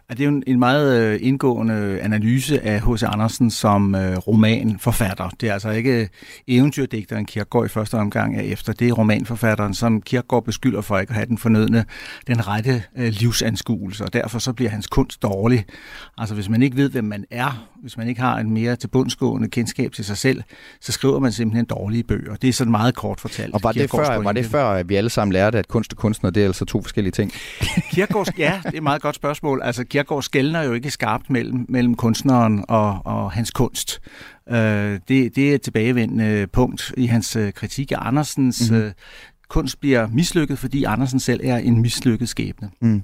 Det 0.10 0.20
er 0.20 0.26
jo 0.26 0.42
en 0.48 0.60
meget 0.60 1.02
øh, 1.02 1.20
indgående 1.22 2.00
analyse 2.02 2.62
af 2.62 2.82
H.C. 2.82 3.04
Andersen 3.04 3.52
som 3.52 3.96
øh, 3.96 4.18
romanforfatter. 4.18 5.30
Det 5.42 5.50
er 5.50 5.54
altså 5.54 5.70
ikke 5.70 6.10
eventyrdigteren 6.48 7.26
Kierkegaard 7.26 7.66
i 7.66 7.70
første 7.70 7.96
omgang 7.96 8.38
er 8.38 8.42
efter. 8.42 8.74
Det 8.74 8.90
er 8.90 8.94
romanforfatteren, 8.94 9.74
som 9.74 10.02
Kierkegaard 10.02 10.44
beskylder 10.44 10.82
for 10.82 11.00
ikke 11.00 11.12
at 11.12 11.16
have 11.16 11.26
den 11.26 11.38
fornødne, 11.38 11.86
den 12.28 12.48
rette 12.48 12.84
øh, 12.98 13.08
livsanskuelse, 13.08 14.04
og 14.04 14.14
derfor 14.14 14.40
så 14.40 14.54
bliver 14.54 14.70
hans 14.70 14.88
kunst 14.88 15.22
dårlig. 15.22 15.66
Altså 16.18 16.36
hvis 16.36 16.50
man 16.50 16.62
ikke 16.62 16.78
ved, 16.78 16.90
hvem 16.90 17.04
man 17.04 17.26
er, 17.32 17.68
hvis 17.82 17.98
man 17.98 18.08
ikke 18.08 18.22
har 18.22 18.38
en 18.38 18.52
mere 18.52 18.76
tilbundsgående 18.76 19.48
kendskab 19.48 19.92
til 19.92 20.06
sig 20.06 20.18
selv, 20.18 20.44
så 20.82 20.92
skriver 20.92 21.20
man 21.20 21.32
simpelthen 21.32 21.66
dårlige 21.66 22.04
bøger. 22.04 22.36
Det 22.36 22.48
er 22.48 22.54
sådan 22.54 22.72
meget 22.72 22.96
kort 22.96 23.20
fortalt. 23.20 23.54
Og 23.54 23.60
var 23.64 23.72
det, 23.72 23.92
før, 23.92 24.18
var 24.24 24.32
det 24.32 24.46
før, 24.46 24.66
at 24.66 24.90
vi 24.90 24.96
alle 24.96 25.10
sammen 25.10 25.34
lærte, 25.34 25.60
at 25.60 25.68
kunst 25.68 25.94
og 25.94 25.98
kunstner, 25.98 26.30
det 26.30 26.44
er 26.44 26.48
altså 26.48 26.66
to 26.66 26.82
forskellige 26.82 27.12
ting? 27.12 27.32
Kierkegaard, 27.92 28.38
ja, 28.38 28.60
det 28.64 28.74
er 28.74 28.78
et 28.78 28.84
meget 28.84 29.02
godt 29.02 29.16
spørgsmål. 29.16 29.62
Altså 29.63 29.84
Kierkegaard 29.84 30.23
skældner 30.23 30.62
jo 30.62 30.73
ikke 30.73 30.91
skarpt 30.91 31.30
mellem, 31.30 31.65
mellem 31.69 31.95
kunstneren 31.95 32.65
og, 32.67 33.02
og 33.06 33.32
hans 33.32 33.52
kunst. 33.52 33.99
Uh, 34.52 34.56
det, 34.56 35.02
det 35.08 35.38
er 35.38 35.56
et 35.56 35.62
tilbagevendende 35.62 36.47
punkt 36.47 36.93
i 36.97 37.06
hans 37.06 37.36
uh, 37.36 37.52
kritik 37.52 37.91
af 37.91 37.97
Andersens 37.99 38.71
mm-hmm. 38.71 38.86
uh, 38.86 38.91
kunst 39.49 39.80
bliver 39.80 40.08
mislykket, 40.08 40.60
fordi 40.60 40.84
Andersen 40.84 41.19
selv 41.19 41.41
er 41.43 41.58
en 41.58 41.82
mislykket 41.82 42.30
skæbne. 42.30 42.69
Mm. 42.82 43.04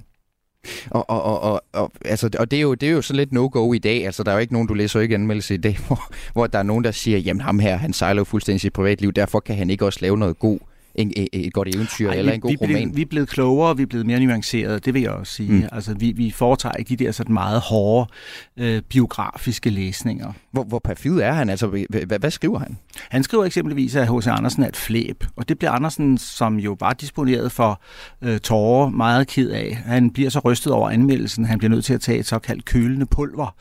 Og, 0.90 1.10
og, 1.10 1.22
og, 1.22 1.40
og, 1.40 1.62
og, 1.72 1.92
altså, 2.04 2.30
og 2.38 2.50
det, 2.50 2.56
er 2.56 2.60
jo, 2.60 2.74
det 2.74 2.88
er 2.88 2.92
jo 2.92 3.02
så 3.02 3.12
lidt 3.12 3.32
no-go 3.32 3.72
i 3.72 3.78
dag. 3.78 4.06
Altså, 4.06 4.22
der 4.22 4.30
er 4.30 4.34
jo 4.34 4.40
ikke 4.40 4.52
nogen, 4.52 4.68
du 4.68 4.74
læser 4.74 5.00
ikke 5.00 5.14
anmeldelse 5.14 5.54
i 5.54 5.58
dag, 5.58 5.78
hvor, 5.86 6.12
hvor 6.32 6.46
der 6.46 6.58
er 6.58 6.62
nogen, 6.62 6.84
der 6.84 6.90
siger, 6.90 7.18
jamen 7.18 7.40
ham 7.40 7.58
her, 7.58 7.76
han 7.76 7.92
sejler 7.92 8.20
jo 8.20 8.24
fuldstændig 8.24 8.60
sit 8.60 8.72
privatliv, 8.72 9.12
derfor 9.12 9.40
kan 9.40 9.56
han 9.56 9.70
ikke 9.70 9.84
også 9.84 9.98
lave 10.02 10.16
noget 10.16 10.38
god 10.38 10.58
en, 11.00 11.12
et, 11.16 11.28
et 11.32 11.52
godt 11.52 11.74
eventyr 11.74 12.08
Ej, 12.08 12.14
eller 12.14 12.32
en 12.32 12.40
god 12.40 12.50
vi 12.50 12.56
roman. 12.60 12.90
Blev, 12.90 12.96
vi 12.96 13.02
er 13.02 13.06
blevet 13.06 13.28
klogere, 13.28 13.76
vi 13.76 13.82
er 13.82 13.86
blevet 13.86 14.06
mere 14.06 14.20
nuancerede, 14.20 14.80
det 14.80 14.94
vil 14.94 15.02
jeg 15.02 15.10
også 15.10 15.32
sige. 15.32 15.52
Mm. 15.52 15.68
Altså, 15.72 15.94
vi, 15.94 16.12
vi 16.12 16.30
foretager 16.30 16.72
ikke 16.72 16.88
de 16.88 17.04
der 17.04 17.12
sådan 17.12 17.32
meget 17.32 17.60
hårde 17.60 18.10
øh, 18.56 18.82
biografiske 18.82 19.70
læsninger. 19.70 20.32
Hvor, 20.52 20.64
hvor 20.64 20.80
perfid 20.84 21.20
er 21.20 21.32
han? 21.32 21.50
Altså, 21.50 21.66
hvad, 21.66 22.18
hvad 22.18 22.30
skriver 22.30 22.58
han? 22.58 22.78
Han 23.10 23.22
skriver 23.22 23.44
eksempelvis, 23.44 23.96
at 23.96 24.08
H.C. 24.08 24.26
Andersen 24.26 24.62
er 24.62 24.68
et 24.68 24.76
flæb, 24.76 25.24
og 25.36 25.48
det 25.48 25.58
bliver 25.58 25.70
Andersen, 25.70 26.18
som 26.18 26.58
jo 26.58 26.76
var 26.80 26.92
disponeret 26.92 27.52
for 27.52 27.82
øh, 28.22 28.40
tårer, 28.40 28.88
meget 28.88 29.26
ked 29.26 29.50
af. 29.50 29.74
Han 29.74 30.10
bliver 30.10 30.30
så 30.30 30.38
rystet 30.38 30.72
over 30.72 30.90
anmeldelsen, 30.90 31.44
han 31.44 31.58
bliver 31.58 31.70
nødt 31.70 31.84
til 31.84 31.94
at 31.94 32.00
tage 32.00 32.18
et 32.18 32.26
såkaldt 32.26 32.64
kølende 32.64 33.06
pulver, 33.06 33.54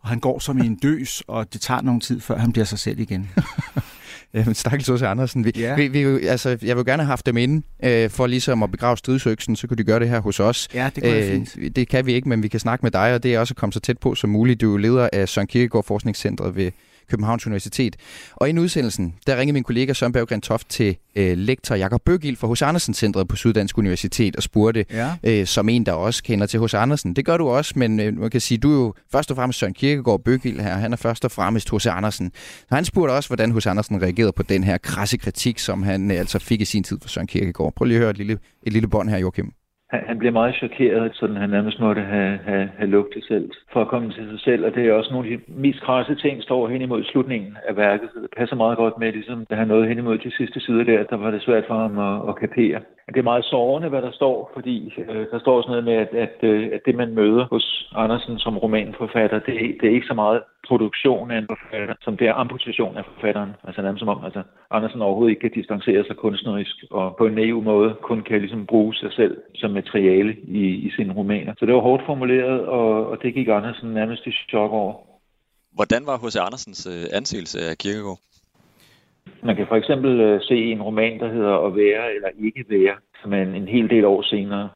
og 0.00 0.08
han 0.08 0.20
går 0.20 0.38
som 0.38 0.58
i 0.58 0.66
en 0.66 0.76
døs, 0.82 1.22
og 1.28 1.52
det 1.52 1.60
tager 1.60 1.80
nogle 1.80 2.00
tid, 2.00 2.20
før 2.20 2.38
han 2.38 2.52
bliver 2.52 2.64
sig 2.64 2.78
selv 2.78 3.00
igen. 3.00 3.30
Jamen, 4.34 4.54
stakkels 4.54 4.88
H.C. 4.88 5.02
Andersen. 5.02 5.44
Vi, 5.44 5.52
ja. 5.56 5.74
vi, 5.76 5.88
vi, 5.88 6.26
altså, 6.26 6.58
jeg 6.62 6.76
vil 6.76 6.84
gerne 6.84 7.02
have 7.02 7.08
haft 7.08 7.26
dem 7.26 7.36
inde, 7.36 7.66
øh, 7.84 8.10
for 8.10 8.26
ligesom 8.26 8.62
at 8.62 8.70
begrave 8.70 8.96
stridsøksen, 8.96 9.56
så 9.56 9.66
kunne 9.66 9.76
de 9.76 9.84
gøre 9.84 10.00
det 10.00 10.08
her 10.08 10.20
hos 10.20 10.40
os. 10.40 10.68
Ja, 10.74 10.90
det 10.94 11.02
kunne 11.02 11.16
øh, 11.16 11.30
fint. 11.30 11.76
Det 11.76 11.88
kan 11.88 12.06
vi 12.06 12.12
ikke, 12.12 12.28
men 12.28 12.42
vi 12.42 12.48
kan 12.48 12.60
snakke 12.60 12.82
med 12.82 12.90
dig, 12.90 13.14
og 13.14 13.22
det 13.22 13.34
er 13.34 13.38
også 13.38 13.52
at 13.52 13.56
komme 13.56 13.72
så 13.72 13.80
tæt 13.80 13.98
på 13.98 14.14
som 14.14 14.30
muligt. 14.30 14.60
Du 14.60 14.74
er 14.74 14.78
leder 14.78 15.08
af 15.12 15.28
Søren 15.28 15.46
Kierkegaard 15.46 15.84
Forskningscentret 15.84 16.56
ved 16.56 16.70
Københavns 17.10 17.46
Universitet. 17.46 17.96
Og 18.34 18.50
i 18.50 18.58
udsendelsen, 18.58 19.14
der 19.26 19.36
ringede 19.36 19.52
min 19.52 19.62
kollega 19.62 19.92
Søren 19.92 20.12
Berggren 20.12 20.40
Toft 20.40 20.68
til 20.68 20.96
øh, 21.16 21.38
lektor 21.38 21.74
Jakob 21.74 22.02
Bøgild 22.04 22.36
fra 22.36 22.46
Hos 22.46 22.62
Andersen 22.62 22.94
Centret 22.94 23.28
på 23.28 23.36
Syddansk 23.36 23.78
Universitet 23.78 24.36
og 24.36 24.42
spurgte, 24.42 24.84
ja. 24.90 25.14
øh, 25.24 25.46
som 25.46 25.68
en, 25.68 25.86
der 25.86 25.92
også 25.92 26.22
kender 26.22 26.46
til 26.46 26.60
Hos 26.60 26.74
Andersen. 26.74 27.16
Det 27.16 27.24
gør 27.24 27.36
du 27.36 27.48
også, 27.48 27.72
men 27.76 28.00
øh, 28.00 28.18
man 28.18 28.30
kan 28.30 28.40
sige, 28.40 28.58
du 28.58 28.70
er 28.70 28.74
jo 28.74 28.94
først 29.12 29.30
og 29.30 29.36
fremmest 29.36 29.58
Søren 29.58 29.74
Kierkegaard 29.74 30.24
Bøgild 30.24 30.60
her. 30.60 30.74
Han 30.74 30.92
er 30.92 30.96
først 30.96 31.24
og 31.24 31.30
fremmest 31.30 31.70
Hos 31.70 31.86
Andersen. 31.86 32.32
Så 32.68 32.74
han 32.74 32.84
spurgte 32.84 33.12
også, 33.12 33.28
hvordan 33.28 33.50
Hos 33.50 33.66
Andersen 33.66 34.02
reagerede 34.02 34.32
på 34.32 34.42
den 34.42 34.64
her 34.64 34.78
krasse 34.78 35.16
kritik, 35.16 35.58
som 35.58 35.82
han 35.82 36.10
øh, 36.10 36.18
altså 36.18 36.38
fik 36.38 36.60
i 36.60 36.64
sin 36.64 36.82
tid 36.82 36.98
for 37.02 37.08
Søren 37.08 37.26
Kierkegaard. 37.26 37.72
Prøv 37.76 37.84
lige 37.84 37.96
at 37.96 38.00
høre 38.00 38.10
et 38.10 38.18
lille, 38.18 38.38
et 38.62 38.72
lille 38.72 38.88
bånd 38.88 39.10
her, 39.10 39.18
Joachim 39.18 39.52
han, 39.94 40.02
han 40.06 40.18
blev 40.18 40.32
meget 40.32 40.54
chokeret, 40.54 41.10
sådan 41.14 41.36
han 41.36 41.50
nærmest 41.50 41.80
måtte 41.80 42.02
have, 42.02 42.38
have, 42.48 42.68
have 42.78 42.90
lugtet 42.90 43.24
selv 43.24 43.50
for 43.72 43.80
at 43.80 43.88
komme 43.88 44.08
til 44.12 44.24
sig 44.30 44.40
selv. 44.40 44.64
Og 44.66 44.74
det 44.74 44.82
er 44.86 44.92
også 44.92 45.12
nogle 45.12 45.28
af 45.28 45.38
de 45.38 45.52
mest 45.66 45.80
krasse 45.80 46.14
ting, 46.14 46.42
står 46.42 46.68
hen 46.68 46.82
imod 46.82 47.04
slutningen 47.04 47.56
af 47.68 47.76
værket. 47.76 48.08
Så 48.14 48.18
det 48.20 48.30
passer 48.36 48.56
meget 48.56 48.76
godt 48.76 48.98
med, 48.98 49.12
ligesom 49.12 49.46
da 49.50 49.54
han 49.54 49.68
nåede 49.68 49.88
hen 49.88 49.98
imod 49.98 50.18
de 50.18 50.36
sidste 50.36 50.60
sider 50.60 50.84
der, 50.84 51.02
der 51.02 51.16
var 51.16 51.30
det 51.30 51.42
svært 51.42 51.64
for 51.68 51.78
ham 51.84 51.98
at, 51.98 52.28
at 52.28 52.36
kapere. 52.36 52.80
Det 53.08 53.18
er 53.18 53.32
meget 53.32 53.44
sårende, 53.44 53.88
hvad 53.88 54.02
der 54.02 54.10
står, 54.12 54.50
fordi 54.54 54.94
øh, 55.08 55.26
der 55.30 55.38
står 55.38 55.62
sådan 55.62 55.70
noget 55.70 55.84
med, 55.84 55.94
at, 55.94 56.12
at, 56.26 56.36
øh, 56.50 56.70
at 56.72 56.80
det, 56.86 56.94
man 56.94 57.14
møder 57.14 57.44
hos 57.50 57.90
Andersen 57.94 58.38
som 58.38 58.58
romanforfatter, 58.58 59.38
det, 59.38 59.54
det 59.80 59.86
er 59.88 59.94
ikke 59.94 60.06
så 60.06 60.14
meget 60.14 60.42
produktion 60.68 61.30
af 61.30 61.38
en 61.38 61.46
forfatter, 61.46 61.94
som 62.00 62.16
det 62.16 62.28
er 62.28 62.34
amputation 62.34 62.96
af 62.96 63.04
forfatteren. 63.04 63.52
Altså 63.64 63.82
nærmest 63.82 64.00
som 64.00 64.08
om, 64.08 64.24
altså, 64.24 64.42
Andersen 64.70 65.02
overhovedet 65.02 65.30
ikke 65.30 65.40
kan 65.40 65.60
distancere 65.60 66.04
sig 66.04 66.16
kunstnerisk, 66.16 66.76
og 66.90 67.16
på 67.18 67.26
en 67.26 67.34
naiv 67.34 67.62
måde 67.62 67.94
kun 68.02 68.20
kan 68.22 68.40
ligesom 68.40 68.66
bruge 68.66 68.94
sig 68.94 69.12
selv 69.12 69.36
som 69.54 69.70
materiale 69.84 70.36
i, 70.62 70.64
i 70.86 70.90
sine 70.96 71.12
romaner. 71.12 71.52
Så 71.58 71.66
det 71.66 71.74
var 71.74 71.80
hårdt 71.80 72.02
formuleret, 72.06 72.60
og, 72.60 73.06
og 73.10 73.18
det 73.22 73.34
gik 73.34 73.48
Andersen 73.48 73.88
nærmest 73.88 74.26
i 74.26 74.32
chok 74.50 74.70
over. 74.70 74.94
Hvordan 75.72 76.02
var 76.06 76.16
H.C. 76.22 76.36
Andersens 76.36 76.86
øh, 76.86 77.04
anseelse 77.18 77.58
af 77.60 77.78
Kierkegaard? 77.78 78.18
Man 79.42 79.56
kan 79.56 79.66
for 79.68 79.76
eksempel 79.76 80.20
øh, 80.20 80.40
se 80.42 80.56
en 80.72 80.82
roman, 80.82 81.20
der 81.20 81.28
hedder 81.32 81.66
At 81.66 81.76
være 81.76 82.14
eller 82.14 82.28
ikke 82.46 82.64
være, 82.68 82.96
men 83.26 83.54
en, 83.54 83.68
hel 83.68 83.90
del 83.90 84.04
år 84.04 84.22
senere. 84.22 84.68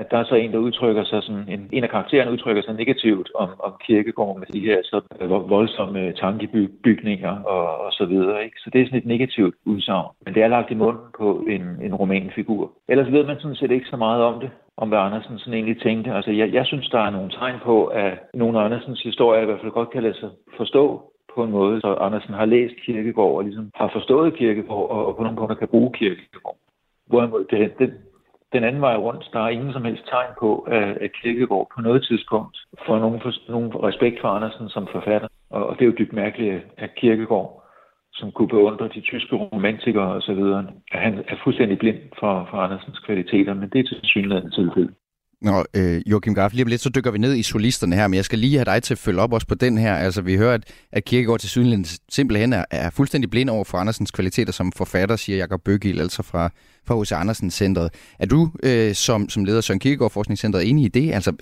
At 0.00 0.10
der 0.10 0.18
er 0.18 0.24
så 0.24 0.34
en, 0.34 0.52
der 0.52 0.58
udtrykker 0.58 1.04
sig 1.04 1.22
sådan, 1.22 1.48
en, 1.48 1.68
en 1.72 1.84
af 1.84 1.90
karaktererne 1.90 2.32
udtrykker 2.32 2.62
sig 2.62 2.74
negativt 2.74 3.30
om, 3.34 3.48
om 3.58 3.72
kirkegården 3.86 4.40
med 4.40 4.46
de 4.52 4.60
her 4.60 4.78
så 4.82 5.00
øh, 5.20 5.30
voldsomme 5.30 6.12
tankebygninger 6.12 7.34
og, 7.42 7.80
og 7.84 7.92
så 7.92 8.04
videre. 8.04 8.44
Ikke? 8.44 8.56
Så 8.58 8.70
det 8.72 8.80
er 8.80 8.86
sådan 8.86 8.98
et 8.98 9.06
negativt 9.06 9.54
udsagn. 9.64 10.08
Men 10.24 10.34
det 10.34 10.42
er 10.42 10.48
lagt 10.48 10.70
i 10.70 10.74
munden 10.74 11.06
på 11.18 11.44
en, 11.48 11.62
en 11.82 11.94
romanfigur. 11.94 12.72
Ellers 12.88 13.12
ved 13.12 13.24
man 13.26 13.36
sådan 13.40 13.56
set 13.56 13.70
ikke 13.70 13.86
så 13.90 13.96
meget 13.96 14.22
om 14.22 14.40
det 14.40 14.50
om 14.76 14.88
hvad 14.88 14.98
Andersen 14.98 15.38
sådan 15.38 15.54
egentlig 15.54 15.82
tænkte. 15.82 16.12
Altså, 16.12 16.30
jeg, 16.30 16.52
jeg 16.52 16.66
synes, 16.66 16.88
der 16.88 16.98
er 16.98 17.10
nogle 17.10 17.30
tegn 17.30 17.58
på, 17.64 17.86
at 17.86 18.12
nogle 18.34 18.58
af 18.58 18.64
Andersens 18.64 19.02
historier 19.02 19.42
i 19.42 19.44
hvert 19.44 19.60
fald 19.60 19.72
godt 19.72 19.90
kan 19.90 20.02
lade 20.02 20.18
sig 20.20 20.30
forstå 20.56 21.12
på 21.34 21.44
en 21.44 21.50
måde, 21.50 21.80
så 21.80 21.94
Andersen 21.94 22.34
har 22.34 22.44
læst 22.44 22.74
Kirkegård 22.86 23.36
og 23.36 23.44
ligesom 23.44 23.70
har 23.74 23.90
forstået 23.92 24.34
Kirkegård 24.34 24.90
og, 24.90 25.06
og 25.06 25.16
på 25.16 25.22
nogle 25.22 25.38
punkter 25.38 25.56
kan 25.56 25.68
bruge 25.68 25.92
Kirkegård. 25.92 26.56
Hvorimod 27.06 27.44
det, 27.50 27.78
det, 27.78 27.94
den 28.52 28.64
anden 28.64 28.80
vej 28.80 28.96
rundt, 28.96 29.30
der 29.32 29.40
er 29.40 29.48
ingen 29.48 29.72
som 29.72 29.84
helst 29.84 30.06
tegn 30.06 30.32
på, 30.40 30.58
at 31.04 31.12
Kirkegård 31.22 31.68
på 31.74 31.80
noget 31.80 32.02
tidspunkt 32.08 32.58
får 32.86 32.98
nogen, 32.98 33.20
for, 33.20 33.32
nogen 33.48 33.70
respekt 33.74 34.20
for 34.20 34.28
Andersen 34.28 34.68
som 34.68 34.86
forfatter. 34.92 35.28
Og, 35.50 35.66
og 35.66 35.74
det 35.74 35.82
er 35.82 35.86
jo 35.86 35.98
dybt 35.98 36.12
mærkeligt, 36.12 36.64
at 36.76 36.94
Kirkegård, 36.94 37.62
som 38.12 38.32
kunne 38.32 38.48
beundre 38.48 38.88
de 38.88 39.00
tyske 39.00 39.36
romantikere 39.36 40.14
osv., 40.14 40.42
at 40.92 41.00
han 41.00 41.24
er 41.28 41.36
fuldstændig 41.44 41.78
blind 41.78 42.00
for, 42.18 42.48
for 42.50 42.56
Andersens 42.56 42.98
kvaliteter, 42.98 43.54
men 43.54 43.68
det 43.68 43.78
er 43.78 43.84
til 43.84 44.00
synligheden 44.02 44.50
tilfælde. 44.50 44.94
Nå, 45.42 45.64
øh, 45.74 46.02
Joachim 46.06 46.34
Graf, 46.34 46.52
lige 46.52 46.64
om 46.64 46.68
lidt, 46.68 46.80
så 46.80 46.88
dykker 46.88 47.10
vi 47.10 47.18
ned 47.18 47.34
i 47.34 47.42
solisterne 47.42 47.96
her, 47.96 48.08
men 48.08 48.16
jeg 48.16 48.24
skal 48.24 48.38
lige 48.38 48.56
have 48.56 48.64
dig 48.64 48.82
til 48.82 48.94
at 48.94 48.98
følge 48.98 49.20
op 49.20 49.32
også 49.32 49.46
på 49.46 49.54
den 49.54 49.78
her. 49.78 49.94
Altså, 49.94 50.22
vi 50.22 50.36
hører, 50.36 50.54
at, 50.54 50.64
at 50.92 51.04
Kirkegaard 51.04 51.40
til 51.40 51.48
synligheden 51.50 51.86
simpelthen 52.10 52.52
er, 52.52 52.64
er 52.70 52.90
fuldstændig 52.90 53.30
blind 53.30 53.50
over 53.50 53.64
for 53.64 53.78
Andersens 53.78 54.10
kvaliteter 54.10 54.52
som 54.52 54.72
forfatter, 54.72 55.16
siger 55.16 55.38
Jakob 55.38 55.60
Bøgil, 55.64 56.00
altså 56.00 56.22
fra, 56.22 56.50
fra 56.86 57.02
H.C. 57.02 57.12
Andersen 57.12 57.50
Centret. 57.50 57.90
Er 58.18 58.26
du 58.26 58.50
øh, 58.62 58.94
som, 58.94 59.28
som 59.28 59.44
leder 59.44 59.60
Søren 59.60 59.80
Kirkegaard 59.80 60.10
Forskningscentret 60.10 60.68
enig 60.68 60.84
i 60.84 60.88
det? 60.88 61.12
Altså, 61.12 61.32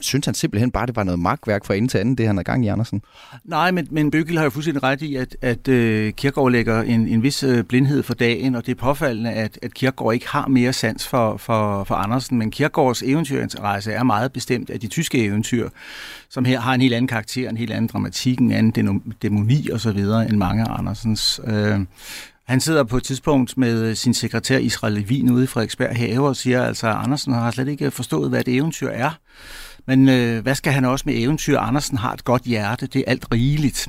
Synes 0.00 0.26
han 0.26 0.34
simpelthen 0.34 0.70
bare, 0.70 0.86
det 0.86 0.96
var 0.96 1.04
noget 1.04 1.18
magtværk 1.18 1.64
fra 1.64 1.74
ende 1.74 1.88
til 1.88 1.98
anden, 1.98 2.18
det 2.18 2.26
han 2.26 2.38
er 2.38 2.42
gang 2.42 2.64
i, 2.64 2.68
Andersen? 2.68 3.02
Nej, 3.44 3.70
men, 3.70 3.88
men 3.90 4.10
Bøgel 4.10 4.36
har 4.36 4.44
jo 4.44 4.50
fuldstændig 4.50 4.82
ret 4.82 5.02
i, 5.02 5.16
at, 5.16 5.36
at 5.42 5.68
uh, 5.68 6.12
Kierkegaard 6.12 6.50
lægger 6.50 6.82
en, 6.82 7.08
en 7.08 7.22
vis 7.22 7.42
øh, 7.42 7.64
blindhed 7.64 8.02
for 8.02 8.14
dagen, 8.14 8.54
og 8.54 8.66
det 8.66 8.72
er 8.72 8.76
påfaldende, 8.76 9.30
at, 9.30 9.58
at 9.62 9.74
Kierkegaard 9.74 10.14
ikke 10.14 10.28
har 10.28 10.46
mere 10.48 10.72
sans 10.72 11.08
for, 11.08 11.36
for, 11.36 11.84
for 11.84 11.94
Andersen, 11.94 12.38
men 12.38 12.50
Kierkegaards 12.50 13.02
eventyrinteresse 13.02 13.92
er 13.92 14.02
meget 14.02 14.32
bestemt 14.32 14.70
af 14.70 14.80
de 14.80 14.86
tyske 14.86 15.24
eventyr, 15.24 15.68
som 16.28 16.44
her 16.44 16.60
har 16.60 16.74
en 16.74 16.80
helt 16.80 16.94
anden 16.94 17.08
karakter, 17.08 17.48
en 17.48 17.56
helt 17.56 17.72
anden 17.72 17.86
dramatik, 17.92 18.38
en 18.38 18.52
anden 18.52 19.02
dæmoni 19.22 19.68
og 19.70 19.80
så 19.80 19.92
videre 19.92 20.28
end 20.28 20.36
mange 20.36 20.62
af 20.62 20.78
Andersens. 20.78 21.40
Uh, 21.44 21.80
han 22.44 22.60
sidder 22.60 22.84
på 22.84 22.96
et 22.96 23.02
tidspunkt 23.02 23.58
med 23.58 23.94
sin 23.94 24.14
sekretær 24.14 24.58
Israel 24.58 24.92
Levin 24.92 25.30
ude 25.30 25.44
i 25.44 25.46
Frederiksberg 25.46 25.96
Have 25.96 26.28
og 26.28 26.36
siger 26.36 26.62
altså, 26.62 26.86
Andersen 26.86 27.32
har 27.32 27.50
slet 27.50 27.68
ikke 27.68 27.90
forstået, 27.90 28.30
hvad 28.30 28.40
et 28.40 28.48
eventyr 28.48 28.88
er. 28.88 29.10
Men 29.86 30.08
øh, 30.08 30.42
hvad 30.42 30.54
skal 30.54 30.72
han 30.72 30.84
også 30.84 31.02
med 31.06 31.14
eventyr? 31.16 31.58
Andersen 31.58 31.98
har 31.98 32.12
et 32.12 32.24
godt 32.24 32.42
hjerte, 32.42 32.86
det 32.86 32.98
er 32.98 33.10
alt 33.10 33.26
rigeligt 33.32 33.88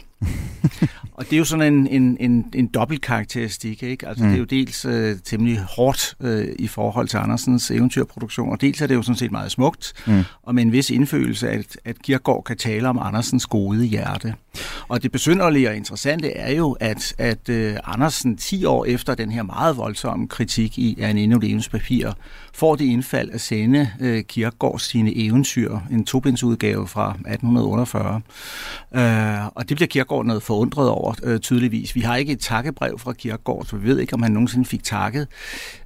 og 1.18 1.26
det 1.26 1.34
er 1.34 1.38
jo 1.38 1.46
sådan 1.46 1.74
en, 1.74 1.88
en, 1.88 2.18
en, 2.20 2.46
en 2.56 2.68
dobbelt 2.68 3.02
karakteristik. 3.02 3.84
Ikke? 3.84 4.08
Altså, 4.08 4.24
mm. 4.24 4.30
Det 4.30 4.36
er 4.36 4.40
jo 4.40 4.46
dels 4.46 4.86
øh, 4.86 5.16
temmelig 5.24 5.60
hårdt 5.60 6.16
øh, 6.22 6.48
i 6.60 6.68
forhold 6.68 7.08
til 7.08 7.18
Andersens 7.18 7.72
eventyrproduktion, 7.72 8.50
og 8.50 8.62
dels 8.62 8.82
er 8.82 8.88
det 8.88 8.96
jo 8.96 9.02
sådan 9.02 9.16
set 9.16 9.32
meget 9.32 9.52
smukt, 9.52 9.94
mm. 10.08 10.24
og 10.44 10.56
med 10.56 10.64
en 10.64 10.72
vis 10.72 10.90
indfølelse, 10.90 11.50
at, 11.50 11.78
at 11.86 12.02
Kierkegaard 12.02 12.44
kan 12.44 12.58
tale 12.58 12.90
om 12.90 13.00
Andersens 13.02 13.46
gode 13.46 13.86
hjerte. 13.86 14.34
Og 14.88 15.04
det 15.04 15.12
besynderlige 15.12 15.70
og 15.70 15.76
interessante 15.76 16.32
er 16.32 16.52
jo, 16.52 16.72
at, 16.80 17.16
at 17.18 17.50
øh, 17.50 17.76
Andersen 17.84 18.38
10 18.38 18.66
år 18.66 18.86
efter 18.86 19.16
den 19.16 19.32
her 19.32 19.44
meget 19.44 19.78
voldsomme 19.78 20.28
kritik 20.28 20.78
i 20.78 20.98
en 21.00 21.18
endnu 21.18 21.40
levens 21.40 21.70
papir, 21.70 22.12
får 22.54 22.76
det 22.76 22.86
indfald 22.86 23.32
at 23.32 23.42
sende 23.42 23.90
øh, 24.00 24.24
Kierkegaard 24.24 24.80
sine 24.80 25.18
eventyr, 25.18 25.80
en 25.92 26.06
tobindsudgave 26.06 26.88
fra 26.88 27.10
1848. 27.10 28.22
Øh, 28.96 29.48
og 29.56 29.70
det 29.70 29.78
bliver 29.78 29.88
Kierkegaard 29.88 30.07
noget 30.10 30.44
forundret 30.44 30.90
over, 30.90 31.14
øh, 31.24 31.40
tydeligvis. 31.40 31.96
Vi 31.96 32.02
har 32.02 32.16
ikke 32.16 32.32
et 32.32 32.40
takkebrev 32.40 33.00
fra 33.00 33.14
Kierkegaard, 33.14 33.66
så 33.66 33.76
vi 33.76 33.88
ved 33.88 34.00
ikke, 34.00 34.14
om 34.14 34.22
han 34.22 34.32
nogensinde 34.32 34.66
fik 34.66 34.84
takket 34.84 35.28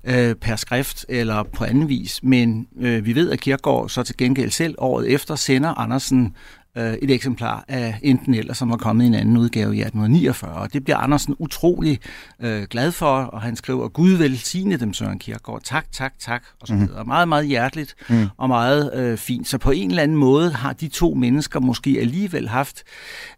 øh, 0.04 0.36
per 0.36 0.56
skrift 0.56 1.06
eller 1.10 1.44
på 1.44 1.64
anden 1.64 1.90
vis. 1.90 2.24
Men 2.24 2.68
øh, 2.80 3.06
vi 3.06 3.16
ved, 3.16 3.32
at 3.32 3.40
Kierkegaard 3.40 3.90
så 3.90 4.04
til 4.04 4.18
gengæld 4.18 4.52
selv 4.52 4.76
året 4.78 5.10
efter 5.14 5.36
sender 5.36 5.80
Andersen 5.80 6.36
øh, 6.78 6.94
et 6.94 7.12
eksemplar 7.12 7.66
af 7.68 8.00
enten 8.02 8.34
eller, 8.34 8.54
som 8.54 8.70
var 8.70 8.78
kommet 8.78 9.04
i 9.04 9.08
en 9.08 9.14
anden 9.14 9.38
udgave 9.38 9.76
i 9.76 9.80
1849. 9.80 10.54
Og 10.54 10.74
det 10.74 10.84
bliver 10.84 10.98
Andersen 10.98 11.36
utrolig 11.40 12.00
øh, 12.40 12.64
glad 12.64 12.92
for, 12.92 13.22
og 13.22 13.42
han 13.42 13.56
skriver, 13.56 13.88
Gud 13.88 14.12
velsigne 14.12 14.78
dem, 14.78 14.94
Søren 14.94 15.20
Kierkegaard. 15.20 15.62
Tak, 15.64 15.86
tak, 15.92 16.14
tak, 16.20 16.44
og 16.62 16.68
så 16.68 16.76
videre. 16.76 17.04
Mm. 17.04 17.08
Meget, 17.08 17.28
meget 17.28 17.48
hjerteligt 17.48 17.96
mm. 18.10 18.28
og 18.38 18.48
meget 18.48 18.94
øh, 18.94 19.18
fint. 19.18 19.48
Så 19.48 19.58
på 19.58 19.72
en 19.72 19.90
eller 19.90 20.04
anden 20.04 20.18
måde 20.18 20.52
har 20.52 20.74
de 20.74 20.88
to 20.88 21.14
mennesker 21.14 21.60
måske 21.60 21.98
alligevel 22.00 22.50
haft 22.50 22.84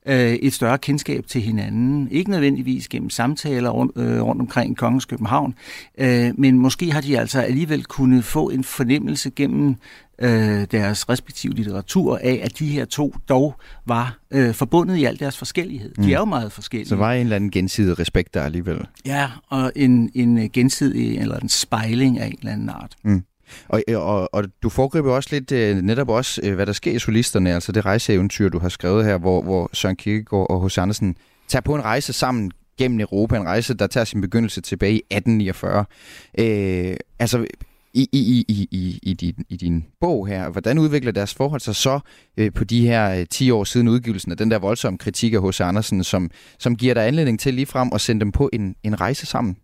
øh, 0.06 0.34
et 0.34 0.54
større 0.54 0.78
kendskab 0.78 1.28
til 1.28 1.42
hinanden. 1.42 2.08
Ikke 2.12 2.32
nødvendigvis 2.32 2.88
gennem 2.88 3.10
samtaler 3.10 3.70
rundt, 3.70 3.98
øh, 3.98 4.22
rundt 4.22 4.42
omkring 4.42 4.78
Kongens 4.78 5.06
København, 5.06 5.56
øh, 5.98 6.32
men 6.38 6.58
måske 6.58 6.92
har 6.92 7.02
de 7.02 7.20
altså 7.20 7.40
alligevel 7.40 7.84
kunne 7.84 8.22
få 8.22 8.50
en 8.50 8.64
fornemmelse 8.64 9.30
gennem 9.30 9.76
øh, 10.20 10.68
deres 10.72 11.10
respektive 11.10 11.54
litteratur 11.54 12.18
af, 12.18 12.42
at 12.44 12.60
de 12.60 12.68
her 12.68 12.86
to 12.86 13.16
dog 13.30 13.56
var 13.86 14.18
øh, 14.32 14.54
forbundet 14.54 14.98
i 14.98 15.06
al 15.06 15.20
deres 15.20 15.38
forskellighed. 15.38 15.92
Mm. 15.98 16.04
De 16.04 16.14
er 16.14 16.18
jo 16.18 16.26
meget 16.26 16.52
forskellige. 16.52 16.90
Så 16.90 16.96
var 16.96 17.14
en 17.14 17.22
eller 17.22 17.36
anden 17.36 17.52
gensidig 17.52 18.00
respekt 18.00 18.34
der 18.34 18.44
alligevel. 18.44 18.88
Ja, 19.06 19.30
og 19.50 19.72
en, 19.76 20.12
en 20.14 20.50
gensidig 20.50 21.18
eller 21.18 21.40
en 21.40 21.50
spejling 21.50 22.20
af 22.20 22.28
en 22.28 22.38
eller 22.40 22.52
anden 22.52 22.70
art. 22.70 22.96
Mm. 23.04 23.24
Og, 23.68 23.84
og, 23.96 24.34
og 24.34 24.44
du 24.64 24.70
foregriber 24.70 25.14
også 25.14 25.30
lidt 25.32 25.52
øh, 25.52 25.78
netop 25.78 26.10
også, 26.10 26.42
øh, 26.44 26.56
hvad 26.56 26.66
der 26.66 26.74
sker 26.74 26.92
i 26.92 27.00
solisterne, 27.00 27.54
altså 27.54 27.72
det 27.72 27.86
rejseeventyr, 27.86 28.50
du 28.50 28.60
har 28.60 28.70
skrevet 28.70 29.06
her, 29.06 29.18
hvor, 29.18 29.42
hvor 29.42 29.70
Søren 29.74 29.96
Kierkegaard 29.96 30.50
og 30.50 30.66
H.C. 30.66 30.78
Andersen 30.78 31.16
tager 31.48 31.62
på 31.62 31.76
en 31.76 31.84
rejse 31.84 32.14
sammen 32.14 32.52
gennem 32.78 33.00
Europa, 33.00 33.38
en 33.38 33.44
rejse, 33.44 33.74
der 33.74 33.88
tager 33.88 34.06
sin 34.06 34.22
begyndelse 34.22 34.62
tilbage 34.62 34.94
i 34.94 35.02
1849. 35.12 35.86
Øh, 36.40 36.98
altså, 37.20 37.46
i, 37.94 38.10
i, 38.12 38.46
i, 38.48 38.68
i, 38.72 39.00
i, 39.04 39.14
din, 39.14 39.46
i 39.50 39.58
din 39.58 39.86
bog 40.00 40.28
her, 40.28 40.50
hvordan 40.50 40.78
udvikler 40.78 41.12
deres 41.12 41.34
forhold 41.34 41.62
sig 41.62 41.76
så 41.76 42.00
øh, 42.38 42.54
på 42.54 42.64
de 42.64 42.88
her 42.88 43.20
øh, 43.20 43.26
10 43.30 43.52
år 43.52 43.64
siden 43.64 43.88
udgivelsen 43.88 44.32
af 44.32 44.38
den 44.38 44.52
der 44.52 44.60
voldsomme 44.60 44.98
kritik 44.98 45.34
af 45.34 45.48
H.C. 45.48 45.62
Andersen, 45.62 46.04
som, 46.04 46.32
som 46.60 46.76
giver 46.76 46.94
dig 46.94 47.08
anledning 47.08 47.40
til 47.40 47.54
lige 47.54 47.66
frem 47.66 47.90
at 47.94 48.02
sende 48.02 48.20
dem 48.20 48.32
på 48.32 48.50
en, 48.54 48.76
en 48.84 49.02
rejse 49.02 49.26
sammen? 49.26 49.58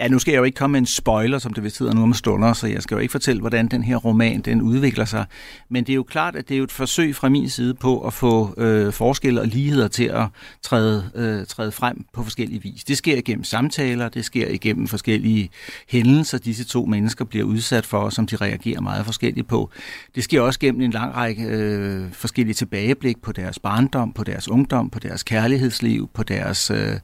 Ja, 0.00 0.08
nu 0.08 0.18
skal 0.18 0.32
jeg 0.32 0.38
jo 0.38 0.44
ikke 0.44 0.56
komme 0.56 0.72
med 0.72 0.80
en 0.80 0.86
spoiler, 0.86 1.38
som 1.38 1.54
det 1.54 1.64
vist 1.64 1.78
hedder 1.78 1.94
nu 1.94 2.02
om 2.02 2.14
stunder, 2.14 2.52
så 2.52 2.66
jeg 2.66 2.82
skal 2.82 2.94
jo 2.94 2.98
ikke 3.00 3.12
fortælle, 3.12 3.40
hvordan 3.40 3.68
den 3.68 3.82
her 3.84 3.96
roman 3.96 4.40
den 4.40 4.62
udvikler 4.62 5.04
sig. 5.04 5.24
Men 5.68 5.84
det 5.84 5.92
er 5.92 5.96
jo 5.96 6.02
klart, 6.02 6.36
at 6.36 6.48
det 6.48 6.54
er 6.54 6.58
jo 6.58 6.64
et 6.64 6.72
forsøg 6.72 7.16
fra 7.16 7.28
min 7.28 7.48
side 7.48 7.74
på 7.74 8.06
at 8.06 8.12
få 8.12 8.54
øh, 8.56 8.92
forskelle 8.92 9.40
og 9.40 9.46
ligheder 9.46 9.88
til 9.88 10.04
at 10.04 10.24
træde, 10.62 11.10
øh, 11.14 11.46
træde 11.46 11.72
frem 11.72 12.04
på 12.12 12.22
forskellige 12.22 12.62
vis. 12.62 12.84
Det 12.84 12.96
sker 12.96 13.16
igennem 13.16 13.44
samtaler, 13.44 14.08
det 14.08 14.24
sker 14.24 14.48
igennem 14.48 14.88
forskellige 14.88 15.50
hændelser, 15.88 16.38
disse 16.38 16.64
to 16.64 16.84
mennesker 16.84 17.24
bliver 17.24 17.44
udsat 17.44 17.86
for, 17.86 18.10
som 18.10 18.26
de 18.26 18.36
reagerer 18.36 18.80
meget 18.80 19.04
forskelligt 19.04 19.48
på. 19.48 19.70
Det 20.14 20.24
sker 20.24 20.40
også 20.40 20.60
gennem 20.60 20.80
en 20.80 20.90
lang 20.90 21.16
række 21.16 21.42
øh, 21.42 22.12
forskellige 22.12 22.54
tilbageblik 22.54 23.22
på 23.22 23.32
deres 23.32 23.58
barndom, 23.58 24.12
på 24.12 24.24
deres 24.24 24.48
ungdom, 24.48 24.90
på 24.90 24.98
deres 24.98 25.22
kærlighedsliv, 25.22 26.10
på 26.14 26.22
deres 26.22 26.70
øh, 26.70 26.96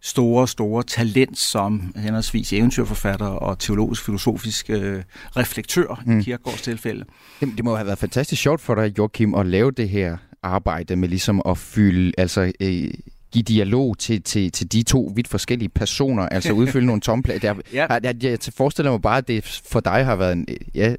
store, 0.00 0.48
store 0.48 0.82
talent 0.82 1.38
som 1.38 1.92
henholdsvis 2.12 2.52
eventyrforfatter 2.52 3.26
og 3.26 3.58
teologisk-filosofisk 3.58 4.70
øh, 4.70 5.02
reflektør 5.36 6.02
mm. 6.06 6.18
i 6.18 6.22
Kierkegaards 6.22 6.62
tilfælde. 6.62 7.04
Det, 7.40 7.52
det 7.56 7.64
må 7.64 7.76
have 7.76 7.86
været 7.86 7.98
fantastisk 7.98 8.42
sjovt 8.42 8.60
for 8.60 8.74
dig, 8.74 8.98
Joachim, 8.98 9.34
at 9.34 9.46
lave 9.46 9.70
det 9.70 9.88
her 9.88 10.16
arbejde 10.42 10.96
med 10.96 11.08
ligesom 11.08 11.42
at 11.48 11.58
fylde, 11.58 12.12
altså 12.18 12.52
øh, 12.60 12.90
give 13.32 13.42
dialog 13.42 13.98
til, 13.98 14.22
til, 14.22 14.52
til 14.52 14.72
de 14.72 14.82
to 14.82 15.12
vidt 15.14 15.28
forskellige 15.28 15.68
personer, 15.68 16.22
altså 16.22 16.52
udfylde 16.52 16.86
nogle 16.86 17.00
tomplader. 17.00 17.40
Jeg, 17.72 17.86
ja. 17.90 17.98
jeg, 18.02 18.24
jeg 18.24 18.38
forestiller 18.56 18.90
mig 18.90 19.02
bare, 19.02 19.18
at 19.18 19.28
det 19.28 19.62
for 19.70 19.80
dig 19.80 20.04
har 20.04 20.16
været 20.16 20.32
en, 20.32 20.46
ja, 20.74 20.94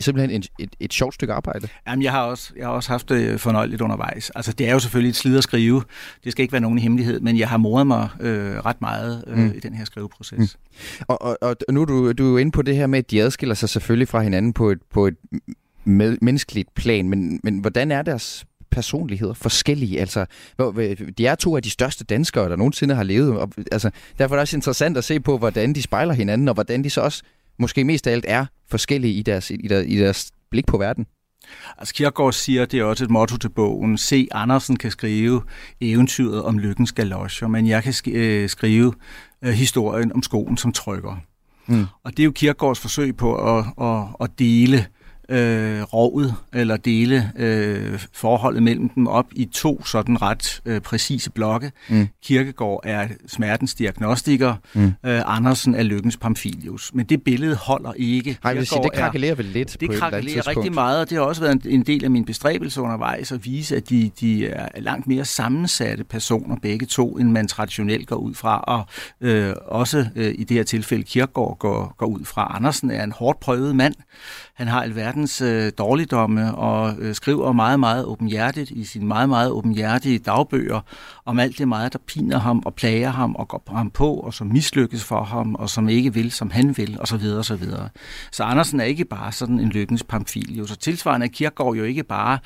simpelthen 0.00 0.40
et, 0.40 0.48
et, 0.58 0.76
et 0.80 0.92
sjovt 0.92 1.14
stykke 1.14 1.34
arbejde. 1.34 1.68
Jamen, 1.88 2.02
jeg 2.02 2.12
har 2.12 2.22
også, 2.22 2.52
jeg 2.56 2.66
har 2.66 2.72
også 2.72 2.90
haft 2.90 3.08
det 3.08 3.40
fornøjeligt 3.40 3.82
undervejs. 3.82 4.30
Altså, 4.30 4.52
det 4.52 4.68
er 4.68 4.72
jo 4.72 4.78
selvfølgelig 4.78 5.10
et 5.10 5.16
slid 5.16 5.38
at 5.38 5.42
skrive. 5.42 5.82
Det 6.24 6.32
skal 6.32 6.42
ikke 6.42 6.52
være 6.52 6.60
nogen 6.60 6.78
hemmelighed, 6.78 7.20
men 7.20 7.38
jeg 7.38 7.48
har 7.48 7.56
moret 7.56 7.86
mig 7.86 8.08
øh, 8.20 8.56
ret 8.56 8.80
meget 8.80 9.24
øh, 9.26 9.38
mm. 9.38 9.52
i 9.56 9.60
den 9.60 9.74
her 9.74 9.84
skriveproces. 9.84 10.38
Mm. 10.38 11.04
Og, 11.08 11.22
og, 11.22 11.56
og 11.68 11.74
nu 11.74 11.80
er 11.82 11.84
du, 11.84 12.12
du 12.12 12.26
er 12.26 12.30
jo 12.30 12.36
inde 12.36 12.52
på 12.52 12.62
det 12.62 12.76
her 12.76 12.86
med, 12.86 12.98
at 12.98 13.10
de 13.10 13.22
adskiller 13.22 13.54
sig 13.54 13.68
selvfølgelig 13.68 14.08
fra 14.08 14.22
hinanden 14.22 14.52
på 14.52 14.70
et, 14.70 14.78
på 14.92 15.06
et 15.06 15.16
med, 15.84 16.16
menneskeligt 16.20 16.74
plan, 16.74 17.08
men, 17.08 17.40
men 17.42 17.58
hvordan 17.58 17.90
er 17.90 18.02
deres 18.02 18.44
personligheder 18.70 19.34
forskellige. 19.34 20.00
Altså, 20.00 20.26
de 21.18 21.26
er 21.26 21.34
to 21.34 21.56
af 21.56 21.62
de 21.62 21.70
største 21.70 22.04
danskere, 22.04 22.48
der 22.48 22.56
nogensinde 22.56 22.94
har 22.94 23.02
levet. 23.02 23.38
Og, 23.38 23.50
altså, 23.72 23.90
derfor 24.18 24.34
er 24.34 24.38
det 24.38 24.40
også 24.40 24.56
interessant 24.56 24.96
at 24.96 25.04
se 25.04 25.20
på, 25.20 25.38
hvordan 25.38 25.72
de 25.72 25.82
spejler 25.82 26.14
hinanden, 26.14 26.48
og 26.48 26.54
hvordan 26.54 26.84
de 26.84 26.90
så 26.90 27.00
også 27.00 27.22
måske 27.58 27.84
mest 27.84 28.06
af 28.06 28.12
alt 28.12 28.24
er 28.28 28.46
forskellige 28.70 29.14
i 29.14 29.22
deres, 29.22 29.50
i 29.50 29.68
deres, 29.68 29.86
i 29.88 29.98
deres 29.98 30.30
blik 30.50 30.66
på 30.66 30.78
verden. 30.78 31.06
Altså 31.78 31.94
Kierkegaard 31.94 32.32
siger, 32.32 32.64
det 32.64 32.80
er 32.80 32.84
også 32.84 33.04
et 33.04 33.10
motto 33.10 33.36
til 33.36 33.48
bogen, 33.48 33.98
se 33.98 34.28
Andersen 34.30 34.76
kan 34.76 34.90
skrive 34.90 35.42
eventyret 35.80 36.42
om 36.42 36.58
lykkens 36.58 36.92
galoscher, 36.92 37.48
men 37.48 37.66
jeg 37.66 37.82
kan 37.82 37.94
øh, 38.08 38.48
skrive 38.48 38.94
øh, 39.42 39.52
historien 39.52 40.12
om 40.12 40.22
skoen 40.22 40.56
som 40.56 40.72
trykker. 40.72 41.16
Mm. 41.66 41.86
Og 42.04 42.10
det 42.10 42.18
er 42.20 42.24
jo 42.24 42.30
Kierkegaards 42.30 42.80
forsøg 42.80 43.16
på 43.16 43.58
at, 43.58 43.64
at, 43.80 44.04
at 44.20 44.30
dele 44.38 44.78
øh, 44.78 44.84
rovet 45.92 46.34
eller 46.52 46.76
dele 46.76 47.32
øh, 47.36 47.98
forholdet 48.12 48.62
mellem 48.62 48.88
dem 48.88 49.06
op 49.06 49.26
i 49.32 49.44
to 49.44 49.84
sådan 49.84 50.22
ret 50.22 50.60
øh, 50.64 50.80
præcise 50.80 51.30
blokke. 51.30 51.72
Mm. 51.88 52.08
Kirkegaard 52.24 52.80
er 52.84 53.08
smertens 53.26 53.74
diagnostiker, 53.74 54.54
mm. 54.74 54.84
øh, 54.84 55.22
Andersen 55.26 55.74
er 55.74 55.82
lykkens 55.82 56.16
Pamphilius. 56.16 56.90
Men 56.94 57.06
det 57.06 57.22
billede 57.22 57.56
holder 57.56 57.92
ikke. 57.96 58.38
Nej, 58.44 58.54
vil 58.54 58.66
sige, 58.66 58.82
det 58.82 58.92
krakelerer 58.92 59.34
vel 59.34 59.44
lidt 59.44 59.76
Det 59.80 59.90
krakelerer 59.90 60.46
rigtig 60.46 60.74
meget, 60.74 61.00
og 61.00 61.10
det 61.10 61.18
har 61.18 61.24
også 61.24 61.40
været 61.40 61.52
en, 61.52 61.62
en 61.64 61.82
del 61.82 62.04
af 62.04 62.10
min 62.10 62.24
bestræbelse 62.24 62.80
undervejs 62.80 63.32
at 63.32 63.44
vise, 63.44 63.76
at 63.76 63.90
de, 63.90 64.10
de 64.20 64.46
er 64.46 64.80
langt 64.80 65.06
mere 65.06 65.24
sammensatte 65.24 66.04
personer, 66.04 66.56
begge 66.62 66.86
to, 66.86 67.18
end 67.18 67.30
man 67.30 67.48
traditionelt 67.48 68.08
går 68.08 68.16
ud 68.16 68.34
fra. 68.34 68.60
Og 68.60 68.86
øh, 69.20 69.52
også 69.66 70.06
øh, 70.16 70.34
i 70.38 70.44
det 70.44 70.56
her 70.56 70.64
tilfælde 70.64 71.04
Kirkegaard 71.04 71.58
går, 71.58 71.94
går 71.98 72.06
ud 72.06 72.24
fra. 72.24 72.52
Andersen 72.56 72.90
er 72.90 73.04
en 73.04 73.12
hårdt 73.12 73.40
prøvet 73.40 73.76
mand. 73.76 73.94
Han 74.54 74.68
har 74.68 74.82
alverdens 74.82 75.40
øh, 75.40 75.72
dårligdomme 75.78 76.54
og 76.54 76.94
øh, 76.98 77.14
skriver 77.14 77.52
meget, 77.52 77.80
meget 77.80 78.04
åbenhjertigt 78.04 78.70
i 78.70 78.84
sine 78.84 79.06
meget, 79.06 79.28
meget 79.28 79.50
åbenhjertige 79.50 80.18
dagbøger 80.18 80.80
om 81.24 81.38
alt 81.38 81.58
det 81.58 81.68
meget, 81.68 81.92
der 81.92 81.98
piner 82.06 82.38
ham 82.38 82.62
og 82.66 82.74
plager 82.74 83.10
ham 83.10 83.34
og 83.34 83.48
går 83.48 83.62
på 83.66 83.74
ham 83.74 83.90
på, 83.90 84.14
og 84.14 84.34
som 84.34 84.46
mislykkes 84.46 85.04
for 85.04 85.24
ham, 85.24 85.54
og 85.54 85.70
som 85.70 85.88
ikke 85.88 86.14
vil, 86.14 86.30
som 86.30 86.50
han 86.50 86.76
vil, 86.76 87.00
osv. 87.00 87.18
Så, 87.18 87.42
så, 87.42 87.56
videre. 87.56 87.88
så 88.32 88.42
Andersen 88.42 88.80
er 88.80 88.84
ikke 88.84 89.04
bare 89.04 89.32
sådan 89.32 89.60
en 89.60 89.68
lykkens 89.68 90.04
pamfilius, 90.04 90.68
Så 90.68 90.76
tilsvarende 90.76 91.26
er 91.26 91.30
Kierkegaard 91.30 91.74
jo 91.74 91.84
ikke 91.84 92.02
bare 92.02 92.38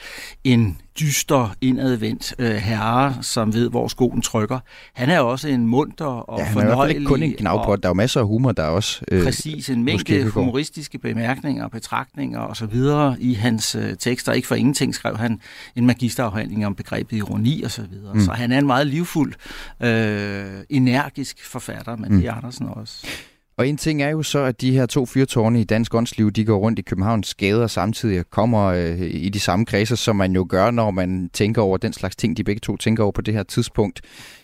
en 0.44 0.78
dyster, 1.00 1.54
indadvendt 1.60 2.34
øh, 2.38 2.54
herre, 2.54 3.14
som 3.22 3.54
ved, 3.54 3.70
hvor 3.70 3.88
skoen 3.88 4.22
trykker. 4.22 4.58
Han 4.94 5.10
er 5.10 5.20
også 5.20 5.48
en 5.48 5.66
munter 5.66 6.04
og 6.04 6.38
ja, 6.38 6.44
han 6.44 6.68
er 6.68 6.84
i 6.84 6.88
ikke 6.88 7.04
kun 7.04 7.22
en 7.22 7.32
knavpot. 7.32 7.82
Der 7.82 7.88
er 7.88 7.90
jo 7.90 7.94
masser 7.94 8.20
af 8.20 8.26
humor, 8.26 8.52
der 8.52 8.62
er 8.62 8.68
også... 8.68 9.00
Øh, 9.10 9.24
præcis, 9.24 9.70
en 9.70 9.84
mængde 9.84 10.30
humoristiske 10.30 10.98
bemærkninger, 10.98 11.68
betragtninger 11.68 12.40
osv. 12.40 12.74
i 13.18 13.34
hans 13.34 13.74
øh, 13.74 13.96
tekster. 13.96 14.32
Ikke 14.32 14.48
for 14.48 14.54
ingenting 14.54 14.94
skrev 14.94 15.16
han 15.16 15.40
en 15.76 15.86
magisterafhandling 15.86 16.66
om 16.66 16.74
begrebet 16.74 17.16
ironi 17.16 17.64
osv. 17.64 17.70
Så, 17.70 17.82
videre. 17.90 18.14
mm. 18.14 18.20
så 18.20 18.30
han 18.30 18.52
er 18.52 18.58
en 18.58 18.66
meget 18.66 18.86
livfuld, 18.86 19.34
øh, 19.82 20.46
energisk 20.70 21.44
forfatter, 21.44 21.96
men 21.96 22.12
mm. 22.12 22.20
det 22.20 22.28
er 22.28 22.34
Andersen 22.34 22.66
også. 22.68 23.06
Og 23.58 23.68
en 23.68 23.76
ting 23.76 24.02
er 24.02 24.08
jo 24.08 24.22
så, 24.22 24.38
at 24.38 24.60
de 24.60 24.72
her 24.72 24.86
to 24.86 25.06
fyrtårne 25.06 25.60
i 25.60 25.64
dansk 25.64 25.94
åndsliv, 25.94 26.30
de 26.30 26.44
går 26.44 26.58
rundt 26.58 26.78
i 26.78 26.82
Københavns 26.82 27.34
gader 27.34 27.66
samtidig 27.66 28.20
og 28.20 28.30
kommer 28.30 28.64
øh, 28.64 29.00
i 29.00 29.28
de 29.28 29.40
samme 29.40 29.66
kredser, 29.66 29.96
som 29.96 30.16
man 30.16 30.32
jo 30.32 30.46
gør, 30.48 30.70
når 30.70 30.90
man 30.90 31.30
tænker 31.32 31.62
over 31.62 31.76
den 31.76 31.92
slags 31.92 32.16
ting, 32.16 32.36
de 32.36 32.44
begge 32.44 32.60
to 32.60 32.76
tænker 32.76 33.02
over 33.02 33.12
på 33.12 33.20
det 33.20 33.34
her 33.34 33.42
tidspunkt. 33.42 34.00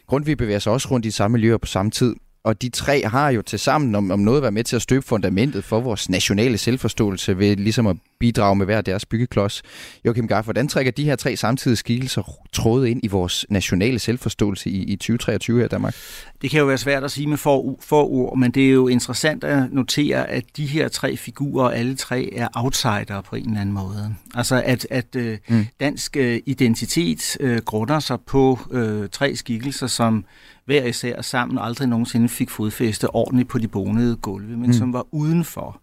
Grundtvig 0.07 0.37
bevæger 0.37 0.59
sig 0.59 0.73
også 0.73 0.89
rundt 0.91 1.07
i 1.07 1.11
samme 1.11 1.33
miljøer 1.33 1.59
på 1.59 1.67
samme 1.67 1.91
tid 1.91 2.15
og 2.45 2.63
de 2.63 2.69
tre 2.69 3.03
har 3.07 3.31
jo 3.31 3.43
til 3.43 3.59
sammen 3.59 3.95
om, 3.95 4.11
om 4.11 4.19
noget 4.19 4.43
været 4.43 4.55
med 4.55 4.65
til 4.65 4.77
at 4.77 4.83
støbe 4.83 5.07
fundamentet 5.07 5.65
for 5.65 5.81
vores 5.81 6.09
nationale 6.09 6.59
selvforståelse 6.59 7.39
ved 7.39 7.57
ligesom 7.57 7.87
at 7.87 7.97
bidrage 8.19 8.57
med 8.57 8.67
hver 8.67 8.81
deres 8.81 9.05
byggeklods. 9.07 9.63
Joachim 10.05 10.29
Gaff, 10.29 10.47
hvordan 10.47 10.69
trækker 10.69 10.93
de 10.93 11.05
her 11.05 11.17
tre 11.17 11.37
samtidige 11.37 11.77
skikkelser 11.77 12.23
trådet 12.53 12.89
ind 12.89 13.01
i 13.03 13.09
vores 13.09 13.47
nationale 13.49 13.99
selvforståelse 13.99 14.71
i, 14.71 14.83
i 14.83 14.97
2023 14.97 15.59
her 15.59 15.65
i 15.65 15.69
Danmark? 15.69 15.95
Det 16.43 16.51
kan 16.51 16.61
jo 16.61 16.67
være 16.67 16.79
svært 16.79 17.05
at 17.05 17.11
sige 17.11 17.27
med 17.27 17.37
for, 17.37 17.79
for 17.81 18.05
ord, 18.13 18.39
men 18.39 18.51
det 18.51 18.67
er 18.67 18.71
jo 18.71 18.89
interessant 18.89 19.45
at 19.45 19.73
notere, 19.73 20.31
at 20.31 20.45
de 20.57 20.67
her 20.67 20.89
tre 20.89 21.17
figurer, 21.17 21.71
alle 21.71 21.97
tre 21.97 22.33
er 22.37 22.49
outsider 22.55 23.21
på 23.21 23.37
en 23.37 23.47
eller 23.47 23.61
anden 23.61 23.75
måde. 23.75 24.15
Altså 24.35 24.63
at, 24.65 24.87
at 24.91 25.17
øh, 25.17 25.39
mm. 25.49 25.67
dansk 25.81 26.17
øh, 26.17 26.41
identitet 26.47 27.37
øh, 27.41 27.59
grunder 27.59 28.01
sig 28.01 28.19
på 28.27 28.59
øh, 28.71 29.09
tre 29.09 29.37
skikkelser, 29.37 29.87
som 29.87 30.25
hver 30.65 30.85
især 30.85 31.23
sammen 31.23 31.59
aldrig 31.59 31.89
nogensinde 31.89 32.29
fik 32.29 32.51
fodfæste 32.51 33.15
ordentligt 33.15 33.49
på 33.49 33.59
de 33.59 33.69
bonede 33.69 34.17
gulve, 34.17 34.57
men 34.57 34.67
mm. 34.67 34.73
som 34.73 34.93
var 34.93 35.07
udenfor. 35.11 35.81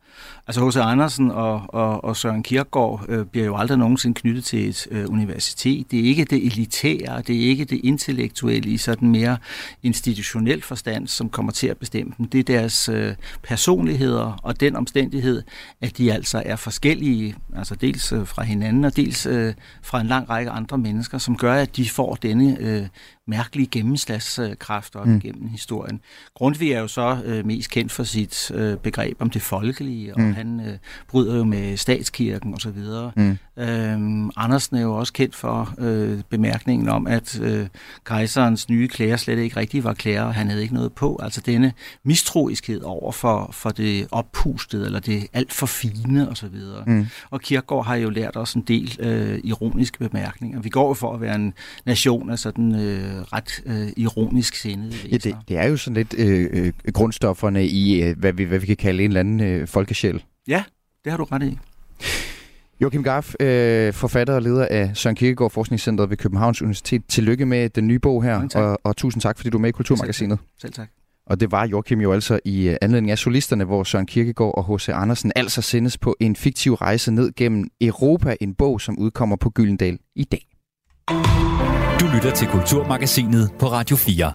Altså 0.50 0.68
H.C. 0.70 0.78
Andersen 0.78 1.32
og, 1.32 1.62
og, 1.68 2.04
og 2.04 2.18
Søren 2.18 2.44
Kierkegaard 2.44 3.06
øh, 3.10 3.26
bliver 3.26 3.46
jo 3.46 3.58
aldrig 3.58 3.78
nogensinde 3.78 4.20
knyttet 4.20 4.44
til 4.44 4.70
et 4.70 4.88
øh, 4.92 5.06
universitet. 5.10 5.92
Det 5.92 6.00
er 6.00 6.04
ikke 6.04 6.26
det 6.26 6.46
elitære, 6.46 7.22
det 7.22 7.36
er 7.36 7.50
ikke 7.50 7.66
det 7.66 7.82
intellektuelle 7.84 8.70
i 8.70 8.78
sådan 8.78 9.10
mere 9.10 9.38
institutionel 9.84 10.62
forstand, 10.62 11.08
som 11.08 11.30
kommer 11.30 11.52
til 11.52 11.68
at 11.68 11.78
bestemme 11.78 12.14
dem. 12.18 12.26
Det 12.26 12.40
er 12.40 12.44
deres 12.44 12.90
øh, 12.90 13.16
personligheder 13.44 14.40
og 14.44 14.60
den 14.60 14.76
omstændighed, 14.76 15.44
at 15.82 15.98
de 15.98 16.14
altså 16.14 16.44
er 16.46 16.56
forskellige, 16.56 17.36
altså 17.56 17.76
dels 17.76 18.12
øh, 18.12 18.28
fra 18.28 18.44
hinanden 18.44 18.86
og 18.86 18.96
dels 18.96 19.26
øh, 19.26 19.54
fra 19.82 20.02
en 20.02 20.08
lang 20.08 20.30
række 20.30 20.52
andre 20.52 20.78
mennesker, 20.78 21.18
som 21.18 21.38
gør, 21.38 21.54
at 21.54 21.76
de 21.76 21.90
får 21.90 22.16
denne 22.16 22.58
øh, 22.60 22.88
mærkelige 23.30 23.68
gennemslagskraft 23.68 24.96
op 24.96 25.08
mm. 25.08 25.20
gennem 25.20 25.48
historien. 25.48 26.02
Grundtvig 26.36 26.72
er 26.72 26.80
jo 26.80 26.88
så 26.88 27.22
øh, 27.26 27.46
mest 27.46 27.72
kendt 27.72 27.92
for 27.92 28.04
sit 28.04 28.52
øh, 28.52 28.78
begreb 28.78 29.22
om 29.22 29.30
det 29.30 29.42
folkelige, 29.42 30.16
og 30.16 30.22
mm. 30.22 30.34
Han 30.40 30.60
øh, 30.60 30.78
bryder 31.08 31.38
jo 31.38 31.44
med 31.44 31.78
statskirken 31.78 32.54
osv. 32.54 32.78
Mm. 33.16 33.38
Øhm, 33.58 34.30
Andersen 34.36 34.76
er 34.76 34.82
jo 34.82 34.96
også 34.96 35.14
kendt 35.14 35.36
for 35.36 35.74
øh, 35.78 36.20
bemærkningen 36.30 36.90
om, 36.90 37.08
at 37.08 37.40
øh, 37.42 37.68
kejserens 38.06 38.70
nye 38.70 38.88
klæder 38.88 39.18
slet 39.18 39.38
ikke 39.38 39.58
rigtig 39.58 39.84
var 39.84 39.94
klæder, 39.94 40.22
og 40.22 40.34
han 40.34 40.48
havde 40.48 40.62
ikke 40.62 40.74
noget 40.74 40.94
på. 40.94 41.20
Altså 41.24 41.42
denne 41.42 41.74
mistroiskhed 42.04 42.82
over 42.82 43.12
for, 43.12 43.50
for 43.54 43.70
det 43.70 44.08
oppustede, 44.12 44.86
eller 44.86 45.00
det 45.00 45.28
alt 45.34 45.54
for 45.54 45.66
fine 45.66 46.30
osv. 46.30 46.56
Mm. 46.88 47.08
Og 47.30 47.42
Kierkegaard 47.42 47.86
har 47.86 47.96
jo 47.96 48.10
lært 48.10 48.38
os 48.38 48.54
en 48.54 48.62
del 48.62 48.98
øh, 49.00 49.40
ironiske 49.44 50.10
bemærkninger. 50.10 50.62
Vi 50.62 50.70
går 50.70 50.88
jo 50.88 50.94
for 50.94 51.14
at 51.14 51.22
være 51.22 51.36
en 51.36 51.54
nation 51.86 52.30
af 52.30 52.40
sådan 52.40 52.76
øh, 52.76 53.22
ret 53.22 53.62
øh, 53.66 53.88
ironisk 53.98 54.56
sindet. 54.56 55.12
Ja, 55.12 55.18
det, 55.18 55.36
det 55.48 55.58
er 55.58 55.68
jo 55.68 55.78
sådan 55.78 55.96
lidt 55.96 56.16
øh, 56.18 56.50
øh, 56.54 56.74
grundstofferne 56.94 57.68
i, 57.68 58.02
øh, 58.02 58.18
hvad, 58.18 58.34
vi, 58.34 58.44
hvad 58.44 58.60
vi 58.60 58.66
kan 58.66 58.78
kalde 58.78 59.04
en 59.04 59.10
eller 59.10 59.20
anden 59.20 59.40
øh, 59.40 59.68
folkesjæl. 59.68 60.24
Ja, 60.50 60.64
det 61.04 61.12
har 61.12 61.18
du 61.18 61.24
ret 61.24 61.44
i. 61.44 61.60
Joachim 62.82 63.04
Gaff, 63.04 63.34
øh, 63.40 63.94
forfatter 63.94 64.34
og 64.34 64.42
leder 64.42 64.68
af 64.72 64.92
Søren 64.94 65.16
Kierkegaard 65.16 65.52
Forskningscenteret 65.52 66.10
ved 66.10 66.18
Københavns 66.18 66.62
Universitet. 66.62 67.02
Tillykke 67.08 67.46
med 67.46 67.70
den 67.70 67.88
nye 67.88 68.00
bog 68.00 68.24
her, 68.24 68.48
og, 68.56 68.80
og 68.84 68.98
tusind 68.98 69.22
tak, 69.22 69.38
fordi 69.38 69.50
du 69.50 69.58
er 69.58 69.62
med 69.62 69.70
i 69.70 69.72
Kulturmagasinet. 69.72 70.40
Selv 70.62 70.74
tak. 70.74 70.88
Og 71.26 71.40
det 71.40 71.52
var 71.52 71.66
Joachim 71.66 72.02
jo 72.02 72.14
altså 72.14 72.40
i 72.46 72.70
øh, 72.70 72.78
anledning 72.82 73.12
af 73.12 73.18
solisterne, 73.18 73.64
hvor 73.64 73.84
Søren 73.84 74.06
Kierkegaard 74.06 74.54
og 74.58 74.76
H.C. 74.76 74.90
Andersen 74.90 75.32
altså 75.36 75.62
sendes 75.62 75.98
på 75.98 76.16
en 76.20 76.36
fiktiv 76.36 76.74
rejse 76.74 77.12
ned 77.12 77.32
gennem 77.36 77.70
Europa, 77.82 78.36
en 78.42 78.56
bog, 78.56 78.82
som 78.82 79.00
udkommer 79.00 79.36
på 79.36 79.50
Gyldendal 79.50 79.98
i 80.16 80.24
dag. 80.24 80.46
Du 82.00 82.06
lytter 82.16 82.32
til 82.36 82.48
Kulturmagasinet 82.48 83.52
på 83.60 83.66
Radio 83.66 83.96
4. 83.96 84.34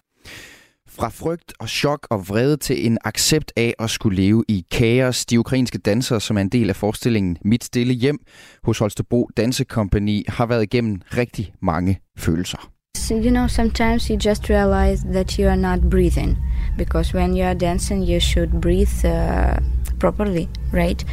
Fra 0.97 1.09
frygt 1.09 1.53
og 1.59 1.69
chok 1.69 2.07
og 2.09 2.29
vrede 2.29 2.57
til 2.57 2.85
en 2.85 2.97
accept 3.05 3.53
af 3.55 3.73
at 3.79 3.89
skulle 3.89 4.21
leve 4.21 4.43
i 4.47 4.65
kaos. 4.71 5.25
De 5.25 5.39
ukrainske 5.39 5.77
dansere, 5.77 6.21
som 6.21 6.37
er 6.37 6.41
en 6.41 6.49
del 6.49 6.69
af 6.69 6.75
forestillingen 6.75 7.37
Mit 7.45 7.63
Stille 7.63 7.93
Hjem 7.93 8.19
hos 8.63 8.79
Holstebro 8.79 9.29
Dansekompani, 9.37 10.25
har 10.27 10.45
været 10.45 10.63
igennem 10.63 11.01
rigtig 11.17 11.53
mange 11.61 11.99
følelser. 12.17 12.71
So, 12.97 13.15
you 13.15 13.29
know, 13.29 13.47
sometimes 13.47 14.07
you 14.07 14.17
just 14.29 14.49
realize 14.49 15.03
that 15.13 15.31
you 15.31 15.47
are 15.47 15.57
not 15.57 15.89
breathing 15.89 16.37
because 16.77 17.17
when 17.17 17.37
you 17.37 17.43
are 17.43 17.53
dancing, 17.53 18.09
you 18.09 18.19
should 18.19 18.61
breathe 18.61 19.05
uh, 19.05 19.57
properly, 19.99 20.47
right? 20.73 21.05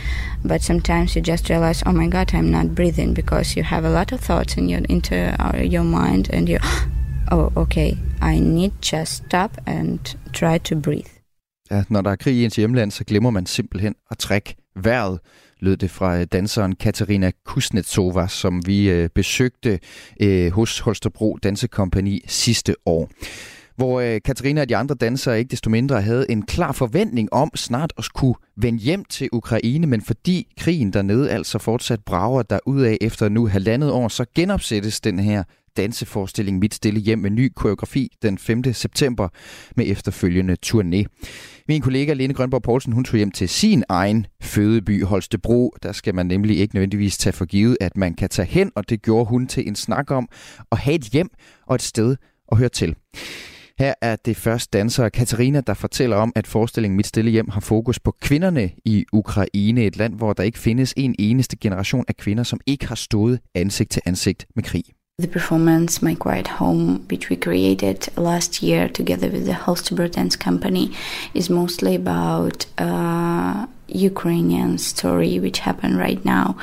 But 0.48 0.62
sometimes 0.62 1.16
you 1.16 1.22
just 1.24 1.50
realize, 1.50 1.82
oh 1.86 1.92
my 1.92 2.08
God, 2.10 2.34
I'm 2.34 2.50
not 2.50 2.66
breathing 2.74 3.14
because 3.14 3.56
you 3.56 3.64
have 3.64 3.84
a 3.84 3.90
lot 3.90 4.12
of 4.12 4.20
thoughts 4.20 4.56
in 4.56 4.68
your 4.68 4.80
into 4.88 5.14
uh, 5.14 5.62
your 5.74 5.84
mind, 5.84 6.30
and 6.32 6.48
you, 6.48 6.58
oh, 7.32 7.56
okay, 7.56 7.92
I 8.22 8.40
need 8.40 8.70
just 8.92 9.12
stop 9.12 9.50
and 9.66 9.98
try 10.32 10.58
to 10.58 10.80
breathe. 10.80 11.10
Ja, 11.70 11.84
når 11.88 12.00
der 12.02 12.10
er 12.10 12.16
krig 12.16 12.34
i 12.34 12.44
ens 12.44 12.56
hjemland, 12.56 12.90
så 12.90 13.04
glemmer 13.04 13.30
man 13.30 13.46
simpelthen 13.46 13.94
at 14.10 14.18
trække 14.18 14.56
vejret, 14.76 15.20
lød 15.60 15.76
det 15.76 15.90
fra 15.90 16.18
øh, 16.18 16.26
danseren 16.32 16.74
Katarina 16.74 17.30
Kuznetsova, 17.44 18.28
som 18.28 18.66
vi 18.66 18.90
øh, 18.90 19.08
besøgte 19.14 19.78
øh, 20.20 20.52
hos 20.52 20.78
Holstebro 20.78 21.38
Dansekompani 21.42 22.20
sidste 22.26 22.74
år 22.86 23.08
hvor 23.76 24.00
øh, 24.00 24.20
Katarina 24.24 24.60
og 24.60 24.68
de 24.68 24.76
andre 24.76 24.94
dansere 24.94 25.38
ikke 25.38 25.50
desto 25.50 25.70
mindre 25.70 26.02
havde 26.02 26.30
en 26.30 26.42
klar 26.42 26.72
forventning 26.72 27.32
om 27.32 27.50
snart 27.54 27.92
at 27.98 28.08
kunne 28.14 28.34
vende 28.56 28.78
hjem 28.78 29.04
til 29.04 29.28
Ukraine, 29.32 29.86
men 29.86 30.02
fordi 30.02 30.52
krigen 30.58 30.92
dernede 30.92 31.30
altså 31.30 31.58
fortsat 31.58 32.00
brager 32.04 32.42
der 32.42 32.58
ud 32.66 32.82
af 32.82 32.98
efter 33.00 33.28
nu 33.28 33.46
halvandet 33.46 33.90
år, 33.90 34.08
så 34.08 34.24
genopsættes 34.34 35.00
den 35.00 35.18
her 35.18 35.42
danseforestilling 35.76 36.58
Mit 36.58 36.74
Stille 36.74 37.00
Hjem 37.00 37.18
med 37.18 37.30
ny 37.30 37.52
koreografi 37.56 38.08
den 38.22 38.38
5. 38.38 38.72
september 38.72 39.28
med 39.76 39.86
efterfølgende 39.88 40.56
turné. 40.66 41.04
Min 41.68 41.82
kollega 41.82 42.12
Lene 42.12 42.34
Grønborg 42.34 42.62
Poulsen, 42.62 42.92
hun 42.92 43.04
tog 43.04 43.16
hjem 43.16 43.30
til 43.30 43.48
sin 43.48 43.84
egen 43.88 44.26
fødeby 44.42 45.04
Holstebro. 45.04 45.74
Der 45.82 45.92
skal 45.92 46.14
man 46.14 46.26
nemlig 46.26 46.58
ikke 46.58 46.74
nødvendigvis 46.74 47.18
tage 47.18 47.32
for 47.32 47.44
givet, 47.44 47.76
at 47.80 47.96
man 47.96 48.14
kan 48.14 48.28
tage 48.28 48.46
hen, 48.46 48.72
og 48.74 48.90
det 48.90 49.02
gjorde 49.02 49.28
hun 49.28 49.46
til 49.46 49.68
en 49.68 49.76
snak 49.76 50.10
om 50.10 50.28
at 50.72 50.78
have 50.78 50.94
et 50.94 51.04
hjem 51.04 51.30
og 51.66 51.74
et 51.74 51.82
sted 51.82 52.16
at 52.52 52.58
høre 52.58 52.68
til. 52.68 52.96
Her 53.78 53.94
er 54.00 54.16
det 54.16 54.36
først 54.36 54.72
danser 54.72 55.08
Katarina, 55.08 55.60
der 55.60 55.74
fortæller 55.74 56.16
om, 56.16 56.32
at 56.36 56.46
forestillingen 56.46 56.96
Mit 56.96 57.06
Stille 57.06 57.30
Hjem 57.30 57.48
har 57.48 57.60
fokus 57.60 58.00
på 58.00 58.16
kvinderne 58.20 58.70
i 58.84 59.04
Ukraine, 59.12 59.84
et 59.84 59.96
land, 59.96 60.14
hvor 60.14 60.32
der 60.32 60.42
ikke 60.42 60.58
findes 60.58 60.94
en 60.96 61.14
eneste 61.18 61.56
generation 61.56 62.04
af 62.08 62.16
kvinder, 62.16 62.42
som 62.42 62.60
ikke 62.66 62.86
har 62.86 62.94
stået 62.94 63.40
ansigt 63.54 63.90
til 63.90 64.02
ansigt 64.06 64.46
med 64.54 64.62
krig. 64.62 64.84
The 65.22 65.28
performance 65.28 66.02
My 66.02 66.16
Quiet 66.16 66.48
Home, 66.48 67.06
which 67.08 67.28
we 67.28 67.36
created 67.36 68.08
last 68.16 68.60
year 68.60 68.88
together 68.88 69.28
with 69.28 69.46
the 69.46 69.52
Holstebro 69.52 70.10
Dance 70.10 70.34
Company, 70.34 70.92
is 71.32 71.48
mostly 71.48 71.94
about 71.94 72.66
uh, 72.76 73.68
Ukrainian 73.86 74.78
story 74.78 75.38
which 75.38 75.60
happened 75.60 75.96
right 75.96 76.24
now. 76.24 76.56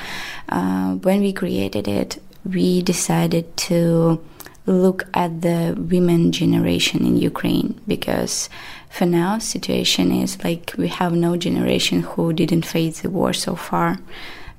Uh, 0.49 0.95
when 0.95 1.21
we 1.21 1.31
created 1.31 1.87
it, 1.87 2.21
we 2.43 2.81
decided 2.81 3.55
to 3.69 4.21
look 4.65 5.07
at 5.13 5.41
the 5.41 5.73
women 5.77 6.33
generation 6.33 7.05
in 7.05 7.15
Ukraine 7.15 7.79
because 7.87 8.49
for 8.89 9.05
now 9.05 9.37
situation 9.39 10.11
is 10.11 10.43
like 10.43 10.73
we 10.77 10.89
have 10.89 11.13
no 11.13 11.37
generation 11.37 12.01
who 12.01 12.33
didn't 12.33 12.65
face 12.65 12.99
the 12.99 13.09
war 13.09 13.31
so 13.31 13.55
far 13.55 13.99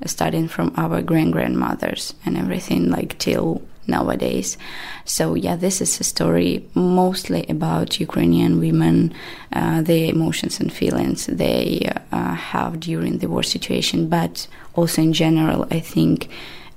starting 0.07 0.49
from 0.49 0.73
our 0.79 1.03
grand 1.03 1.35
grandmothers 1.35 2.15
and 2.25 2.39
everything 2.39 2.89
like 2.89 3.19
till 3.19 3.61
nowadays 3.87 4.59
so 5.05 5.35
yeah 5.35 5.57
this 5.61 5.81
is 5.81 6.01
a 6.01 6.05
story 6.05 6.63
mostly 6.75 7.45
about 7.49 8.01
ukrainian 8.01 8.61
women 8.61 9.13
uh, 9.57 9.83
their 9.83 10.11
emotions 10.15 10.61
and 10.61 10.71
feelings 10.71 11.27
they 11.27 11.91
uh, 12.13 12.35
have 12.35 12.81
during 12.81 13.21
the 13.21 13.29
war 13.29 13.43
situation 13.43 14.09
but 14.09 14.49
also 14.77 15.03
in 15.03 15.13
general 15.13 15.67
i 15.71 15.81
think 15.81 16.29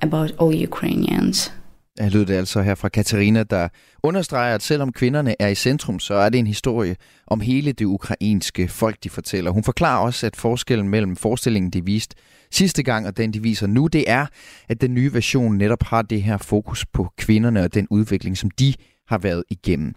about 0.01 0.31
all 0.39 0.63
ukrainians 0.63 1.51
Jeg 1.99 2.11
lød 2.11 2.25
det 2.25 2.33
altså 2.33 2.61
her 2.61 2.75
fra 2.75 2.89
Katarina, 2.89 3.43
der 3.43 3.67
understreger, 4.03 4.55
at 4.55 4.63
selvom 4.63 4.91
kvinderne 4.91 5.35
er 5.39 5.47
i 5.47 5.55
centrum, 5.55 5.99
så 5.99 6.13
er 6.13 6.29
det 6.29 6.39
en 6.39 6.47
historie 6.47 6.95
om 7.27 7.41
hele 7.41 7.71
det 7.71 7.85
ukrainske 7.85 8.67
folk, 8.67 8.95
de 9.03 9.09
fortæller. 9.09 9.51
Hun 9.51 9.63
forklarer 9.63 10.05
også, 10.05 10.27
at 10.27 10.35
forskellen 10.35 10.89
mellem 10.89 11.15
forestillingen, 11.15 11.71
de 11.71 11.85
viste 11.85 12.15
sidste 12.55 12.83
gang, 12.83 13.07
og 13.07 13.17
den, 13.17 13.33
de 13.33 13.41
viser 13.41 13.67
nu, 13.67 13.87
det 13.87 14.03
er, 14.07 14.25
at 14.69 14.81
den 14.81 14.93
nye 14.93 15.13
version 15.13 15.57
netop 15.57 15.83
har 15.83 16.01
det 16.01 16.23
her 16.23 16.37
fokus 16.37 16.85
på 16.85 17.07
kvinderne 17.17 17.63
og 17.63 17.73
den 17.73 17.87
udvikling, 17.89 18.37
som 18.37 18.51
de 18.51 18.73
har 19.07 19.17
været 19.17 19.43
igennem. 19.49 19.93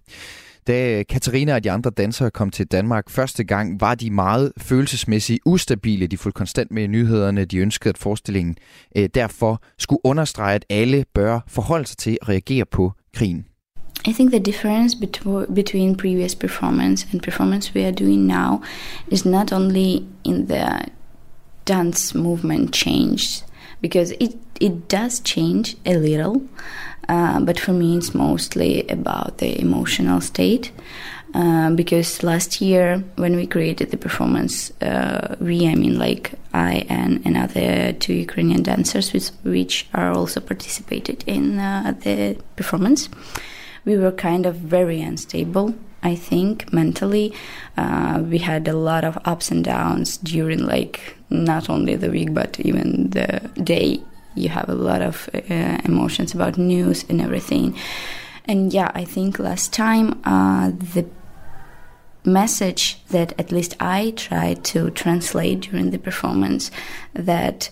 Da 0.67 1.03
Katarina 1.03 1.55
og 1.55 1.65
de 1.65 1.71
andre 1.71 1.91
dansere 1.91 2.31
kom 2.31 2.51
til 2.51 2.67
Danmark 2.67 3.11
første 3.11 3.45
gang, 3.45 3.81
var 3.81 3.95
de 3.95 4.11
meget 4.11 4.53
følelsesmæssigt 4.59 5.41
ustabile. 5.45 6.07
De 6.07 6.17
fulgte 6.17 6.39
konstant 6.39 6.71
med 6.71 6.83
i 6.83 6.87
nyhederne. 6.87 7.45
De 7.45 7.59
ønskede, 7.59 7.89
at 7.89 7.99
forestillingen 7.99 8.57
øh, 8.97 9.09
derfor 9.15 9.63
skulle 9.79 10.01
understrege, 10.05 10.55
at 10.55 10.65
alle 10.71 11.05
bør 11.15 11.41
forholde 11.49 11.87
sig 11.87 11.97
til 11.97 12.19
at 12.23 12.29
reagere 12.29 12.65
på 12.65 12.93
krigen. 13.15 13.45
I 14.07 14.13
think 14.13 14.31
the 14.31 14.41
difference 14.41 14.97
between 15.55 15.97
previous 15.97 16.35
performance 16.35 17.07
and 17.13 17.21
performance 17.21 17.73
we 17.75 17.85
are 17.87 17.93
doing 17.93 18.27
now 18.27 18.63
is 19.09 19.27
not 19.27 19.53
only 19.53 19.99
in 20.25 20.47
the 20.47 20.81
dance 21.67 22.15
movement 22.15 22.73
change, 22.73 23.43
because 23.83 24.13
it, 24.13 24.35
it 24.59 24.89
does 24.89 25.21
change 25.21 25.77
a 25.85 25.95
little, 25.99 26.41
Uh, 27.09 27.39
but 27.39 27.59
for 27.61 27.73
me, 27.73 27.97
it's 27.97 28.15
mostly 28.15 28.85
about 28.89 29.39
the 29.39 29.61
emotional 29.61 30.21
state. 30.21 30.73
Uh, 31.35 31.71
because 31.71 32.23
last 32.23 32.61
year 32.61 33.03
when 33.17 33.37
we 33.37 33.47
created 33.47 33.91
the 33.91 33.97
performance, 33.97 34.73
uh, 34.81 35.37
we, 35.39 35.69
I 35.69 35.75
mean, 35.75 35.99
like 35.99 36.33
I 36.53 36.85
and 36.89 37.25
another 37.27 37.93
two 37.93 38.15
Ukrainian 38.15 38.63
dancers, 38.63 39.13
which, 39.13 39.31
which 39.45 39.87
are 39.93 40.11
also 40.11 40.41
participated 40.41 41.23
in 41.27 41.59
uh, 41.59 41.95
the 42.03 42.37
performance, 42.57 43.09
we 43.85 43.97
were 43.99 44.13
kind 44.13 44.47
of 44.47 44.57
very 44.57 45.01
unstable. 45.01 45.75
I 46.03 46.17
think 46.17 46.73
mentally, 46.73 47.33
uh, 47.77 48.23
we 48.31 48.39
had 48.39 48.67
a 48.67 48.77
lot 48.77 49.05
of 49.05 49.19
ups 49.25 49.51
and 49.51 49.65
downs 49.65 50.17
during 50.19 50.67
like 50.67 51.16
not 51.31 51.69
only 51.69 51.97
the 51.97 52.11
week 52.11 52.33
but 52.33 52.59
even 52.61 53.11
the 53.11 53.51
day. 53.63 54.01
You 54.35 54.51
have 54.51 54.69
a 54.69 54.75
lot 54.75 55.01
of 55.01 55.31
uh, 55.33 55.79
emotions 55.85 56.35
about 56.35 56.59
news 56.59 57.05
and 57.09 57.21
everything. 57.23 57.75
And 58.45 58.73
yeah, 58.73 58.91
I 58.95 59.05
think 59.05 59.39
last 59.39 59.73
time 59.73 60.21
uh, 60.25 60.71
the 60.71 61.07
message 62.25 62.99
that 63.09 63.33
at 63.39 63.53
least 63.53 63.77
I 63.81 64.13
tried 64.17 64.65
to 64.65 64.91
translate 64.91 65.61
during 65.61 65.91
the 65.91 65.99
performance 65.99 66.71
that 67.15 67.71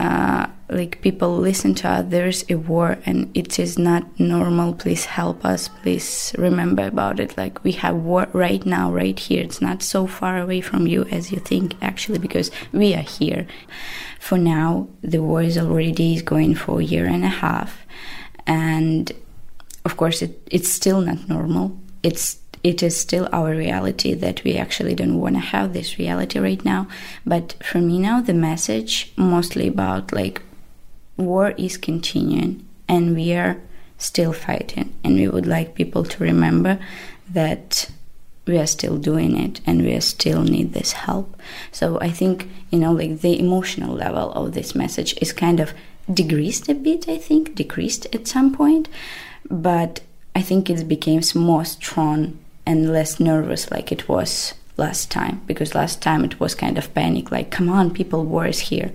uh, 0.00 0.46
like 0.70 1.02
people 1.02 1.36
listen 1.36 1.74
to 1.74 1.86
others 1.86 2.42
a 2.48 2.54
war 2.54 2.96
and 3.04 3.30
it 3.36 3.58
is 3.58 3.78
not 3.78 4.18
normal. 4.18 4.72
Please 4.72 5.04
help 5.04 5.44
us. 5.44 5.68
Please 5.68 6.34
remember 6.38 6.86
about 6.86 7.20
it. 7.20 7.36
Like 7.36 7.62
we 7.64 7.72
have 7.72 7.96
war 7.96 8.26
right 8.32 8.64
now 8.64 8.90
right 8.90 9.18
here. 9.18 9.42
It's 9.42 9.60
not 9.60 9.82
so 9.82 10.06
far 10.06 10.38
away 10.38 10.62
from 10.62 10.86
you 10.86 11.04
as 11.10 11.30
you 11.30 11.38
think 11.38 11.74
actually 11.82 12.18
because 12.18 12.50
we 12.72 12.94
are 12.94 13.02
here. 13.02 13.46
For 14.18 14.38
now 14.38 14.88
the 15.02 15.22
war 15.22 15.42
is 15.42 15.58
already 15.58 16.22
going 16.22 16.54
for 16.54 16.80
a 16.80 16.84
year 16.84 17.06
and 17.06 17.24
a 17.24 17.36
half. 17.44 17.84
And 18.46 19.12
of 19.84 19.98
course 19.98 20.22
it, 20.22 20.40
it's 20.50 20.72
still 20.72 21.02
not 21.02 21.28
normal. 21.28 21.78
It's 22.02 22.39
it 22.62 22.82
is 22.82 22.98
still 22.98 23.28
our 23.32 23.50
reality 23.54 24.14
that 24.14 24.44
we 24.44 24.56
actually 24.56 24.94
don't 24.94 25.20
want 25.20 25.34
to 25.34 25.40
have 25.40 25.72
this 25.72 25.98
reality 25.98 26.38
right 26.38 26.64
now. 26.64 26.88
But 27.24 27.54
for 27.62 27.78
me 27.78 27.98
now, 27.98 28.20
the 28.20 28.34
message 28.34 29.12
mostly 29.16 29.68
about 29.68 30.12
like 30.12 30.42
war 31.16 31.50
is 31.56 31.76
continuing 31.76 32.66
and 32.88 33.14
we 33.14 33.32
are 33.34 33.56
still 33.96 34.32
fighting. 34.32 34.94
And 35.02 35.16
we 35.16 35.28
would 35.28 35.46
like 35.46 35.74
people 35.74 36.04
to 36.04 36.22
remember 36.22 36.78
that 37.30 37.90
we 38.46 38.58
are 38.58 38.66
still 38.66 38.96
doing 38.96 39.38
it 39.38 39.60
and 39.66 39.82
we 39.82 39.98
still 40.00 40.42
need 40.42 40.72
this 40.72 40.92
help. 40.92 41.40
So 41.72 41.98
I 42.00 42.10
think, 42.10 42.48
you 42.70 42.78
know, 42.78 42.92
like 42.92 43.20
the 43.20 43.38
emotional 43.38 43.94
level 43.94 44.32
of 44.32 44.52
this 44.52 44.74
message 44.74 45.14
is 45.20 45.32
kind 45.32 45.60
of 45.60 45.72
decreased 46.12 46.68
a 46.68 46.74
bit, 46.74 47.08
I 47.08 47.16
think, 47.16 47.54
decreased 47.54 48.06
at 48.14 48.26
some 48.26 48.52
point. 48.54 48.88
But 49.48 50.00
I 50.34 50.42
think 50.42 50.68
it 50.68 50.88
became 50.88 51.22
more 51.34 51.64
strong 51.64 52.38
and 52.66 52.92
less 52.92 53.18
nervous 53.20 53.70
like 53.70 53.90
it 53.92 54.08
was 54.08 54.54
last 54.76 55.10
time 55.10 55.42
because 55.46 55.74
last 55.74 56.00
time 56.00 56.24
it 56.24 56.40
was 56.40 56.54
kind 56.54 56.78
of 56.78 56.92
panic 56.94 57.30
like 57.30 57.50
come 57.50 57.68
on 57.68 57.90
people 57.90 58.24
war 58.24 58.46
is 58.46 58.60
here. 58.60 58.92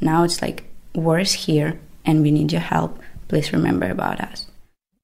Now 0.00 0.24
it's 0.24 0.42
like 0.42 0.64
war 0.94 1.18
is 1.18 1.32
here 1.32 1.80
and 2.04 2.22
we 2.22 2.30
need 2.30 2.52
your 2.52 2.60
help. 2.60 3.00
Please 3.28 3.52
remember 3.52 3.90
about 3.90 4.20
us 4.20 4.46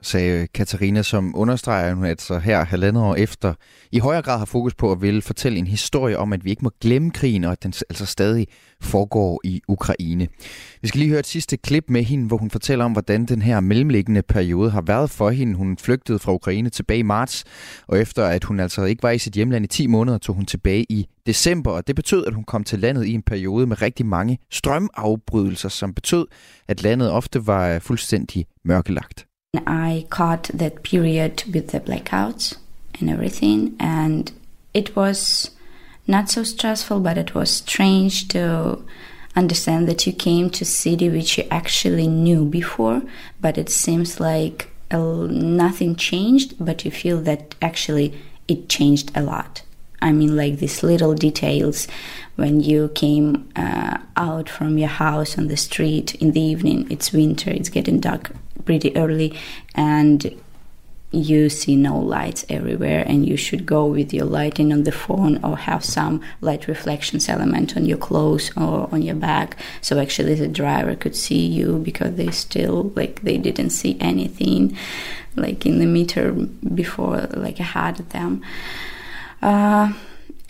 sagde 0.03 0.47
Katarina, 0.47 1.03
som 1.03 1.33
understreger, 1.37 1.87
at 1.87 1.95
hun 1.95 2.05
altså 2.05 2.39
her 2.39 2.65
halvandet 2.65 3.03
år 3.03 3.15
efter 3.15 3.55
i 3.93 3.99
højere 3.99 4.23
grad 4.23 4.39
har 4.39 4.45
fokus 4.45 4.75
på 4.75 4.93
at 4.93 5.03
ville 5.03 5.23
fortælle 5.23 5.59
en 5.59 5.67
historie 5.67 6.19
om, 6.19 6.33
at 6.33 6.45
vi 6.45 6.51
ikke 6.51 6.65
må 6.65 6.71
glemme 6.81 7.11
krigen, 7.11 7.45
og 7.45 7.53
at 7.53 7.63
den 7.63 7.73
altså 7.91 8.07
stadig 8.07 8.47
foregår 8.81 9.41
i 9.45 9.63
Ukraine. 9.69 10.29
Vi 10.83 10.89
skal 10.89 10.99
lige 10.99 11.09
høre 11.09 11.19
et 11.19 11.27
sidste 11.27 11.57
klip 11.57 11.85
med 11.89 12.03
hende, 12.03 12.27
hvor 12.27 12.37
hun 12.37 12.51
fortæller 12.51 12.85
om, 12.85 12.93
hvordan 12.93 13.25
den 13.25 13.43
her 13.43 13.61
mellemliggende 13.61 14.23
periode 14.23 14.71
har 14.71 14.83
været 14.83 15.11
for 15.11 15.31
hende. 15.31 15.55
Hun 15.55 15.77
flygtede 15.79 16.19
fra 16.19 16.33
Ukraine 16.33 16.71
tilbage 16.71 16.99
i 16.99 17.03
marts, 17.03 17.45
og 17.87 17.99
efter 17.99 18.25
at 18.25 18.45
hun 18.45 18.61
altså 18.61 18.85
ikke 18.85 19.03
var 19.03 19.11
i 19.11 19.19
sit 19.19 19.35
hjemland 19.35 19.65
i 19.65 19.69
10 19.69 19.87
måneder, 19.87 20.19
tog 20.19 20.35
hun 20.35 20.47
tilbage 20.47 20.87
i 20.89 21.07
december, 21.27 21.71
og 21.71 21.87
det 21.87 21.97
betød, 21.97 22.27
at 22.27 22.35
hun 22.35 22.45
kom 22.45 22.65
til 22.65 22.79
landet 22.79 23.07
i 23.07 23.13
en 23.13 23.23
periode 23.23 23.67
med 23.67 23.83
rigtig 23.83 24.07
mange 24.07 24.39
strømafbrydelser, 24.51 25.69
som 25.69 25.95
betød, 25.95 26.27
at 26.69 26.83
landet 26.83 27.11
ofte 27.11 27.47
var 27.47 27.79
fuldstændig 27.79 28.47
mørkelagt. 28.65 29.30
I 29.67 30.07
caught 30.11 30.45
that 30.55 30.85
period 30.85 31.43
with 31.53 31.69
the 31.69 31.81
blackouts 31.81 32.57
and 33.01 33.11
everything, 33.11 33.75
and 33.81 34.31
it 34.73 34.95
was 34.95 35.51
not 36.07 36.31
so 36.31 36.45
stressful, 36.45 37.01
but 37.01 37.19
it 37.19 37.35
was 37.35 37.51
strange 37.51 38.29
to 38.29 38.85
understand 39.35 39.89
that 39.89 40.07
you 40.07 40.13
came 40.13 40.51
to 40.51 40.65
city 40.65 41.09
which 41.09 41.37
you 41.37 41.45
actually 41.51 42.07
knew 42.07 42.45
before, 42.45 43.03
but 43.41 43.59
it 43.59 43.69
seems 43.69 44.21
like 44.21 44.71
nothing 44.93 45.97
changed, 45.97 46.55
but 46.65 46.85
you 46.85 46.93
feel 46.93 47.21
that 47.23 47.57
actually 47.61 48.15
it 48.47 48.69
changed 48.69 49.11
a 49.17 49.23
lot. 49.23 49.63
I 50.03 50.13
mean, 50.13 50.37
like 50.37 50.59
these 50.59 50.83
little 50.85 51.15
details 51.15 51.89
when 52.37 52.61
you 52.61 52.91
came 52.95 53.51
uh, 53.57 53.99
out 54.17 54.49
from 54.49 54.79
your 54.79 54.89
house 54.89 55.37
on 55.37 55.49
the 55.49 55.57
street 55.57 56.15
in 56.17 56.33
the 56.33 56.41
evening, 56.41 56.87
it's 56.89 57.13
winter, 57.13 57.51
it's 57.51 57.69
getting 57.69 57.99
dark 57.99 58.31
pretty 58.65 58.97
early 58.97 59.37
and 59.75 60.41
you 61.13 61.49
see 61.49 61.75
no 61.75 61.99
lights 61.99 62.45
everywhere 62.49 63.03
and 63.05 63.27
you 63.27 63.37
should 63.37 63.67
go 63.67 63.85
with 63.85 64.15
your 64.15 64.25
lighting 64.25 64.73
on 64.73 64.85
the 64.85 64.93
phone 64.93 65.43
or 65.43 65.57
have 65.57 65.85
some 65.85 66.21
light 66.41 66.69
reflections 66.69 67.29
element 67.29 67.77
on 67.77 67.85
your 67.85 67.99
clothes 67.99 68.53
or 68.57 68.89
on 68.93 69.03
your 69.03 69.17
back 69.17 69.57
so 69.81 69.99
actually 69.99 70.35
the 70.35 70.47
driver 70.47 70.95
could 70.95 71.17
see 71.17 71.45
you 71.45 71.79
because 71.79 72.15
they 72.15 72.31
still 72.31 72.93
like 72.95 73.23
they 73.23 73.37
didn't 73.37 73.71
see 73.71 73.97
anything 74.01 74.77
like 75.35 75.67
in 75.67 75.81
the 75.81 75.87
meter 75.87 76.31
before 76.33 77.21
like 77.35 77.59
ahead 77.59 77.99
of 77.99 78.09
them. 78.11 78.43
Uh, 79.43 79.93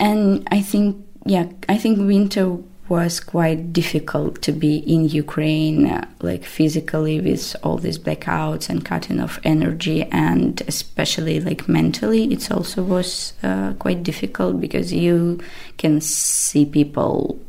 and 0.01 0.45
i 0.51 0.59
think 0.59 1.05
yeah 1.25 1.47
i 1.69 1.77
think 1.77 1.97
winter 1.99 2.57
was 2.91 3.21
quite 3.21 3.71
difficult 3.71 4.41
to 4.41 4.51
be 4.51 4.79
in 4.79 5.07
Ukraine, 5.07 5.87
uh, 5.87 6.05
like 6.19 6.43
physically 6.43 7.21
with 7.21 7.55
all 7.63 7.77
these 7.77 7.97
blackouts 7.97 8.69
and 8.69 8.83
cutting 8.83 9.21
off 9.21 9.39
energy, 9.45 10.03
and 10.11 10.61
especially 10.67 11.39
like 11.39 11.69
mentally, 11.69 12.25
it 12.33 12.51
also 12.51 12.83
was 12.83 13.31
uh, 13.43 13.71
quite 13.79 14.03
difficult 14.03 14.59
because 14.59 14.91
you 14.91 15.39
can 15.77 16.01
see 16.01 16.65
people 16.65 17.39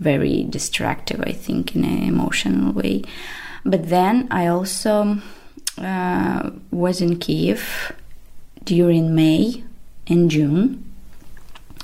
very 0.00 0.44
destructive, 0.50 1.20
I 1.22 1.32
think, 1.32 1.74
in 1.74 1.82
an 1.84 2.02
emotional 2.02 2.74
way. 2.74 3.04
But 3.64 3.88
then 3.88 4.28
I 4.30 4.48
also 4.48 5.16
uh, 5.78 6.50
was 6.70 7.00
in 7.00 7.18
Kiev 7.18 7.90
during 8.64 9.14
May 9.14 9.64
and 10.06 10.30
June 10.30 10.83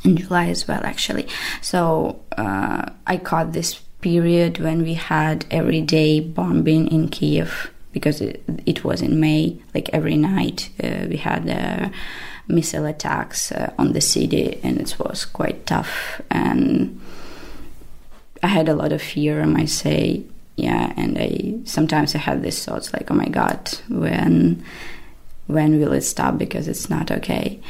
in 0.05 0.17
July 0.17 0.47
as 0.47 0.67
well, 0.67 0.81
actually. 0.85 1.27
So 1.61 2.21
uh, 2.37 2.91
I 3.07 3.17
caught 3.17 3.53
this 3.53 3.81
period 4.01 4.59
when 4.59 4.83
we 4.83 4.95
had 4.95 5.45
everyday 5.51 6.21
bombing 6.21 6.91
in 6.91 7.09
Kiev 7.09 7.71
because 7.93 8.21
it, 8.21 8.43
it 8.67 8.85
was 8.85 9.03
in 9.03 9.21
May. 9.21 9.59
Like 9.75 9.91
every 9.93 10.17
night, 10.17 10.71
uh, 10.83 11.07
we 11.09 11.17
had 11.17 11.49
uh, 11.49 11.91
missile 12.49 12.87
attacks 12.87 13.53
uh, 13.53 13.73
on 13.79 13.93
the 13.93 14.01
city, 14.01 14.61
and 14.63 14.81
it 14.81 14.97
was 14.99 15.25
quite 15.25 15.67
tough. 15.67 16.21
And 16.31 17.01
I 18.43 18.49
had 18.49 18.69
a 18.69 18.75
lot 18.75 18.93
of 18.93 19.03
fear, 19.03 19.43
I 19.43 19.47
might 19.47 19.71
say. 19.71 20.25
Yeah, 20.57 20.93
and 20.97 21.17
I 21.19 21.55
sometimes 21.65 22.15
I 22.15 22.19
had 22.19 22.43
these 22.43 22.65
thoughts 22.65 22.93
like, 22.93 23.11
"Oh 23.11 23.15
my 23.15 23.29
God, 23.29 23.71
when 23.89 24.63
when 25.47 25.81
will 25.81 25.93
it 25.93 26.03
stop? 26.03 26.37
Because 26.37 26.69
it's 26.69 26.91
not 26.91 27.11
okay." 27.11 27.61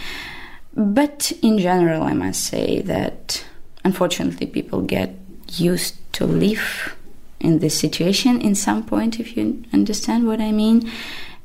But 0.80 1.30
in 1.42 1.58
general, 1.58 2.04
I 2.04 2.14
must 2.14 2.42
say 2.42 2.80
that 2.80 3.44
unfortunately 3.84 4.46
people 4.46 4.80
get 4.80 5.14
used 5.46 5.96
to 6.14 6.24
live 6.24 6.96
in 7.38 7.58
this 7.58 7.78
situation 7.78 8.40
in 8.40 8.54
some 8.54 8.86
point, 8.86 9.20
if 9.20 9.36
you 9.36 9.62
understand 9.74 10.26
what 10.26 10.40
I 10.40 10.52
mean. 10.52 10.90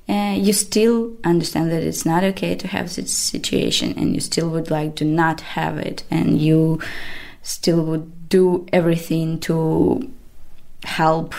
Uh, 0.07 0.37
you 0.37 0.53
still 0.53 1.11
understand 1.25 1.69
that 1.69 1.83
it's 1.83 2.05
not 2.05 2.23
okay 2.23 2.55
to 2.55 2.67
have 2.69 2.95
this 2.95 3.11
situation 3.11 3.93
and 3.97 4.13
you 4.13 4.21
still 4.21 4.49
would 4.51 4.71
like 4.71 4.95
to 4.95 5.03
not 5.03 5.41
have 5.41 5.79
it 5.79 6.05
and 6.09 6.39
you 6.39 6.79
still 7.41 7.83
would 7.83 8.29
do 8.29 8.65
everything 8.71 9.37
to 9.41 10.09
help 10.85 11.35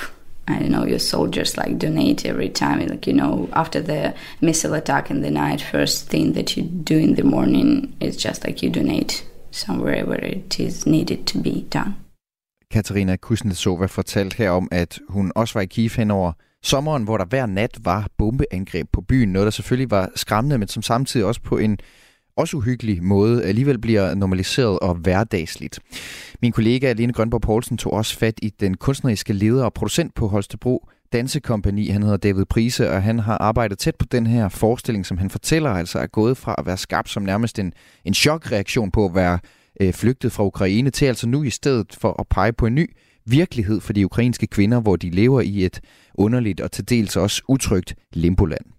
I 0.49 0.59
don't 0.59 0.71
know, 0.71 0.87
your 0.87 1.01
soldiers 1.01 1.57
like 1.57 1.79
donate 1.79 2.25
every 2.25 2.49
time. 2.49 2.79
Like, 2.87 3.11
you 3.11 3.17
know, 3.17 3.49
after 3.53 3.83
the 3.83 4.13
missile 4.41 4.75
attack 4.75 5.11
in 5.11 5.23
the 5.23 5.31
night, 5.31 5.61
first 5.61 6.09
thing 6.09 6.35
that 6.35 6.57
you 6.57 6.65
do 6.89 6.99
in 6.99 7.15
the 7.17 7.25
morning 7.25 7.95
is 8.01 8.17
just 8.17 8.45
like 8.47 8.63
you 8.63 8.73
donate 8.73 9.25
somewhere 9.51 10.05
where 10.05 10.25
it 10.25 10.61
is 10.61 10.87
needed 10.87 11.27
to 11.27 11.39
be 11.39 11.67
done. 11.75 11.95
Katarina 12.71 13.17
Kuznetsova 13.17 13.87
fortalte 13.87 14.37
her 14.37 14.51
om, 14.51 14.69
at 14.73 14.99
hun 15.09 15.33
også 15.35 15.55
var 15.55 15.61
i 15.61 15.67
Kiev 15.67 15.91
hen 15.97 16.11
over 16.11 16.33
sommeren, 16.63 17.05
hvor 17.05 17.19
der 17.19 17.25
hver 17.25 17.47
nat 17.47 17.79
var 17.85 18.09
bombeangreb 18.19 18.87
på 18.93 19.01
byen. 19.01 19.29
Noget, 19.29 19.45
der 19.47 19.51
selvfølgelig 19.51 19.91
var 19.91 20.11
skræmmende, 20.15 20.59
men 20.59 20.69
som 20.69 20.83
samtidig 20.83 21.27
også 21.27 21.41
på 21.41 21.59
en 21.59 21.79
også 22.37 22.57
uhyggelig 22.57 23.05
måde 23.05 23.45
alligevel 23.45 23.79
bliver 23.79 24.15
normaliseret 24.15 24.79
og 24.79 24.95
hverdagsligt. 24.95 25.81
Min 26.43 26.53
kollega 26.53 26.87
Aline 26.87 27.13
Grønborg 27.13 27.41
Poulsen 27.41 27.79
tog 27.79 27.93
også 27.93 28.19
fat 28.19 28.39
i 28.43 28.49
den 28.61 28.77
kunstneriske 28.77 29.33
leder 29.33 29.65
og 29.65 29.73
producent 29.73 30.15
på 30.15 30.29
Holstebro, 30.29 30.89
dansekompani. 31.13 31.89
Han 31.89 32.03
hedder 32.03 32.17
David 32.17 32.45
Prise, 32.45 32.91
og 32.91 33.03
han 33.03 33.19
har 33.19 33.39
arbejdet 33.39 33.79
tæt 33.79 33.97
på 33.97 34.07
den 34.13 34.27
her 34.27 34.49
forestilling, 34.49 35.07
som 35.07 35.19
han 35.19 35.31
fortæller 35.31 35.71
altså 35.71 35.99
er 35.99 36.07
gået 36.07 36.37
fra 36.37 36.55
at 36.59 36.67
være 36.67 36.77
skabt 36.77 37.11
som 37.11 37.23
nærmest 37.23 37.59
en, 37.59 37.73
en 38.05 38.15
chokreaktion 38.15 38.91
på 38.91 39.05
at 39.05 39.15
være 39.15 39.39
øh, 39.81 39.93
flygtet 39.93 40.33
fra 40.33 40.45
Ukraine, 40.45 40.91
til 40.91 41.07
altså 41.07 41.29
nu 41.29 41.43
i 41.43 41.51
stedet 41.51 41.97
for 42.01 42.21
at 42.21 42.27
pege 42.29 42.53
på 42.53 42.67
en 42.67 42.75
ny 42.75 42.91
virkelighed 43.27 43.81
for 43.81 43.93
de 43.93 44.05
ukrainske 44.05 44.47
kvinder, 44.47 44.81
hvor 44.81 44.97
de 44.97 45.11
lever 45.11 45.41
i 45.41 45.65
et 45.65 45.81
underligt 46.15 46.61
og 46.61 46.73
til 46.73 46.89
dels 46.89 47.17
også 47.17 47.43
utrygt 47.49 47.95
limboland. 48.13 48.76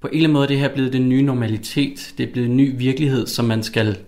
På 0.00 0.08
en 0.08 0.14
eller 0.14 0.24
anden 0.24 0.32
måde 0.32 0.44
er 0.44 0.48
det 0.48 0.58
her 0.58 0.68
blevet 0.68 0.92
den 0.92 1.08
nye 1.08 1.22
normalitet. 1.22 2.14
Det 2.18 2.28
er 2.28 2.32
blevet 2.32 2.48
en 2.48 2.56
ny 2.56 2.78
virkelighed, 2.78 3.26
som 3.26 3.44
man 3.44 3.62
skal 3.62 3.98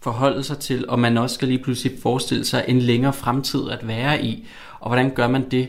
forholde 0.00 0.42
sig 0.42 0.58
til, 0.58 0.88
og 0.88 0.98
man 0.98 1.18
også 1.18 1.34
skal 1.34 1.48
lige 1.48 1.62
pludselig 1.62 1.98
forestille 2.02 2.44
sig 2.44 2.64
en 2.68 2.78
længere 2.78 3.12
fremtid 3.12 3.70
at 3.70 3.88
være 3.88 4.24
i. 4.24 4.46
Og 4.80 4.88
hvordan 4.88 5.10
gør 5.10 5.28
man 5.28 5.50
det? 5.50 5.68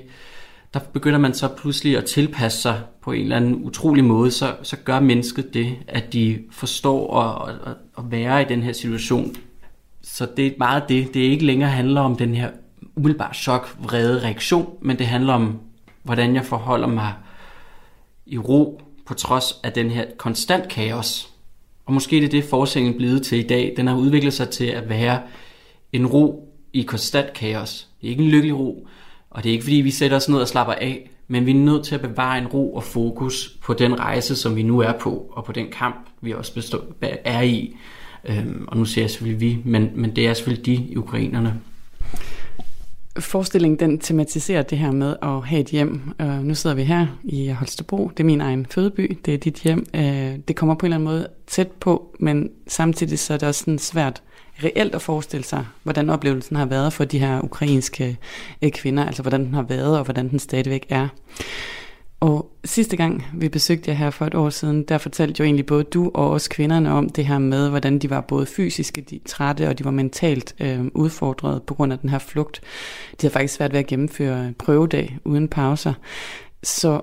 Der 0.73 0.79
begynder 0.79 1.19
man 1.19 1.33
så 1.33 1.47
pludselig 1.47 1.97
at 1.97 2.05
tilpasse 2.05 2.61
sig 2.61 2.81
på 3.01 3.11
en 3.11 3.21
eller 3.21 3.35
anden 3.35 3.55
utrolig 3.55 4.03
måde, 4.03 4.31
så, 4.31 4.55
så 4.63 4.77
gør 4.77 4.99
mennesket 4.99 5.53
det, 5.53 5.75
at 5.87 6.13
de 6.13 6.39
forstår 6.51 7.19
at, 7.19 7.55
at, 7.65 7.75
at 7.97 8.11
være 8.11 8.41
i 8.41 8.45
den 8.45 8.63
her 8.63 8.73
situation. 8.73 9.35
Så 10.01 10.27
det 10.37 10.47
er 10.47 10.51
meget 10.57 10.83
det. 10.89 11.13
Det 11.13 11.25
er 11.25 11.29
ikke 11.29 11.45
længere 11.45 11.69
handler 11.69 12.01
om 12.01 12.15
den 12.15 12.35
her 12.35 12.49
umiddelbare 12.95 13.33
chok, 13.33 13.77
vrede 13.79 14.23
reaktion, 14.23 14.69
men 14.81 14.97
det 14.99 15.07
handler 15.07 15.33
om, 15.33 15.59
hvordan 16.03 16.35
jeg 16.35 16.45
forholder 16.45 16.87
mig 16.87 17.13
i 18.25 18.37
ro 18.37 18.81
på 19.05 19.13
trods 19.13 19.59
af 19.63 19.71
den 19.71 19.89
her 19.89 20.05
konstant 20.17 20.69
kaos. 20.69 21.29
Og 21.85 21.93
måske 21.93 22.15
det 22.15 22.25
er 22.25 22.29
det, 22.29 22.43
forskningen 22.43 22.97
blevet 22.97 23.23
til 23.23 23.39
i 23.39 23.47
dag. 23.47 23.73
Den 23.77 23.87
har 23.87 23.95
udviklet 23.95 24.33
sig 24.33 24.49
til 24.49 24.65
at 24.65 24.89
være 24.89 25.21
en 25.93 26.07
ro 26.07 26.53
i 26.73 26.81
konstant 26.81 27.33
kaos. 27.33 27.87
Det 28.01 28.07
er 28.07 28.11
ikke 28.11 28.23
en 28.23 28.29
lykkelig 28.29 28.59
ro, 28.59 28.87
og 29.29 29.43
det 29.43 29.49
er 29.49 29.53
ikke 29.53 29.63
fordi, 29.63 29.75
vi 29.75 29.91
sætter 29.91 30.17
os 30.17 30.29
ned 30.29 30.39
og 30.39 30.47
slapper 30.47 30.73
af, 30.73 31.09
men 31.27 31.45
vi 31.45 31.51
er 31.51 31.55
nødt 31.55 31.85
til 31.85 31.95
at 31.95 32.01
bevare 32.01 32.37
en 32.37 32.47
ro 32.47 32.75
og 32.75 32.83
fokus 32.83 33.57
på 33.61 33.73
den 33.73 33.99
rejse, 33.99 34.35
som 34.35 34.55
vi 34.55 34.63
nu 34.63 34.79
er 34.79 34.93
på, 34.99 35.31
og 35.31 35.45
på 35.45 35.51
den 35.51 35.71
kamp, 35.71 36.07
vi 36.21 36.33
også 36.33 36.53
bestå, 36.53 36.83
er 37.01 37.41
i. 37.41 37.75
Øhm, 38.25 38.65
og 38.67 38.77
nu 38.77 38.85
ser 38.85 39.01
jeg 39.01 39.09
selvfølgelig 39.09 39.41
vi, 39.41 39.57
men, 39.65 39.91
men 39.95 40.15
det 40.15 40.27
er 40.27 40.33
selvfølgelig 40.33 40.65
de 40.65 40.99
ukrainerne. 40.99 41.61
Forestillingen 43.19 43.79
den 43.79 43.99
tematiserer 43.99 44.61
det 44.61 44.77
her 44.77 44.91
med 44.91 45.15
at 45.21 45.47
have 45.47 45.61
et 45.61 45.67
hjem. 45.67 46.13
Uh, 46.23 46.43
nu 46.43 46.55
sidder 46.55 46.75
vi 46.75 46.83
her 46.83 47.07
i 47.23 47.47
Holstebro. 47.47 48.11
Det 48.17 48.19
er 48.19 48.23
min 48.23 48.41
egen 48.41 48.65
fødeby. 48.65 49.19
Det 49.25 49.33
er 49.33 49.37
dit 49.37 49.59
hjem. 49.59 49.85
Uh, 49.93 50.01
det 50.47 50.55
kommer 50.55 50.75
på 50.75 50.85
en 50.85 50.93
eller 50.93 50.97
anden 50.97 51.09
måde 51.09 51.27
tæt 51.47 51.71
på, 51.71 52.15
men 52.19 52.49
samtidig 52.67 53.19
så 53.19 53.33
er 53.33 53.37
det 53.37 53.47
også 53.47 53.59
sådan 53.59 53.79
svært 53.79 54.23
reelt 54.63 54.95
at 54.95 55.01
forestille 55.01 55.43
sig, 55.43 55.65
hvordan 55.83 56.09
oplevelsen 56.09 56.55
har 56.55 56.65
været 56.65 56.93
for 56.93 57.05
de 57.05 57.19
her 57.19 57.41
ukrainske 57.41 58.17
uh, 58.65 58.69
kvinder. 58.69 59.05
Altså 59.05 59.21
hvordan 59.21 59.45
den 59.45 59.53
har 59.53 59.63
været, 59.63 59.97
og 59.97 60.03
hvordan 60.03 60.29
den 60.29 60.39
stadigvæk 60.39 60.85
er. 60.89 61.07
Og 62.23 62.51
sidste 62.65 62.97
gang 62.97 63.25
vi 63.33 63.49
besøgte 63.49 63.91
jer 63.91 63.97
her 63.97 64.09
for 64.09 64.25
et 64.25 64.35
år 64.35 64.49
siden, 64.49 64.83
der 64.83 64.97
fortalte 64.97 65.39
jo 65.39 65.45
egentlig 65.45 65.65
både 65.65 65.83
du 65.83 66.11
og 66.13 66.31
os 66.31 66.47
kvinderne 66.47 66.91
om 66.91 67.09
det 67.09 67.25
her 67.25 67.37
med, 67.37 67.69
hvordan 67.69 67.99
de 67.99 68.09
var 68.09 68.21
både 68.21 68.45
fysisk 68.45 68.99
de 69.09 69.19
trætte, 69.25 69.69
og 69.69 69.79
de 69.79 69.85
var 69.85 69.91
mentalt 69.91 70.55
øh, 70.59 70.85
udfordret 70.93 71.63
på 71.63 71.73
grund 71.73 71.93
af 71.93 71.99
den 71.99 72.09
her 72.09 72.19
flugt. 72.19 72.61
De 73.11 73.17
havde 73.21 73.33
faktisk 73.33 73.53
svært 73.53 73.73
ved 73.73 73.79
at 73.79 73.87
gennemføre 73.87 74.53
prøvedag 74.59 75.17
uden 75.25 75.47
pauser. 75.47 75.93
Så 76.63 77.01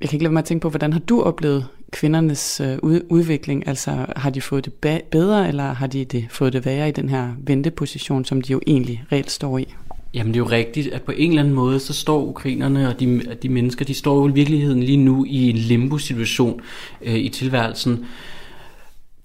jeg 0.00 0.08
kan 0.08 0.16
ikke 0.16 0.24
lade 0.24 0.32
mig 0.32 0.40
at 0.40 0.44
tænke 0.44 0.62
på, 0.62 0.68
hvordan 0.68 0.92
har 0.92 1.00
du 1.00 1.22
oplevet 1.22 1.66
kvindernes 1.92 2.60
øh, 2.60 2.78
udvikling? 3.08 3.68
Altså 3.68 4.06
har 4.16 4.30
de 4.30 4.40
fået 4.40 4.64
det 4.64 4.72
bedre, 5.10 5.48
eller 5.48 5.72
har 5.72 5.86
de 5.86 6.04
det, 6.04 6.26
fået 6.30 6.52
det 6.52 6.66
værre 6.66 6.88
i 6.88 6.92
den 6.92 7.08
her 7.08 7.32
venteposition, 7.38 8.24
som 8.24 8.42
de 8.42 8.52
jo 8.52 8.60
egentlig 8.66 9.04
reelt 9.12 9.30
står 9.30 9.58
i? 9.58 9.74
Jamen 10.14 10.34
det 10.34 10.40
er 10.40 10.44
jo 10.44 10.50
rigtigt, 10.50 10.88
at 10.92 11.02
på 11.02 11.12
en 11.16 11.28
eller 11.28 11.42
anden 11.42 11.54
måde, 11.54 11.80
så 11.80 11.92
står 11.92 12.22
ukrainerne 12.24 12.88
og 12.88 13.00
de, 13.00 13.36
de 13.42 13.48
mennesker, 13.48 13.84
de 13.84 13.94
står 13.94 14.16
jo 14.16 14.28
i 14.28 14.32
virkeligheden 14.32 14.82
lige 14.82 14.96
nu 14.96 15.24
i 15.28 15.50
en 15.50 15.56
limbo-situation 15.56 16.60
øh, 17.02 17.14
i 17.14 17.28
tilværelsen. 17.28 18.06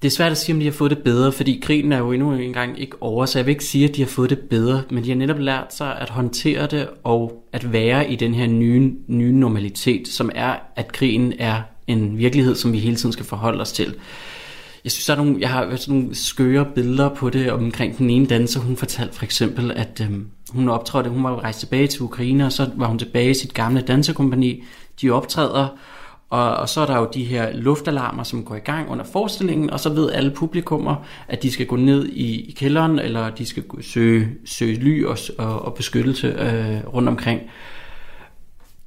Det 0.02 0.08
er 0.08 0.12
svært 0.12 0.32
at 0.32 0.38
sige, 0.38 0.54
om 0.54 0.60
de 0.60 0.66
har 0.66 0.72
fået 0.72 0.92
det 0.92 1.00
bedre, 1.00 1.32
fordi 1.32 1.60
krigen 1.62 1.92
er 1.92 1.98
jo 1.98 2.12
endnu 2.12 2.34
engang 2.34 2.80
ikke 2.80 2.96
over, 3.02 3.26
så 3.26 3.40
jeg 3.40 3.46
vil 3.46 3.52
ikke 3.52 3.66
sige, 3.66 3.90
at 3.90 3.96
de 3.96 4.02
har 4.02 4.08
fået 4.08 4.30
det 4.30 4.40
bedre, 4.40 4.84
men 4.90 5.04
de 5.04 5.10
har 5.10 5.16
netop 5.16 5.40
lært 5.40 5.74
sig 5.76 6.00
at 6.00 6.10
håndtere 6.10 6.68
det 6.68 6.88
og 7.04 7.44
at 7.54 7.74
være 7.74 8.12
i 8.12 8.16
den 8.16 8.34
her 8.34 8.48
nye, 8.48 8.94
nye 9.08 9.32
normalitet, 9.32 10.08
som 10.08 10.32
er, 10.36 10.56
at 10.76 10.92
krigen 10.92 11.34
er 11.40 11.62
en 11.88 12.18
virkelighed, 12.18 12.56
som 12.56 12.74
vi 12.74 12.80
hele 12.80 12.96
tiden 12.96 13.14
skal 13.14 13.26
forholde 13.26 13.62
os 13.62 13.72
til. 13.72 13.96
Jeg 14.84 14.92
synes, 14.92 15.06
der 15.06 15.14
er 15.14 15.18
nogle, 15.18 15.38
jeg 15.40 15.50
har 15.50 15.76
sådan 15.76 15.96
nogle 15.96 16.16
skøre 16.16 16.66
billeder 16.76 17.10
på 17.10 17.30
det 17.30 17.52
omkring 17.52 17.98
den 17.98 18.10
ene 18.10 18.26
danser. 18.26 18.60
Hun 18.60 18.78
fortalte 18.78 19.16
for 19.16 19.24
eksempel, 19.24 19.72
at 19.72 20.02
øhm, 20.04 20.28
hun 20.54 20.70
optrådte, 20.70 21.10
hun 21.10 21.24
var 21.24 21.40
rejst 21.40 21.60
tilbage 21.60 21.88
til 21.88 22.02
Ukraine, 22.02 22.46
og 22.46 22.52
så 22.52 22.70
var 22.76 22.88
hun 22.88 23.00
tilbage 23.00 23.30
i 23.30 23.34
sit 23.34 23.54
gamle 23.54 23.82
dansekompani. 23.82 24.64
De 25.02 25.10
optræder, 25.10 25.68
og, 26.30 26.56
og 26.56 26.70
så 26.70 26.82
er 26.82 26.86
der 26.86 26.98
jo 26.98 27.10
de 27.14 27.24
her 27.24 27.54
luftalarmer, 27.54 28.24
som 28.24 28.44
går 28.44 28.56
i 28.56 28.60
gang 28.60 28.90
under 28.90 29.06
forestillingen, 29.06 29.70
og 29.70 29.80
så 29.80 29.90
ved 29.90 30.12
alle 30.12 30.32
publikummer, 30.32 30.96
at 31.28 31.44
de 31.44 31.52
skal 31.52 31.66
gå 31.66 31.76
ned 31.76 32.06
i, 32.06 32.50
i 32.50 32.52
kælderen, 32.52 33.00
eller 33.00 33.30
de 33.30 33.46
skal 33.46 33.64
søge, 33.82 34.28
søge 34.46 34.76
ly 34.76 35.06
og, 35.06 35.18
og, 35.38 35.62
og 35.62 35.74
beskyttelse 35.74 36.28
øh, 36.28 36.94
rundt 36.94 37.10
omkring. 37.10 37.42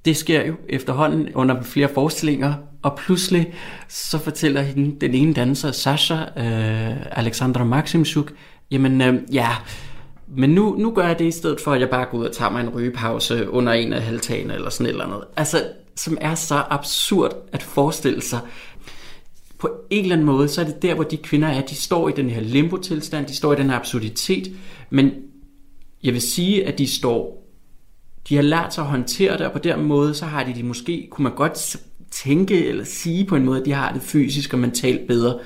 Det 0.05 0.17
sker 0.17 0.47
jo 0.47 0.55
efterhånden 0.69 1.29
under 1.35 1.63
flere 1.63 1.89
forestillinger, 1.95 2.55
og 2.83 2.97
pludselig 2.97 3.53
så 3.89 4.19
fortæller 4.19 4.63
hende, 4.63 5.01
den 5.01 5.15
ene 5.15 5.35
danser, 5.35 5.73
Sasha, 5.73 6.15
øh, 6.15 6.97
Alexandra 7.11 7.65
Maximchuk, 7.65 8.33
jamen 8.71 9.01
øh, 9.01 9.15
ja, 9.33 9.49
men 10.37 10.51
nu, 10.51 10.77
nu 10.79 10.91
gør 10.91 11.07
jeg 11.07 11.19
det 11.19 11.25
i 11.25 11.31
stedet 11.31 11.61
for, 11.61 11.73
at 11.73 11.81
jeg 11.81 11.91
bare 11.91 12.07
går 12.11 12.19
ud 12.19 12.25
og 12.25 12.33
tager 12.33 12.51
mig 12.51 12.61
en 12.61 12.69
rygepause 12.69 13.51
under 13.51 13.73
en 13.73 13.93
af 13.93 14.03
halvtagene 14.03 14.55
eller 14.55 14.71
sådan 14.71 14.87
et 14.87 14.91
eller 14.91 15.05
andet. 15.05 15.25
Altså, 15.37 15.65
som 15.97 16.19
er 16.21 16.35
så 16.35 16.63
absurd 16.71 17.37
at 17.53 17.63
forestille 17.63 18.23
sig. 18.23 18.41
På 19.59 19.71
en 19.91 20.03
eller 20.03 20.15
anden 20.15 20.27
måde, 20.27 20.49
så 20.49 20.61
er 20.61 20.65
det 20.65 20.83
der, 20.83 20.95
hvor 20.95 21.05
de 21.05 21.17
kvinder 21.17 21.49
er. 21.49 21.67
De 21.67 21.75
står 21.75 22.09
i 22.09 22.13
den 22.13 22.31
her 22.31 22.41
limbo-tilstand, 22.41 23.27
de 23.27 23.35
står 23.35 23.53
i 23.53 23.57
den 23.57 23.71
her 23.71 23.77
absurditet, 23.77 24.53
men 24.91 25.13
jeg 26.03 26.13
vil 26.13 26.23
sige, 26.23 26.67
at 26.67 26.79
de 26.79 26.87
står, 26.87 27.49
de 28.29 28.35
har 28.35 28.43
lært 28.43 28.75
sig 28.75 28.85
at 28.85 28.91
håndtere 28.91 29.39
det, 29.39 29.47
og 29.47 29.53
på 29.53 29.59
den 29.59 29.83
måde, 29.83 30.15
så 30.15 30.27
har 30.27 30.45
de 30.45 30.55
det 30.55 30.65
måske, 30.65 31.09
kunne 31.11 31.23
man 31.23 31.35
godt 31.35 31.77
tænke 32.11 32.69
eller 32.69 32.85
sige 32.85 33.25
på 33.25 33.37
en 33.37 33.45
måde, 33.45 33.61
at 33.61 33.67
de 33.67 33.73
har 33.73 33.93
det 33.93 34.03
fysisk 34.03 34.53
og 34.53 34.59
mentalt 34.59 35.07
bedre. 35.09 35.39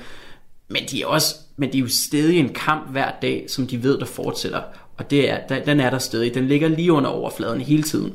Men 0.69 0.81
de 0.91 1.01
er 1.01 1.05
også 1.05 1.35
men 1.57 1.69
det 1.69 1.75
er 1.75 1.79
jo 1.79 1.87
stadig 1.87 2.39
en 2.39 2.49
kamp 2.49 2.91
hver 2.91 3.11
dag, 3.21 3.45
som 3.47 3.67
de 3.67 3.83
ved, 3.83 3.99
der 3.99 4.05
fortsætter. 4.05 4.61
Og 4.97 5.11
det 5.11 5.29
er, 5.29 5.59
den 5.65 5.79
er 5.79 5.89
der 5.89 5.97
stadig. 5.97 6.33
Den 6.33 6.47
ligger 6.47 6.67
lige 6.67 6.91
under 6.91 7.09
overfladen 7.09 7.61
hele 7.61 7.83
tiden. 7.83 8.13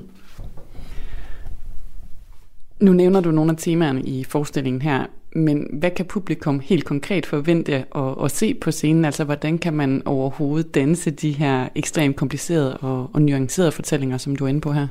Nu 2.80 2.92
nævner 2.92 3.20
du 3.20 3.30
nogle 3.30 3.50
af 3.50 3.56
temaerne 3.58 4.02
i 4.02 4.24
forestillingen 4.24 4.82
her, 4.82 5.06
men 5.34 5.66
hvad 5.72 5.90
kan 5.90 6.06
publikum 6.06 6.60
helt 6.60 6.84
konkret 6.84 7.26
forvente 7.26 7.74
at, 7.74 8.24
at 8.24 8.30
se 8.30 8.54
på 8.54 8.70
scenen? 8.70 9.04
Altså, 9.04 9.24
hvordan 9.24 9.58
kan 9.58 9.74
man 9.74 10.02
overhovedet 10.04 10.74
danse 10.74 11.10
de 11.10 11.32
her 11.32 11.68
ekstremt 11.74 12.16
komplicerede 12.16 12.76
og, 12.76 13.10
og 13.12 13.22
nuancerede 13.22 13.72
fortællinger, 13.72 14.18
som 14.18 14.36
du 14.36 14.44
er 14.44 14.48
inde 14.48 14.60
på 14.60 14.72
her? 14.72 14.86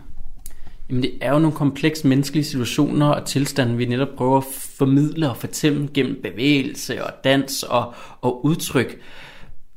Jamen, 0.91 1.03
det 1.03 1.11
er 1.21 1.33
jo 1.33 1.39
nogle 1.39 1.55
komplekse 1.55 2.07
menneskelige 2.07 2.43
situationer 2.43 3.07
og 3.07 3.25
tilstande, 3.25 3.77
vi 3.77 3.85
netop 3.85 4.07
prøver 4.17 4.37
at 4.37 4.43
formidle 4.77 5.29
og 5.29 5.37
fortælle 5.37 5.89
gennem 5.93 6.21
bevægelse 6.23 7.05
og 7.05 7.13
dans 7.23 7.63
og, 7.63 7.93
og 8.21 8.45
udtryk. 8.45 8.99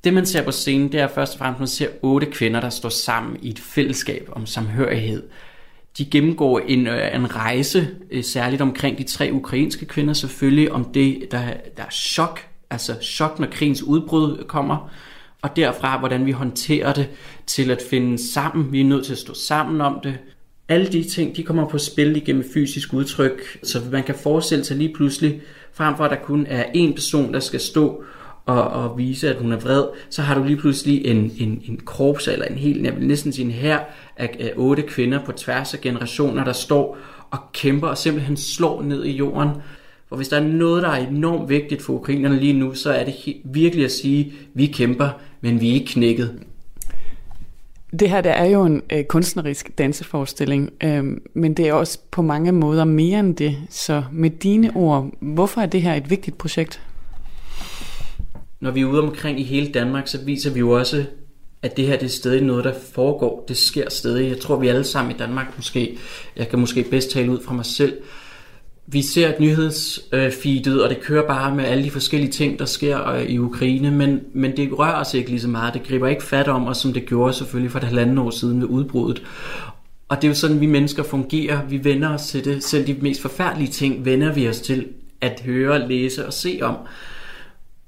Det, 0.04 0.14
man 0.14 0.26
ser 0.26 0.44
på 0.44 0.50
scenen, 0.50 0.92
det 0.92 1.00
er 1.00 1.08
først 1.08 1.32
og 1.32 1.38
fremmest, 1.38 1.56
at 1.56 1.60
man 1.60 1.68
ser 1.68 1.88
otte 2.02 2.26
kvinder, 2.26 2.60
der 2.60 2.70
står 2.70 2.88
sammen 2.88 3.36
i 3.42 3.48
et 3.48 3.58
fællesskab 3.58 4.28
om 4.32 4.46
samhørighed. 4.46 5.22
De 5.98 6.04
gennemgår 6.04 6.58
en, 6.58 6.86
øh, 6.86 7.14
en 7.14 7.36
rejse, 7.36 7.88
øh, 8.10 8.24
særligt 8.24 8.62
omkring 8.62 8.98
de 8.98 9.04
tre 9.04 9.30
ukrainske 9.32 9.86
kvinder 9.86 10.14
selvfølgelig, 10.14 10.72
om 10.72 10.84
det, 10.84 11.26
der, 11.30 11.42
der 11.76 11.82
er 11.82 11.90
chok, 11.90 12.40
altså 12.70 12.94
chok, 13.02 13.38
når 13.38 13.46
krigens 13.50 13.82
udbrud 13.82 14.44
kommer, 14.48 14.90
og 15.42 15.56
derfra, 15.56 15.98
hvordan 15.98 16.26
vi 16.26 16.30
håndterer 16.30 16.92
det 16.92 17.08
til 17.46 17.70
at 17.70 17.82
finde 17.90 18.32
sammen. 18.32 18.72
Vi 18.72 18.80
er 18.80 18.84
nødt 18.84 19.04
til 19.04 19.12
at 19.12 19.18
stå 19.18 19.34
sammen 19.34 19.80
om 19.80 20.00
det, 20.02 20.18
alle 20.68 20.86
de 20.86 21.02
ting, 21.02 21.36
de 21.36 21.42
kommer 21.42 21.68
på 21.68 21.78
spil 21.78 22.16
igennem 22.16 22.44
fysisk 22.54 22.94
udtryk, 22.94 23.58
så 23.62 23.80
man 23.92 24.02
kan 24.02 24.14
forestille 24.14 24.64
sig 24.64 24.76
lige 24.76 24.94
pludselig, 24.94 25.40
frem 25.72 25.96
for 25.96 26.04
at 26.04 26.10
der 26.10 26.24
kun 26.24 26.46
er 26.48 26.64
en 26.74 26.94
person, 26.94 27.34
der 27.34 27.40
skal 27.40 27.60
stå 27.60 28.04
og, 28.46 28.62
og 28.62 28.98
vise, 28.98 29.30
at 29.30 29.36
hun 29.36 29.52
er 29.52 29.56
vred, 29.56 29.84
så 30.10 30.22
har 30.22 30.34
du 30.38 30.44
lige 30.44 30.56
pludselig 30.56 31.06
en, 31.06 31.32
en, 31.38 31.62
en 31.64 31.80
korps, 31.84 32.28
eller 32.28 32.46
en 32.46 32.54
hel, 32.54 32.82
jeg 32.82 32.96
vil 32.96 33.06
næsten 33.06 33.32
sige 33.32 33.44
en 33.44 33.50
her 33.50 33.78
af, 34.16 34.36
af 34.40 34.52
otte 34.56 34.82
kvinder 34.82 35.24
på 35.24 35.32
tværs 35.32 35.74
af 35.74 35.80
generationer, 35.80 36.44
der 36.44 36.52
står 36.52 36.98
og 37.30 37.38
kæmper 37.52 37.88
og 37.88 37.98
simpelthen 37.98 38.36
slår 38.36 38.82
ned 38.82 39.04
i 39.04 39.10
jorden. 39.10 39.50
For 40.08 40.16
hvis 40.16 40.28
der 40.28 40.36
er 40.36 40.44
noget, 40.44 40.82
der 40.82 40.88
er 40.88 41.06
enormt 41.06 41.48
vigtigt 41.48 41.82
for 41.82 41.92
ukrainerne 41.92 42.40
lige 42.40 42.52
nu, 42.52 42.74
så 42.74 42.90
er 42.90 43.04
det 43.04 43.14
virkelig 43.44 43.84
at 43.84 43.90
sige, 43.90 44.24
at 44.26 44.32
vi 44.54 44.66
kæmper, 44.66 45.08
men 45.40 45.60
vi 45.60 45.70
er 45.70 45.74
ikke 45.74 45.92
knækket. 45.92 46.40
Det 48.00 48.10
her 48.10 48.20
det 48.20 48.32
er 48.32 48.44
jo 48.44 48.64
en 48.64 48.82
øh, 48.92 49.04
kunstnerisk 49.04 49.78
danseforestilling, 49.78 50.70
øh, 50.82 51.04
men 51.34 51.54
det 51.54 51.68
er 51.68 51.72
også 51.72 51.98
på 52.10 52.22
mange 52.22 52.52
måder 52.52 52.84
mere 52.84 53.20
end 53.20 53.36
det. 53.36 53.56
Så 53.70 54.04
med 54.12 54.30
dine 54.30 54.72
ord, 54.74 55.10
hvorfor 55.20 55.60
er 55.60 55.66
det 55.66 55.82
her 55.82 55.94
et 55.94 56.10
vigtigt 56.10 56.38
projekt? 56.38 56.82
Når 58.60 58.70
vi 58.70 58.80
er 58.80 58.84
ude 58.84 59.02
omkring 59.02 59.40
i 59.40 59.42
hele 59.42 59.72
Danmark, 59.72 60.08
så 60.08 60.24
viser 60.24 60.50
vi 60.50 60.58
jo 60.58 60.70
også, 60.70 61.04
at 61.62 61.76
det 61.76 61.86
her 61.86 61.96
det 61.96 62.06
er 62.06 62.10
stadig 62.10 62.42
noget, 62.42 62.64
der 62.64 62.74
foregår. 62.92 63.44
Det 63.48 63.56
sker 63.56 63.90
stadig. 63.90 64.28
Jeg 64.28 64.40
tror, 64.40 64.56
vi 64.56 64.68
alle 64.68 64.84
sammen 64.84 65.14
i 65.14 65.18
Danmark 65.18 65.46
måske, 65.56 65.98
jeg 66.36 66.48
kan 66.48 66.58
måske 66.58 66.82
bedst 66.90 67.10
tale 67.10 67.30
ud 67.30 67.42
fra 67.42 67.54
mig 67.54 67.66
selv, 67.66 67.96
vi 68.86 69.02
ser 69.02 69.28
et 69.28 69.40
nyhedsfeedet, 69.40 70.82
og 70.82 70.90
det 70.90 71.00
kører 71.00 71.26
bare 71.26 71.54
med 71.54 71.64
alle 71.64 71.84
de 71.84 71.90
forskellige 71.90 72.32
ting, 72.32 72.58
der 72.58 72.64
sker 72.64 73.06
øh, 73.08 73.22
i 73.22 73.38
Ukraine, 73.38 73.90
men, 73.90 74.20
men 74.32 74.56
det 74.56 74.78
rører 74.78 75.00
os 75.00 75.14
ikke 75.14 75.30
lige 75.30 75.40
så 75.40 75.48
meget. 75.48 75.74
Det 75.74 75.82
griber 75.82 76.08
ikke 76.08 76.22
fat 76.22 76.48
om 76.48 76.66
os, 76.66 76.76
som 76.76 76.92
det 76.92 77.06
gjorde 77.06 77.32
selvfølgelig 77.32 77.70
for 77.70 77.78
et 77.78 77.84
halvanden 77.84 78.18
år 78.18 78.30
siden 78.30 78.60
ved 78.60 78.68
udbruddet. 78.68 79.22
Og 80.08 80.16
det 80.16 80.24
er 80.24 80.28
jo 80.28 80.34
sådan, 80.34 80.60
vi 80.60 80.66
mennesker 80.66 81.02
fungerer. 81.02 81.64
Vi 81.68 81.84
vender 81.84 82.14
os 82.14 82.26
til 82.26 82.44
det. 82.44 82.64
Selv 82.64 82.86
de 82.86 82.96
mest 83.00 83.22
forfærdelige 83.22 83.70
ting 83.70 84.04
vender 84.04 84.32
vi 84.32 84.48
os 84.48 84.60
til 84.60 84.86
at 85.20 85.40
høre, 85.44 85.88
læse 85.88 86.26
og 86.26 86.32
se 86.32 86.58
om. 86.62 86.76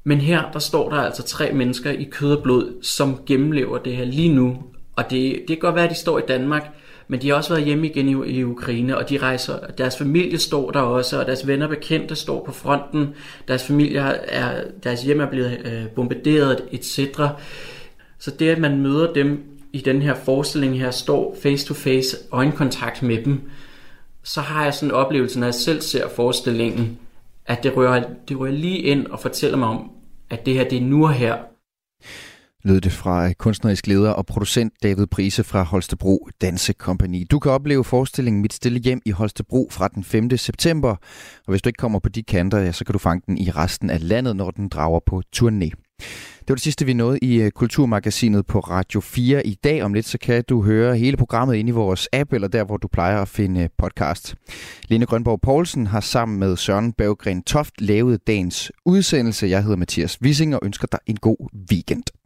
Men 0.05 0.21
her, 0.21 0.51
der 0.53 0.59
står 0.59 0.91
der 0.91 0.97
altså 0.97 1.23
tre 1.23 1.53
mennesker 1.53 1.91
i 1.91 2.05
kød 2.05 2.37
og 2.37 2.43
blod, 2.43 2.83
som 2.83 3.21
gennemlever 3.27 3.79
det 3.79 3.97
her 3.97 4.05
lige 4.05 4.29
nu. 4.29 4.57
Og 4.97 5.05
det, 5.11 5.39
det 5.39 5.47
kan 5.49 5.59
godt 5.59 5.75
være, 5.75 5.85
at 5.85 5.91
de 5.91 5.95
står 5.95 6.19
i 6.19 6.23
Danmark, 6.29 6.71
men 7.09 7.23
de 7.23 7.29
har 7.29 7.35
også 7.35 7.55
været 7.55 7.65
hjemme 7.65 7.87
igen 7.87 8.09
i, 8.09 8.39
i 8.39 8.45
Ukraine, 8.45 8.99
og 8.99 9.11
de 9.11 9.19
rejser, 9.19 9.59
deres 9.79 9.99
familie 9.99 10.39
står 10.39 10.71
der 10.71 10.81
også, 10.81 11.21
og 11.21 11.27
deres 11.27 11.47
venner 11.47 11.69
bekendte 11.69 12.17
står 12.17 12.45
på 12.45 12.53
fronten, 12.53 13.09
deres 13.49 13.65
familie 13.65 14.01
er, 14.01 14.65
deres 14.83 15.03
hjem 15.03 15.21
er 15.21 15.27
blevet 15.27 15.59
øh, 15.65 15.89
bombarderet, 15.89 16.65
etc. 16.73 17.21
Så 18.19 18.31
det, 18.31 18.49
at 18.49 18.59
man 18.59 18.81
møder 18.81 19.13
dem 19.13 19.43
i 19.73 19.79
den 19.81 20.03
her 20.03 20.15
forestilling 20.15 20.79
her, 20.79 20.91
står 20.91 21.37
face 21.43 21.67
to 21.67 21.75
face, 21.75 22.17
øjenkontakt 22.33 23.03
med 23.03 23.25
dem, 23.25 23.41
så 24.23 24.41
har 24.41 24.65
jeg 24.65 24.75
sådan 24.75 24.89
en 24.89 24.95
oplevelse, 24.95 25.41
når 25.41 25.47
jeg 25.47 25.55
selv 25.55 25.81
ser 25.81 26.09
forestillingen, 26.09 26.99
at 27.47 27.63
det 27.63 27.77
rører, 27.77 28.05
det 28.29 28.41
rører 28.41 28.53
lige 28.53 28.79
ind 28.79 29.07
og 29.07 29.21
fortæller 29.21 29.59
mig 29.59 29.69
om, 29.69 29.91
at 30.31 30.47
det 30.47 30.55
her, 30.55 30.69
det 30.69 30.79
er 30.79 30.83
nu 30.83 31.05
og 31.05 31.13
her 31.13 31.37
lød 32.67 32.81
det 32.81 32.93
fra 32.93 33.29
øh, 33.29 33.35
kunstnerisk 33.35 33.87
leder 33.87 34.11
og 34.11 34.27
producent 34.27 34.73
David 34.83 35.07
Prise 35.07 35.45
fra 35.45 35.63
Holstebro 35.63 36.29
Dansekompagni. 36.41 37.25
Du 37.25 37.39
kan 37.39 37.53
opleve 37.53 37.85
forestillingen 37.85 38.43
Mit 38.43 38.53
Stille 38.53 38.79
Hjem 38.79 39.03
i 39.05 39.11
Holstebro 39.11 39.69
fra 39.71 39.89
den 39.89 40.05
5. 40.05 40.37
september, 40.37 40.91
og 41.47 41.51
hvis 41.51 41.63
du 41.63 41.69
ikke 41.69 41.77
kommer 41.77 41.99
på 41.99 42.09
de 42.09 42.23
kanter, 42.23 42.59
ja, 42.59 42.73
så 42.73 42.85
kan 42.85 42.93
du 42.93 42.99
fange 42.99 43.23
den 43.27 43.39
i 43.39 43.51
resten 43.51 43.91
af 43.91 44.09
landet, 44.09 44.37
når 44.37 44.51
den 44.51 44.69
drager 44.69 45.01
på 45.07 45.23
turné. 45.37 45.71
Det 46.39 46.49
var 46.49 46.55
det 46.55 46.63
sidste, 46.63 46.87
vi 46.87 46.93
nåede 46.93 47.19
i 47.23 47.43
øh, 47.43 47.51
Kulturmagasinet 47.51 48.47
på 48.47 48.61
Radio 48.61 49.01
4 49.01 49.47
i 49.47 49.55
dag. 49.55 49.83
Om 49.83 49.95
lidt, 49.95 50.07
så 50.07 50.19
kan 50.19 50.45
du 50.49 50.63
høre 50.63 50.97
hele 50.97 51.17
programmet 51.17 51.55
ind 51.55 51.69
i 51.69 51.73
vores 51.73 52.09
app, 52.13 52.33
eller 52.33 52.49
der, 52.49 52.65
hvor 52.65 52.77
du 52.77 52.89
plejer 52.89 53.23
at 53.23 53.29
finde 53.29 53.61
øh, 53.63 53.69
podcast. 53.79 54.35
Lene 54.89 55.07
Grønborg 55.07 55.41
Poulsen 55.41 55.87
har 55.87 56.01
sammen 56.01 56.39
med 56.39 56.57
Søren 56.57 56.93
Berggren 56.93 57.43
Toft 57.43 57.81
lavet 57.81 58.27
dagens 58.27 58.73
udsendelse. 58.85 59.47
Jeg 59.47 59.63
hedder 59.63 59.77
Mathias 59.77 60.23
Wissing 60.23 60.55
og 60.55 60.61
ønsker 60.65 60.87
dig 60.93 61.01
en 61.07 61.17
god 61.17 61.49
weekend. 61.71 62.26